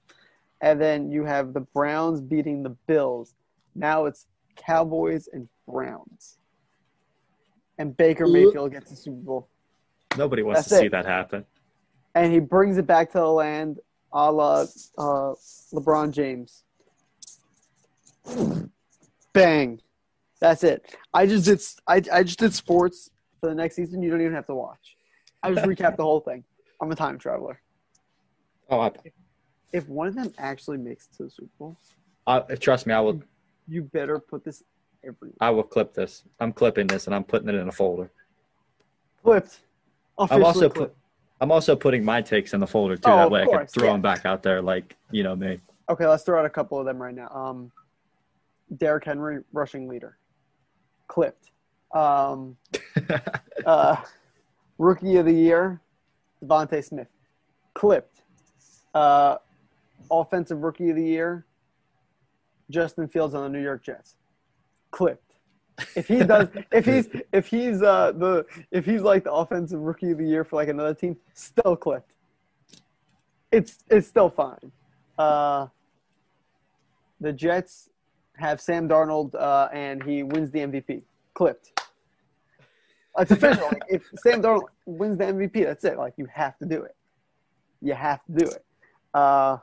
[0.62, 3.36] and then you have the Browns beating the Bills.
[3.76, 6.38] Now it's Cowboys and Browns.
[7.78, 9.48] And Baker Mayfield gets the Super Bowl.
[10.18, 11.46] Nobody wants That's to see that happen.
[12.14, 13.80] And he brings it back to the land
[14.14, 14.62] a la
[14.98, 15.34] uh,
[15.74, 16.64] LeBron James.
[19.34, 19.82] Bang.
[20.40, 20.96] That's it.
[21.14, 23.10] I just did I, I just did sports
[23.40, 24.02] for the next season.
[24.04, 24.96] You don't even have to watch.
[25.42, 26.44] I just recap the whole thing.
[26.82, 27.60] I'm a time traveler.
[28.70, 28.92] Oh, I,
[29.72, 31.78] If one of them actually makes it to the Super Bowl,
[32.28, 33.22] I, trust me, I will.
[33.68, 34.64] you better put this
[35.04, 35.36] everywhere.
[35.42, 36.24] I will clip this.
[36.40, 38.12] I'm clipping this and I'm putting it in a folder.
[39.24, 39.60] Clipped.
[40.18, 40.94] Officially also clipped.
[40.94, 40.96] put,
[41.44, 43.12] I'm also putting my takes in the folder too.
[43.12, 43.92] Oh, that way I can throw yeah.
[43.92, 45.60] them back out there, like you know me.
[45.90, 47.28] Okay, let's throw out a couple of them right now.
[47.28, 47.70] Um,
[48.78, 50.18] Derrick Henry, rushing leader,
[51.10, 51.52] clipped.
[51.94, 52.56] Um,
[53.66, 53.98] uh,
[54.78, 55.82] rookie of the year,
[56.46, 57.10] DeVonta Smith,
[57.74, 58.22] clipped.
[58.94, 59.36] Uh,
[60.10, 61.46] offensive rookie of the year,
[62.70, 64.16] Justin Fields on the New York Jets,
[64.92, 65.23] clipped.
[65.96, 70.12] If he does, if he's if he's uh the if he's like the offensive rookie
[70.12, 72.12] of the year for like another team, still clipped.
[73.52, 74.72] It's it's still fine.
[75.18, 75.68] Uh,
[77.22, 77.90] the Jets
[78.38, 81.04] have Sam Darnold uh, and he wins the MVP.
[81.34, 81.80] Clipped.
[83.20, 83.66] It's official.
[83.66, 85.98] Like, if Sam Darnold wins the MVP, that's it.
[85.98, 86.96] Like you have to do it.
[87.82, 88.66] You have to do it.
[89.14, 89.58] Uh,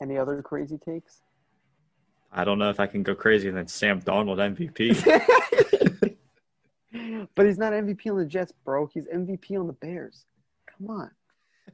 [0.00, 1.22] any other crazy takes?
[2.32, 6.16] I don't know if I can go crazier than Sam Darnold MVP.
[7.34, 8.88] but he's not MVP on the Jets, bro.
[8.92, 10.24] He's MVP on the Bears.
[10.66, 11.10] Come on.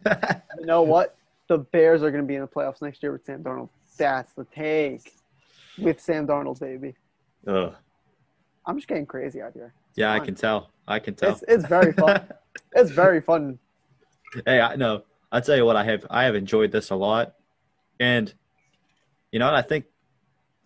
[0.58, 1.16] You know what?
[1.48, 3.68] The Bears are going to be in the playoffs next year with Sam Darnold.
[3.98, 5.12] That's the take.
[5.78, 6.94] With Sam Darnold, baby.
[7.46, 7.74] Ugh.
[8.64, 9.74] I'm just getting crazy out here.
[9.94, 10.70] Yeah, I can tell.
[10.88, 11.32] I can tell.
[11.32, 12.26] It's it's very fun.
[12.74, 13.58] it's very fun.
[14.44, 15.02] hey, I know.
[15.30, 15.76] I'll tell you what.
[15.76, 17.34] I have I have enjoyed this a lot,
[18.00, 18.32] and
[19.30, 19.84] you know, what, I think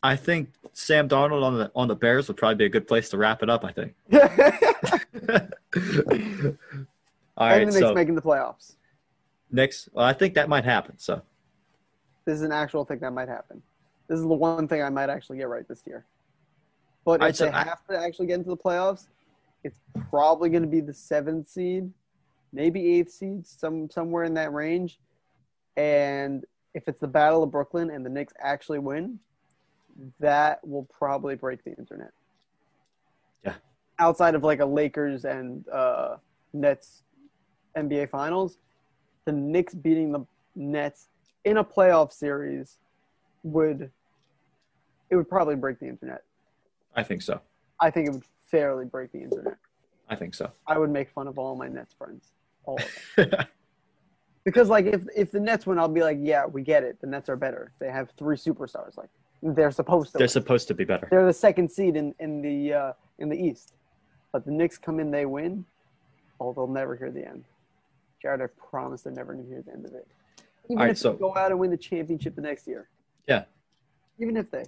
[0.03, 3.11] I think Sam Darnold on the on the Bears would probably be a good place
[3.11, 3.65] to wrap it up.
[3.65, 3.95] I think.
[7.37, 8.75] All right, and the Knicks so making the playoffs.
[9.51, 10.99] next, well, I think that might happen.
[10.99, 11.23] So
[12.25, 13.63] This is an actual thing that might happen.
[14.09, 16.05] This is the one thing I might actually get right this year.
[17.05, 19.07] But if so they I- have to actually get into the playoffs,
[19.65, 21.91] it's probably going to be the seventh seed,
[22.53, 24.99] maybe eighth seed, some somewhere in that range.
[25.77, 26.45] And
[26.75, 29.19] if it's the Battle of Brooklyn and the Knicks actually win,
[30.19, 32.13] that will probably break the internet.
[33.45, 33.55] Yeah.
[33.99, 36.17] Outside of like a Lakers and uh,
[36.53, 37.03] Nets
[37.77, 38.59] NBA Finals,
[39.25, 41.09] the Knicks beating the Nets
[41.45, 42.79] in a playoff series
[43.43, 43.91] would
[45.11, 46.23] it would probably break the internet.
[46.95, 47.41] I think so.
[47.81, 49.57] I think it would fairly break the internet.
[50.09, 50.51] I think so.
[50.67, 52.33] I would make fun of all my Nets friends.
[52.65, 53.47] All of them.
[54.45, 57.01] Because like if if the Nets win, I'll be like, yeah, we get it.
[57.01, 57.73] The Nets are better.
[57.79, 58.97] They have three superstars.
[58.97, 59.11] Like
[59.43, 60.19] they're supposed to.
[60.19, 60.29] They're win.
[60.29, 61.09] supposed to be better.
[61.11, 63.75] They're the second seed in in the uh, in the East,
[64.33, 65.65] but the Knicks come in, they win.
[66.41, 67.45] Oh, they'll never hear the end.
[68.23, 70.07] Jared, I promise they're never going to hear the end of it.
[70.67, 72.89] Even All right, if so- they go out and win the championship the next year.
[73.27, 73.45] Yeah.
[74.19, 74.65] Even if they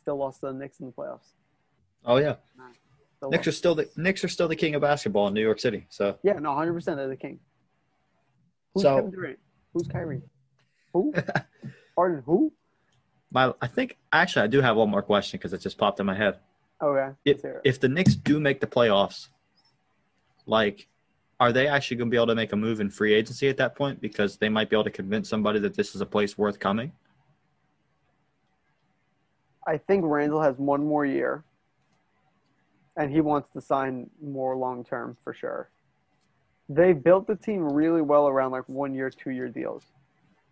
[0.00, 1.32] still lost to the Knicks in the playoffs.
[2.04, 2.36] Oh yeah,
[3.16, 3.48] Still Knicks lost.
[3.48, 5.86] are still the Knicks are still the king of basketball in New York City.
[5.88, 6.96] So Yeah, no, hundred percent.
[6.98, 7.38] They're the king.
[8.74, 9.38] Who's So- Kevin Durant?
[9.72, 10.20] Who's Kyrie?
[10.92, 11.14] Who?
[11.96, 12.22] Pardon?
[12.26, 12.52] Who?
[13.32, 16.06] My I think actually I do have one more question because it just popped in
[16.06, 16.38] my head.
[16.82, 17.14] Okay.
[17.24, 17.60] If, let's hear it.
[17.64, 19.28] if the Knicks do make the playoffs,
[20.46, 20.88] like,
[21.40, 23.56] are they actually going to be able to make a move in free agency at
[23.56, 24.00] that point?
[24.00, 26.92] Because they might be able to convince somebody that this is a place worth coming.
[29.66, 31.44] I think Randle has one more year,
[32.96, 35.70] and he wants to sign more long term for sure.
[36.68, 39.84] They built the team really well around like one year, two year deals,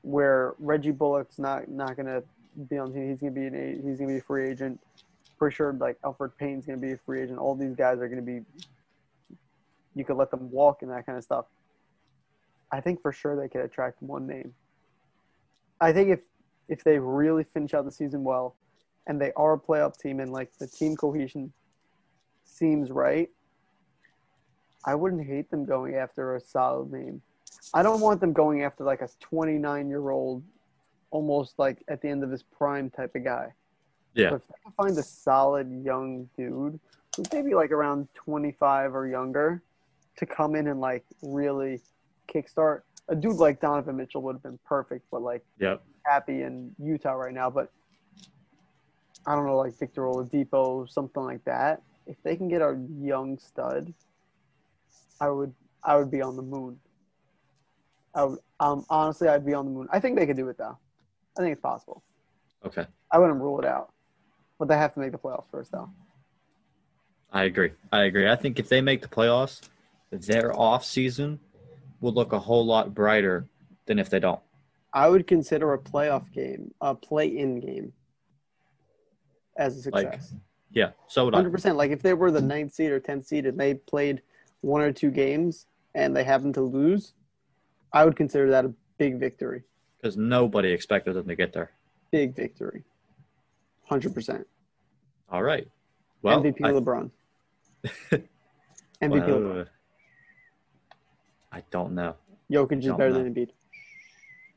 [0.03, 2.23] where Reggie Bullock's not not gonna
[2.69, 3.09] be on the team.
[3.11, 4.81] He's gonna be an a- he's gonna be a free agent.
[5.39, 7.39] For sure, like Alfred Payne's gonna be a free agent.
[7.39, 8.45] All these guys are gonna be.
[9.95, 11.47] You could let them walk and that kind of stuff.
[12.71, 14.55] I think for sure they could attract one name.
[15.81, 16.21] I think if
[16.69, 18.57] if they really finish out the season well,
[19.07, 21.53] and they are a playoff team and like the team cohesion
[22.45, 23.29] seems right,
[24.85, 27.23] I wouldn't hate them going after a solid name.
[27.75, 30.43] I don't want them going after like a 29 year old,
[31.11, 33.53] almost like at the end of his prime type of guy.
[34.15, 34.31] Yeah.
[34.31, 36.79] But if they can find a solid young dude
[37.17, 39.63] who's maybe like around 25 or younger
[40.17, 41.81] to come in and like really
[42.33, 45.83] kickstart, a dude like Donovan Mitchell would have been perfect, but like Yep.
[46.05, 47.71] happy in Utah right now, but
[49.27, 51.83] I don't know, like Victor Oladipo, something like that.
[52.07, 53.93] If they can get a young stud,
[55.21, 56.79] I would I would be on the moon.
[58.15, 59.89] I would, um, honestly, I'd be on the moon.
[59.91, 60.79] I think they could do it though.
[61.39, 62.03] I think it's possible.
[62.65, 62.87] Okay.
[63.11, 63.93] I wouldn't rule it out,
[64.59, 65.89] but they have to make the playoffs first, though.
[67.33, 67.73] I agree.
[67.93, 68.29] I agree.
[68.29, 69.61] I think if they make the playoffs,
[70.11, 71.39] their off season
[72.01, 73.47] will look a whole lot brighter
[73.87, 74.41] than if they don't.
[74.93, 77.93] I would consider a playoff game, a play-in game,
[79.57, 80.35] as a Like, success.
[80.73, 80.91] Yeah.
[81.07, 81.39] So would I.
[81.39, 81.77] Hundred percent.
[81.77, 84.23] Like if they were the ninth seed or tenth seed and they played
[84.63, 87.15] one or two games and they happen to lose,
[87.93, 89.63] I would consider that a big victory.
[90.01, 91.73] Because nobody expected them to get there.
[92.11, 92.85] Big victory.
[93.87, 94.47] Hundred percent.
[95.31, 95.69] All right.
[96.23, 97.11] Well, MVP I, LeBron.
[99.03, 99.67] MVP LeBron.
[101.53, 102.17] I don't know.
[102.51, 103.23] Jokic is better know.
[103.23, 103.51] than Embiid.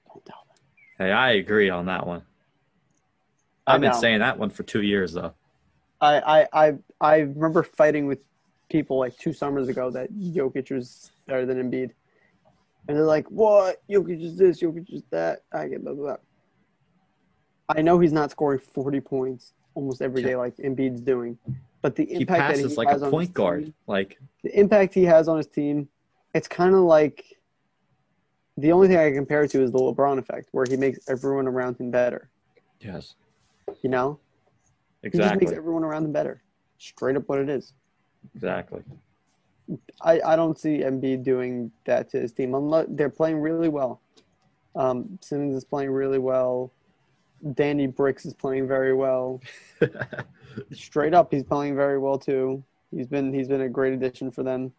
[0.07, 0.57] Don't tell them.
[0.98, 2.24] Hey, I agree on that one.
[3.65, 5.34] I've been saying that one for two years though.
[6.02, 8.20] I, I I I remember fighting with
[8.70, 11.91] people like two summers ago that Jokic was better than Embiid,
[12.88, 13.82] and they're like, "What?
[13.90, 14.62] Jokic is this?
[14.62, 16.04] Jokic is that?" I get blah blah.
[16.04, 16.16] blah.
[17.70, 21.38] I know he's not scoring forty points almost every day like Embiid's doing,
[21.82, 23.64] but the He impact that passes he like has a on point guard.
[23.66, 25.88] team- Like the impact he has on his team,
[26.34, 27.24] it's kind of like
[28.58, 31.00] the only thing I can compare it to is the LeBron effect, where he makes
[31.10, 32.30] everyone around him better.
[32.80, 33.16] yes,
[33.82, 34.20] You know,
[35.02, 35.10] Exactly.
[35.12, 36.44] he just makes exactly, everyone around him better.
[36.78, 37.74] Straight up, what it is.
[38.36, 38.84] exactly.
[40.02, 42.53] I, I don't see Embiid doing that to his team.
[42.53, 44.02] Unless they're playing really well.
[44.76, 46.72] Um, Simmons is playing really well.
[47.53, 49.41] Danny Bricks is playing very well.
[50.72, 52.64] Straight up, he's playing very well too.
[52.91, 54.72] He's been he's been a great addition for them.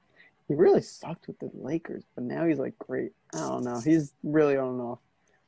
[0.49, 3.13] He really sucked with the Lakers, but now he's like great.
[3.35, 3.81] I don't know.
[3.81, 4.99] He's really on and off.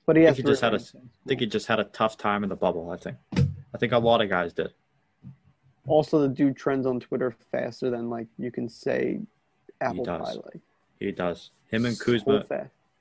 [0.07, 1.85] But he I has think he just had a- I think he just had a
[1.85, 2.91] tough time in the bubble.
[2.91, 3.17] I think.
[3.75, 4.73] I think a lot of guys did.
[5.87, 9.21] Also, the dude trends on Twitter faster than like you can say
[9.81, 10.21] apple does.
[10.37, 10.43] pie.
[10.45, 10.61] Like
[10.99, 11.51] He does.
[11.69, 12.45] Him and Kuzma,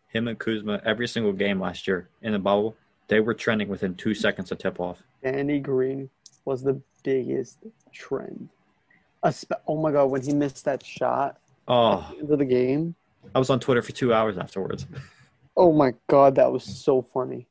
[0.09, 2.75] him and Kuzma, every single game last year in the bubble,
[3.07, 5.01] they were trending within two seconds of tip off.
[5.23, 6.09] Danny Green
[6.45, 7.57] was the biggest
[7.91, 8.49] trend.
[9.23, 11.37] Espe- oh my god, when he missed that shot
[11.67, 12.95] Oh, at the end of the game.
[13.33, 14.85] I was on Twitter for two hours afterwards.
[15.57, 17.47] Oh my god, that was so funny.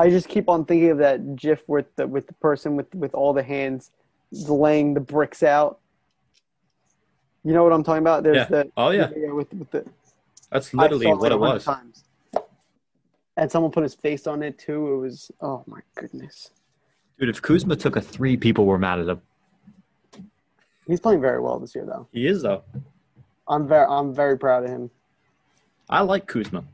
[0.00, 3.12] I just keep on thinking of that GIF with the with the person with with
[3.14, 3.90] all the hands
[4.32, 5.78] laying the bricks out.
[7.44, 8.22] You know what I'm talking about?
[8.22, 8.44] There's Yeah.
[8.46, 9.84] the Oh yeah, with, with the
[10.50, 11.64] that's literally what it was.
[11.64, 12.04] Times.
[13.36, 14.94] And someone put his face on it too.
[14.94, 16.50] It was oh my goodness.
[17.18, 19.20] Dude, if Kuzma took a three, people were mad at him.
[20.86, 22.08] He's playing very well this year though.
[22.10, 22.62] He is though.
[23.46, 24.90] I'm very I'm very proud of him.
[25.90, 26.64] I like Kuzma.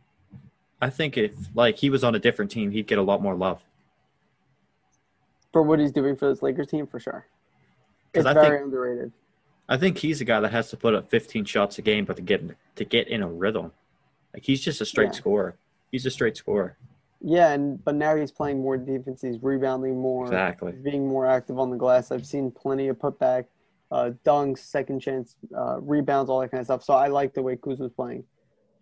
[0.80, 3.34] I think if like he was on a different team, he'd get a lot more
[3.34, 3.60] love.
[5.52, 7.26] For what he's doing for this Lakers team for sure.
[8.12, 9.12] It's I very think- underrated.
[9.68, 12.14] I think he's a guy that has to put up 15 shots a game, but
[12.16, 12.40] to get
[12.76, 13.72] to get in a rhythm,
[14.32, 15.12] like he's just a straight Yeah.
[15.12, 15.56] scorer.
[15.90, 16.76] He's a straight scorer.
[17.20, 19.22] Yeah, and but now he's playing more defense.
[19.22, 20.24] He's rebounding more.
[20.26, 20.70] Exactly.
[20.72, 22.12] Being more active on the glass.
[22.12, 23.46] I've seen plenty of putback,
[23.90, 26.84] uh, dunks, second chance, uh, rebounds, all that kind of stuff.
[26.84, 28.22] So I like the way Kuzma's playing.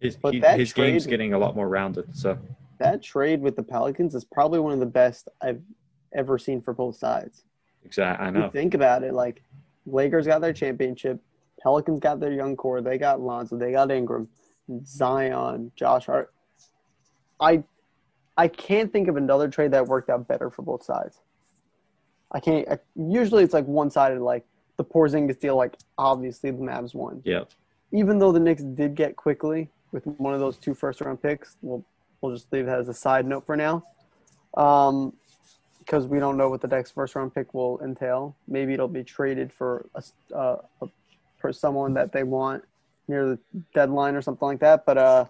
[0.01, 2.15] His But he- that his game's getting a lot more rounded.
[2.17, 2.39] So
[2.79, 5.63] That trade with the Pelicans is probably one of the best I've
[6.13, 7.45] ever seen for both sides.
[7.85, 8.51] exactly, I know.
[8.51, 9.43] think about it, like
[9.87, 11.21] Lakers got their championship,
[11.63, 14.29] Pelicans got their young core, they got Lonzo, they got Ingram,
[14.85, 16.33] Zion, Josh Hart.
[17.41, 17.63] I
[18.37, 21.21] I can't think of another trade that worked out better for both sides.
[22.33, 22.69] I can't.
[22.69, 24.21] I, usually, it's like one sided.
[24.21, 24.45] Like
[24.77, 27.23] the Porzingis deal, like obviously the Mavs won.
[27.25, 27.45] Yeah,
[27.93, 31.57] Even though the Knicks did get Quickley with one of those two first round picks,
[31.63, 31.85] we'll
[32.21, 33.85] we'll just leave that as a side note for now.
[34.57, 35.15] Um,
[35.79, 38.35] because we don't know what the next first round pick will entail.
[38.49, 40.03] Maybe it'll be traded for a,
[40.35, 40.89] uh, a
[41.39, 42.65] for someone that they want
[43.07, 43.39] near the
[43.75, 44.87] deadline or something like that.
[44.87, 45.25] But uh,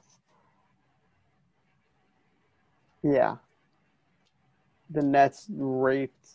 [3.03, 3.37] yeah,
[4.91, 6.27] the Nets raped.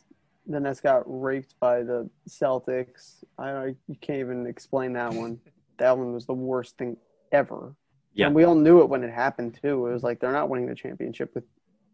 [0.46, 3.24] The Nets got raped by the Celtics.
[3.40, 3.76] I.
[3.88, 5.40] You can't even explain that one.
[5.78, 6.98] That one was the worst thing
[7.32, 7.74] ever.
[8.20, 8.26] Yeah.
[8.28, 9.88] And we all knew it when it happened too.
[9.88, 11.46] It was like they're not winning the championship with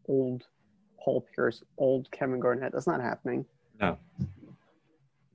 [0.07, 0.47] old
[0.99, 2.71] Paul Pierce, old Kevin Garnett.
[2.73, 3.45] That's not happening.
[3.79, 3.97] no.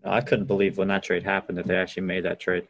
[0.03, 2.67] No, I couldn't believe when that trade happened that they actually made that trade.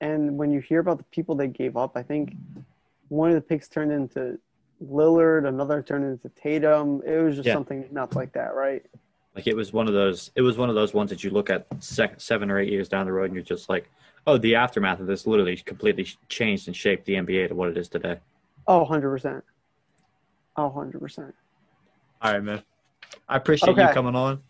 [0.00, 2.34] And when you hear about the people they gave up, I think
[3.08, 4.38] one of the picks turned into
[4.84, 7.02] Lillard, another turned into Tatum.
[7.04, 7.54] It was just Yeah.
[7.54, 8.86] something nuts like that, right?
[9.34, 10.30] Like it was one of those.
[10.36, 12.88] It was one of those ones that you look at sec- seven or eight years
[12.88, 13.90] down the road, and you're just like,
[14.26, 17.76] "Oh, the aftermath of this literally completely changed and shaped the NBA to what it
[17.76, 18.18] is today."
[18.66, 19.42] Oh, 100%.
[20.56, 21.32] Oh, 100%.
[22.20, 22.62] All right, man.
[23.28, 24.40] I appreciate you coming on.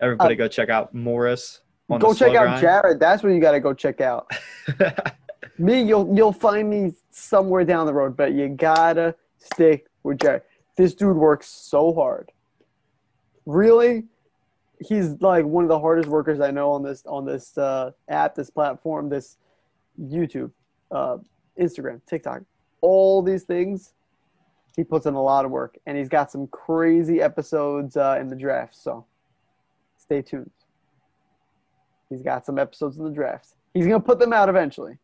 [0.00, 1.60] Everybody, Uh, go check out Morris.
[1.88, 2.60] On Go check out grind.
[2.60, 3.00] Jared.
[3.00, 4.30] That's what you got to go check out.
[5.58, 10.42] Me, you'll you'll find me somewhere down the road, but you gotta stick with Jared.
[10.76, 12.32] This dude works so hard.
[13.44, 14.04] Really,
[14.82, 18.34] he's like one of the hardest workers I know on this on this uh, app,
[18.34, 19.36] this platform, this
[20.00, 20.50] YouTube,
[20.90, 21.18] uh,
[21.60, 22.42] Instagram, TikTok,
[22.80, 23.94] all these things.
[24.74, 28.28] He puts in a lot of work, and he's got some crazy episodes uh, in
[28.28, 28.74] the draft.
[28.74, 29.04] So,
[29.98, 30.50] stay tuned.
[32.08, 33.54] He's got some episodes in the drafts.
[33.74, 34.98] He's gonna put them out eventually.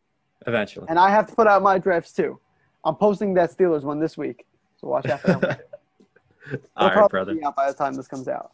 [0.47, 0.87] Eventually.
[0.89, 2.39] And I have to put out my drafts too.
[2.83, 4.45] I'm posting that Steelers one this week,
[4.77, 5.67] so watch out for that.
[6.75, 7.35] All right, brother.
[7.35, 8.53] be out by the time this comes out.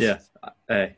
[0.00, 0.18] Yeah.
[0.68, 0.96] Hey,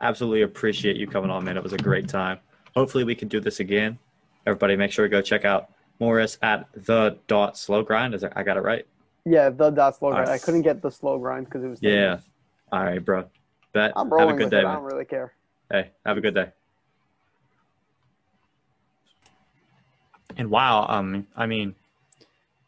[0.00, 1.56] absolutely appreciate you coming on, man.
[1.56, 2.38] It was a great time.
[2.74, 3.98] Hopefully, we can do this again.
[4.46, 8.14] Everybody, make sure to go check out Morris at the dot slow grind.
[8.14, 8.86] Is that, I got it right?
[9.24, 10.30] Yeah, the dot slow grind.
[10.30, 11.82] I couldn't get the slow grind because it was.
[11.82, 12.18] Yeah.
[12.72, 13.26] All right, bro.
[13.72, 13.92] Bet.
[13.96, 14.64] I'm Have rolling a good with day, it.
[14.64, 15.32] I don't really care.
[15.70, 16.48] Hey, have a good day.
[20.36, 21.74] And wow, um, I mean,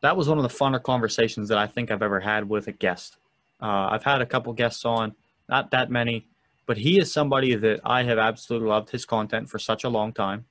[0.01, 2.73] that was one of the funner conversations that I think I've ever had with a
[2.73, 3.17] guest.
[3.61, 5.15] Uh, I've had a couple guests on,
[5.49, 6.27] not that many,
[6.67, 10.13] but he is somebody that I have absolutely loved his content for such a long
[10.13, 10.45] time.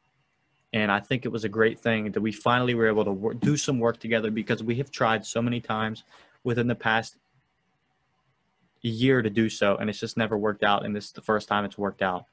[0.73, 3.57] And I think it was a great thing that we finally were able to do
[3.57, 6.03] some work together because we have tried so many times
[6.43, 7.17] within the past
[8.81, 10.85] year to do so, and it's just never worked out.
[10.85, 12.25] And this is the first time it's worked out.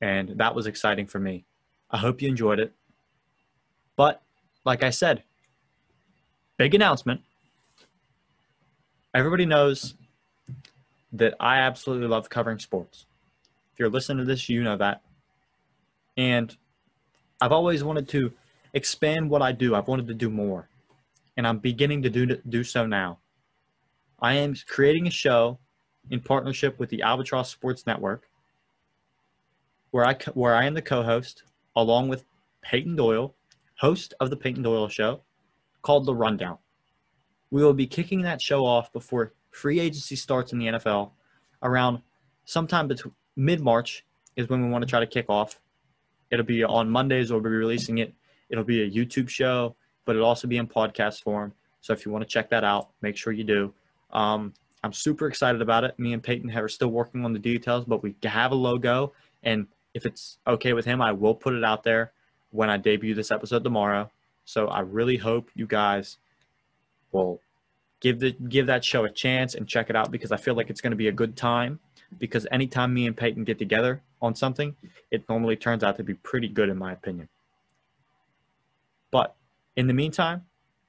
[0.00, 1.44] And that was exciting for me.
[1.90, 2.72] I hope you enjoyed it.
[3.96, 4.22] But
[4.64, 5.24] like I said,
[6.56, 7.20] big announcement.
[9.14, 9.94] Everybody knows
[11.12, 13.06] that I absolutely love covering sports.
[13.72, 15.02] If you're listening to this, you know that.
[16.16, 16.56] And
[17.40, 18.32] I've always wanted to
[18.74, 19.74] expand what I do.
[19.74, 20.68] I've wanted to do more.
[21.36, 23.18] And I'm beginning to do do so now.
[24.20, 25.58] I am creating a show
[26.10, 28.28] in partnership with the Albatross Sports Network,
[29.90, 32.24] where I where I am the co-host along with
[32.62, 33.34] Peyton Doyle,
[33.76, 35.22] host of the Peyton Doyle Show,
[35.82, 36.58] called The Rundown.
[37.50, 41.10] We will be kicking that show off before free agency starts in the NFL
[41.62, 42.00] around
[42.44, 44.04] sometime between mid March
[44.36, 45.60] is when we want to try to kick off.
[46.30, 47.30] It'll be on Mondays.
[47.30, 48.14] We'll be releasing it.
[48.48, 49.74] It'll be a YouTube show,
[50.04, 51.52] but it'll also be in podcast form.
[51.80, 53.72] So if you want to check that out, make sure you do.
[54.12, 55.98] Um, I'm super excited about it.
[55.98, 59.12] Me and Peyton are still working on the details, but we have a logo,
[59.42, 62.12] and if it's okay with him, I will put it out there
[62.50, 64.10] when I debut this episode tomorrow.
[64.44, 66.18] So I really hope you guys
[67.12, 67.40] will
[68.00, 70.70] give the give that show a chance and check it out because I feel like
[70.70, 71.80] it's going to be a good time.
[72.18, 74.74] Because anytime me and Payton get together on something,
[75.12, 77.28] it normally turns out to be pretty good in my opinion.
[79.12, 79.36] But
[79.76, 80.46] in the meantime,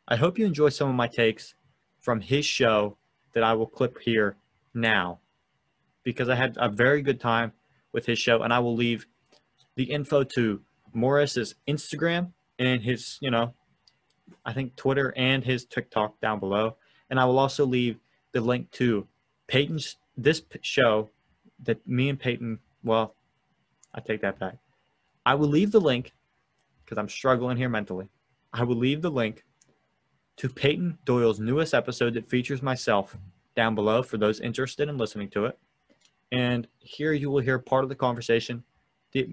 [0.07, 1.53] I hope you enjoy some of my takes
[1.99, 2.97] from his show
[3.33, 4.35] that I will clip here
[4.73, 5.19] now
[6.03, 7.53] because I had a very good time
[7.91, 9.05] with his show and I will leave
[9.75, 10.61] the info to
[10.93, 13.53] Morris's Instagram and his, you know,
[14.45, 16.77] I think Twitter and his TikTok down below.
[17.11, 17.99] And I will also leave
[18.31, 19.07] the link to
[19.47, 21.09] Payton's this show
[21.63, 23.15] that me and Payton, well,
[23.93, 24.57] I take that back.
[25.25, 26.13] I will leave the link
[26.83, 28.07] because I'm struggling here mentally.
[28.53, 29.43] I will leave the link
[30.37, 33.15] to Payton Doyle's newest episode that features myself
[33.55, 35.59] down below for those interested in listening to it.
[36.31, 38.63] And here you will hear part of the conversation
[39.11, 39.27] that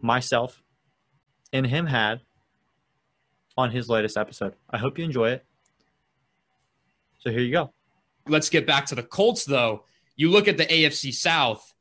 [0.00, 0.62] myself
[1.52, 2.22] and him had
[3.56, 4.54] on his latest episode.
[4.70, 5.44] I hope you enjoy it.
[7.24, 7.72] So here you go.
[8.28, 9.84] Let's get back to the Colts, though.
[10.16, 11.72] You look at the AFC South.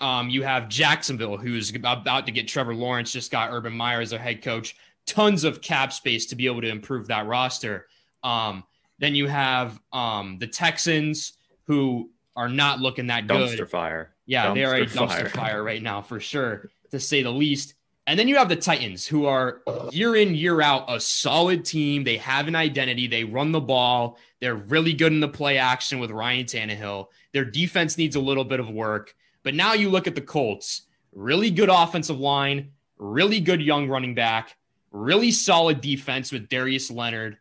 [0.00, 4.10] Um, you have Jacksonville, who's about to get Trevor Lawrence, just got Urban Meyer as
[4.10, 4.76] their head coach.
[5.06, 7.86] Tons of cap space to be able to improve that roster.
[8.22, 8.64] Um,
[8.98, 11.34] then you have um, the Texans,
[11.66, 13.58] who are not looking that Dumpster good.
[13.60, 14.14] Dumpster fire.
[14.26, 15.28] Yeah, Dumpster they are a dumpster fire.
[15.28, 15.62] fire.
[15.62, 17.74] right now, for sure, to say the least.
[18.06, 19.62] And then you have the Titans, who are
[19.92, 22.02] year in, year out, a solid team.
[22.02, 23.06] They have an identity.
[23.06, 24.18] They run the ball.
[24.40, 27.06] They're really good in the play action with Ryan Tannehill.
[27.32, 29.14] Their defense needs a little bit of work.
[29.44, 34.14] But now you look at the Colts, really good offensive line, really good young running
[34.14, 34.56] back,
[34.90, 37.38] really solid defense with Darius Leonard,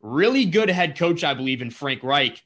[0.00, 2.42] really good head coach, I believe, in Frank Reich,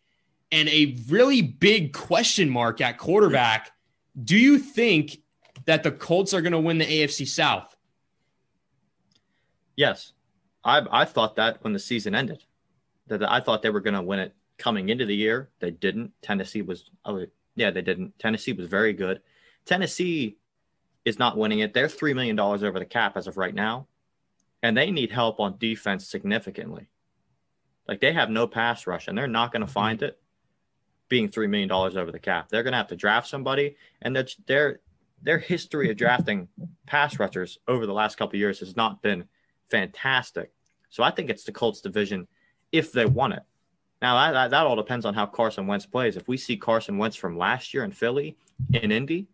[0.51, 3.71] and a really big question mark at quarterback.
[4.23, 5.19] Do you think
[5.67, 7.77] that the Colts are going to win the AFC South?
[9.77, 10.13] Yes,
[10.65, 12.45] I I thought that when the season ended,
[13.07, 15.51] that I thought they were going to win it coming into the year.
[15.61, 16.13] They didn't.
[16.23, 17.27] Tennessee was, oh
[17.57, 18.19] yeah, they didn't.
[18.19, 19.21] Tennessee was very good.
[19.65, 20.39] Tennessee
[21.05, 21.75] is not winning it.
[21.75, 23.87] They're three million dollars over the cap as of right now,
[24.63, 26.89] and they need help on defense significantly.
[27.89, 30.19] Like they have no pass rush, and they're not going to find it.
[31.09, 34.15] Being three million dollars over the cap, they're going to have to draft somebody, and
[34.15, 34.81] that's their
[35.23, 36.49] their history of drafting
[36.87, 39.25] pass rushers over the last couple of years has not been
[39.71, 40.53] fantastic.
[40.91, 42.27] So I think it's the Colts division
[42.73, 43.43] if they want it.
[44.01, 46.17] Now that, that, that all depends on how Carson Wentz plays.
[46.17, 48.37] If we see Carson Wentz from last year in Philly,
[48.73, 49.29] in Indy,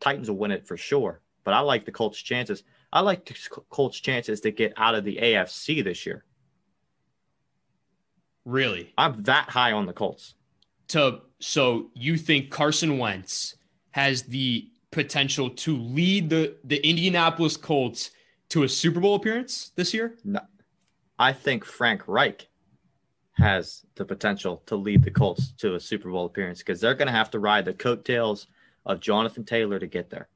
[0.00, 1.20] Titans will win it for sure.
[1.44, 2.64] But I like the Colts' chances.
[2.92, 3.34] I like the
[3.70, 6.24] Colts' chances to get out of the AFC this year.
[8.44, 8.92] Really?
[8.98, 10.34] I'm that high on the Colts.
[10.88, 13.54] To so you think Carson Wentz
[13.92, 18.10] has the potential to lead the the Indianapolis Colts
[18.50, 20.16] to a Super Bowl appearance this year?
[20.24, 20.40] No,
[21.18, 22.48] I think Frank Reich
[23.34, 27.06] has the potential to lead the Colts to a Super Bowl appearance because they're going
[27.06, 28.48] to have to ride the coattails
[28.84, 30.28] of Jonathan Taylor to get there.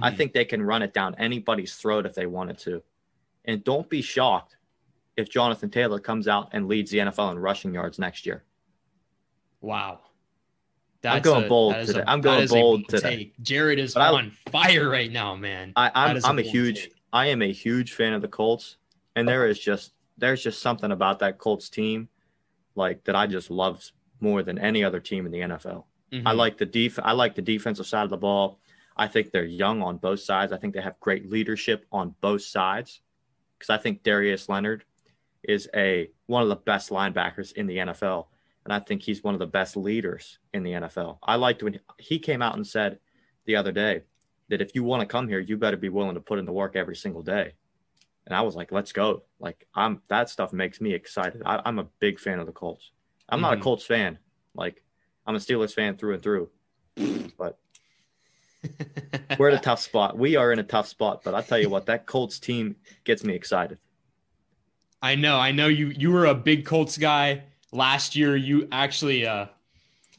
[0.00, 0.16] I Mhm.
[0.16, 2.82] think they can run it down anybody's throat if they wanted to.
[3.44, 4.56] And don't be shocked
[5.16, 8.44] if Jonathan Taylor comes out and leads the NFL in rushing yards next year.
[9.60, 10.00] Wow.
[11.12, 12.00] I'm going bold that is today.
[12.00, 13.16] a- I'm going bold bold today.
[13.16, 13.42] take.
[13.42, 15.72] Jared is I- on fire right now, man.
[15.76, 16.94] I, I'm, I'm a bold huge take.
[17.12, 18.76] I am a huge fan of the Colts,
[19.16, 22.08] and there is just there's just something about that Colts team,
[22.74, 23.90] like that I just love
[24.20, 25.84] more than any other team in the NFL.
[26.12, 26.36] I Mhm.
[26.36, 28.60] like the def I like the defensive side of the ball.
[28.96, 30.52] I think they're young on both sides.
[30.52, 33.00] I think they have great leadership on both sides.
[33.58, 34.84] Because I think Darius Leonard
[35.42, 38.26] is a one of the best linebackers in the NFL.
[38.64, 41.18] And I think he's one of the best leaders in the NFL.
[41.22, 42.98] I liked when he came out and said
[43.44, 44.02] the other day
[44.48, 46.52] that if you want to come here, you better be willing to put in the
[46.52, 47.52] work every single day.
[48.26, 49.24] And I was like, let's go.
[49.38, 51.42] Like I'm that stuff makes me excited.
[51.44, 52.90] I, I'm a big fan of the Colts.
[53.28, 53.62] I'm not a Mhm.
[53.62, 54.18] Colts fan.
[54.54, 54.82] Like
[55.26, 56.50] I'm a Steelers fan through and through.
[57.36, 57.58] But
[59.38, 60.16] we're in a tough spot.
[60.18, 61.22] We are in a tough spot.
[61.22, 63.78] But I tell you what, that Colts team gets me excited.
[65.02, 67.42] I know, I know you you were a big Colts guy
[67.74, 68.36] last year.
[68.36, 69.46] You actually uh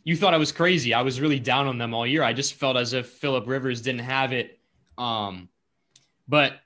[0.04, 0.94] you thought I was crazy.
[0.94, 2.22] I was really down on them all year.
[2.24, 4.60] I just felt as if Philip Rivers didn't have it.
[5.00, 5.50] Um,
[6.28, 6.60] but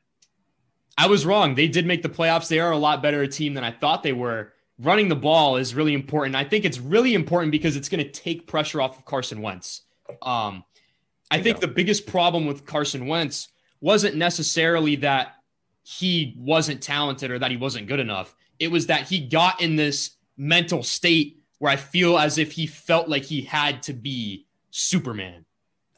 [0.97, 1.55] I was wrong.
[1.55, 2.49] They did make the playoffs.
[2.49, 4.51] They are a lot better a team than I thought they were.
[4.77, 6.35] Running the ball is really important.
[6.35, 9.83] I think it's really important because it's going to take pressure off of Carson Wentz.
[10.21, 10.65] Um,
[11.31, 13.49] I think the biggest problem with Carson Wentz
[13.81, 15.35] wasn't necessarily that
[15.83, 18.35] he wasn't talented or that he wasn't good enough.
[18.57, 22.65] It was that he got in this mental state where I feel as if he
[22.65, 25.45] felt like he had to be Superman.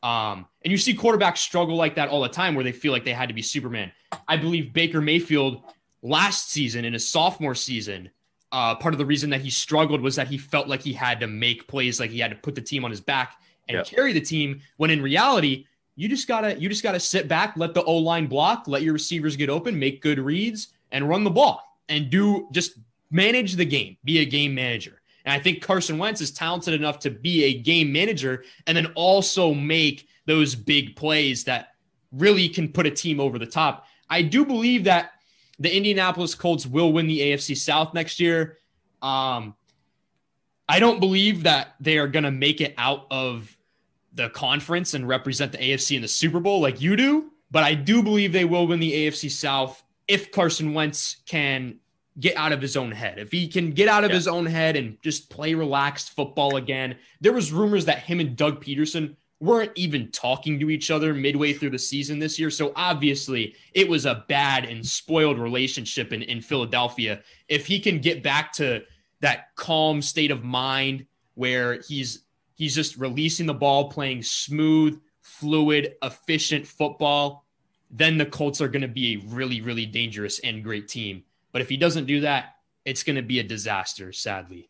[0.03, 3.05] Um, and you see quarterbacks struggle like that all the time where they feel like
[3.05, 3.91] they had to be Superman.
[4.27, 5.61] I believe Baker Mayfield
[6.01, 8.09] last season in his sophomore season,
[8.51, 11.19] uh, part of the reason that he struggled was that he felt like he had
[11.19, 13.39] to make plays, like he had to put the team on his back
[13.69, 14.59] and carry the team.
[14.77, 18.25] When in reality, you just gotta you just gotta sit back, let the O line
[18.25, 22.47] block, let your receivers get open, make good reads, and run the ball and do
[22.51, 22.73] just
[23.11, 25.01] manage the game, be a game manager.
[25.25, 28.87] And I think Carson Wentz is talented enough to be a game manager and then
[28.95, 31.69] also make those big plays that
[32.11, 33.85] really can put a team over the top.
[34.09, 35.11] I do believe that
[35.59, 38.57] the Indianapolis Colts will win the AFC South next year.
[39.01, 39.55] Um,
[40.67, 43.55] I don't believe that they are going to make it out of
[44.13, 47.73] the conference and represent the AFC in the Super Bowl like you do, but I
[47.73, 51.79] do believe they will win the AFC South if Carson Wentz can
[52.19, 53.19] get out of his own head.
[53.19, 54.17] If he can get out of yeah.
[54.17, 56.97] his own head and just play relaxed football again.
[57.21, 61.51] There was rumors that him and Doug Pederson weren't even talking to each other midway
[61.51, 62.51] through the season this year.
[62.51, 67.21] So obviously it was a bad and spoiled relationship in, in Philadelphia.
[67.47, 68.83] If he can get back to
[69.21, 72.23] that calm state of mind where he's
[72.55, 77.45] he's just releasing the ball, playing smooth, fluid, efficient football,
[77.89, 81.23] then the Colts are going to be a really, really dangerous and great team.
[81.51, 82.55] But if he doesn't do that,
[82.85, 84.69] it's going to be a disaster, sadly.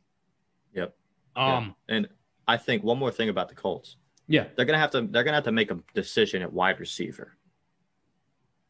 [0.73, 0.95] Yep.
[1.35, 1.95] Um, yeah.
[1.95, 2.09] and
[2.47, 3.97] I think one more thing about the Colts.
[4.27, 7.35] Yeah, they're gonna have to they're gonna have to make a decision at wide receiver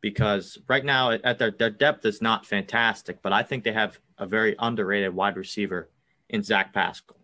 [0.02, 4.00] because right now at their their depth is not fantastic, but I think they have
[4.18, 5.90] a very underrated wide receiver
[6.30, 7.18] in Zach Pascal.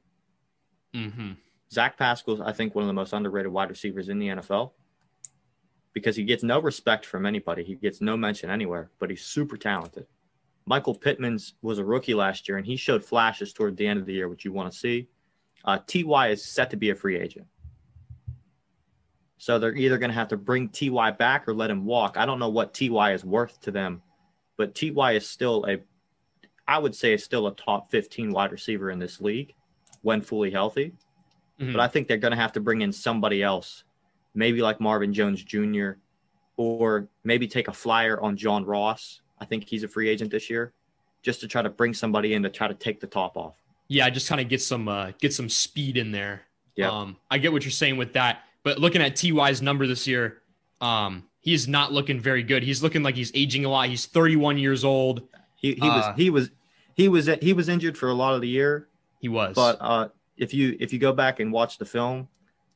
[0.93, 1.31] Mm-hmm.
[1.71, 4.71] Zach Pascal, is I think, one of the most underrated wide receivers in the NFL
[5.93, 7.63] because he gets no respect from anybody.
[7.63, 10.05] He gets no mention anywhere, but he's super talented.
[10.67, 14.05] Michael Pittman's was a rookie last year, and he showed flashes toward the end of
[14.05, 15.07] the year, which you want to see.
[15.63, 17.47] Uh, Ty is set to be a free agent.
[19.37, 22.17] So they're either going to have to bring Ty back or let him walk.
[22.17, 24.01] I don't know what Ty is worth to them,
[24.57, 25.77] but Ty is still a,
[26.67, 29.53] I would say, is still a top 15 wide receiver in this league
[30.01, 30.91] when fully healthy.
[31.61, 31.71] Mm-hmm.
[31.71, 33.85] But I think they're going to have to bring in somebody else,
[34.35, 35.91] maybe like Marvin Jones Jr.,
[36.57, 40.49] or maybe take a flyer on John Ross I think he's a free agent this
[40.49, 40.73] year,
[41.21, 43.55] just to try to bring somebody in to try to take the top off.
[43.87, 46.41] Yeah, just kind of get some uh, get some speed in there.
[46.75, 50.07] Yeah, um, I get what you're saying with that, but looking at Ty's number this
[50.07, 50.41] year,
[50.81, 52.63] um, he's not looking very good.
[52.63, 53.87] He's looking like he's aging a lot.
[53.87, 55.21] He's 31 years old.
[55.55, 56.49] He he uh, was he was
[56.95, 58.87] he was he was injured for a lot of the year.
[59.19, 62.27] He was, but uh, if you if you go back and watch the film,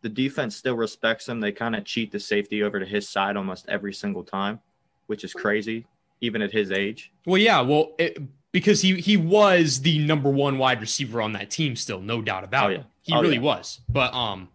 [0.01, 1.39] the defense still respects him.
[1.39, 4.59] They kind of cheat the safety over to his side almost every single time,
[5.07, 5.85] which is crazy
[6.21, 7.11] even at his age.
[7.25, 8.17] Well, yeah, well, it,
[8.51, 12.43] because he he was the number one wide receiver on that team, still, no doubt
[12.43, 12.79] about oh, yeah.
[12.79, 12.85] it.
[13.03, 13.41] He oh, really yeah.
[13.41, 13.81] was.
[13.89, 14.49] But um,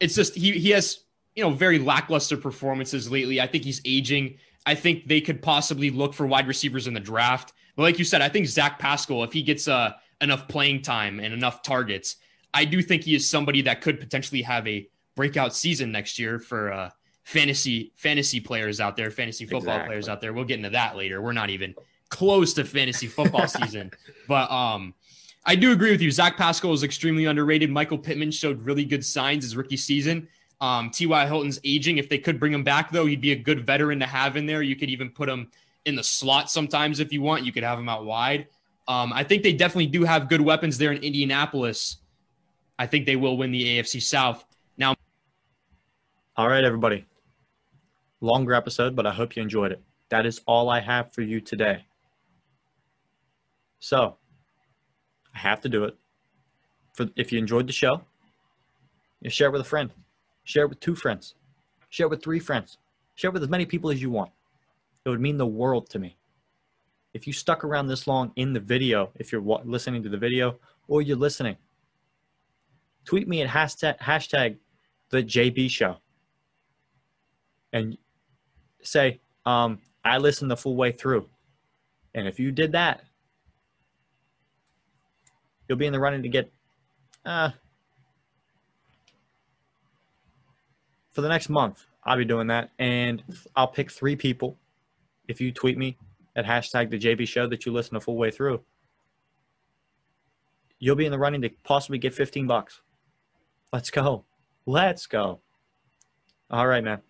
[0.00, 1.00] it's just he he has
[1.34, 3.40] you know very lackluster performances lately.
[3.40, 4.38] I think he's aging.
[4.66, 7.52] I think they could possibly look for wide receivers in the draft.
[7.76, 11.20] But like you said, I think Zach Pascal, if he gets uh, enough playing time
[11.20, 12.16] and enough targets,
[12.54, 16.38] I do think he is somebody that could potentially have a breakout season next year
[16.38, 16.90] for uh,
[17.24, 19.88] fantasy fantasy players out there, fantasy football exactly.
[19.88, 20.32] players out there.
[20.32, 21.22] We'll get into that later.
[21.22, 21.74] We're not even
[22.08, 23.90] close to fantasy football season,
[24.28, 24.94] but um,
[25.44, 26.10] I do agree with you.
[26.10, 27.70] Zach Pascal is extremely underrated.
[27.70, 30.28] Michael Pittman showed really good signs his rookie season.
[30.60, 31.26] Um, T.Y.
[31.26, 31.98] Hilton's aging.
[31.98, 34.46] If they could bring him back, though, he'd be a good veteran to have in
[34.46, 34.62] there.
[34.62, 35.50] You could even put him
[35.86, 37.44] in the slot sometimes if you want.
[37.44, 38.46] You could have him out wide.
[38.86, 41.96] Um, I think they definitely do have good weapons there in Indianapolis.
[42.78, 44.44] I think they will win the AFC South.
[44.76, 44.94] Now,
[46.36, 47.04] all right, everybody
[48.22, 49.82] longer episode, but I hope you enjoyed it.
[50.08, 51.84] That is all I have for you today.
[53.80, 54.16] So,
[55.34, 55.96] I have to do it.
[56.92, 58.02] For if you enjoyed the show,
[59.20, 59.90] you share it with a friend,
[60.44, 61.34] share it with two friends,
[61.88, 62.78] share it with three friends,
[63.14, 64.30] share it with as many people as you want.
[65.04, 66.16] It would mean the world to me.
[67.14, 70.58] If you stuck around this long in the video, if you're listening to the video
[70.86, 71.56] or you're listening,
[73.04, 74.58] tweet me at hashtag, hashtag
[75.10, 75.96] the JB show.
[77.72, 77.96] And
[78.82, 81.28] say, um, I listened the full way through.
[82.14, 83.02] And if you did that,
[85.68, 86.52] you'll be in the running to get
[87.24, 87.50] uh,
[91.12, 93.22] for the next month, I'll be doing that, and
[93.54, 94.58] I'll pick three people.
[95.28, 95.96] If you tweet me
[96.34, 98.60] at hashtag the JB Show that you listen the full way through,
[100.78, 102.80] you'll be in the running to possibly get 15 bucks.
[103.72, 104.24] Let's go.
[104.66, 105.40] Let's go.
[106.50, 107.00] All right, man.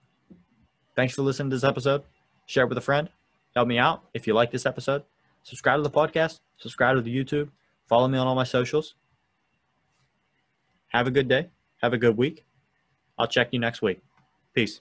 [0.94, 2.02] Thanks for listening to this episode.
[2.46, 3.08] Share it with a friend.
[3.54, 5.02] Help me out if you like this episode.
[5.42, 6.40] Subscribe to the podcast.
[6.58, 7.48] Subscribe to the YouTube.
[7.88, 8.94] Follow me on all my socials.
[10.88, 11.48] Have a good day.
[11.82, 12.44] Have a good week.
[13.18, 14.00] I'll check you next week.
[14.54, 14.80] Peace.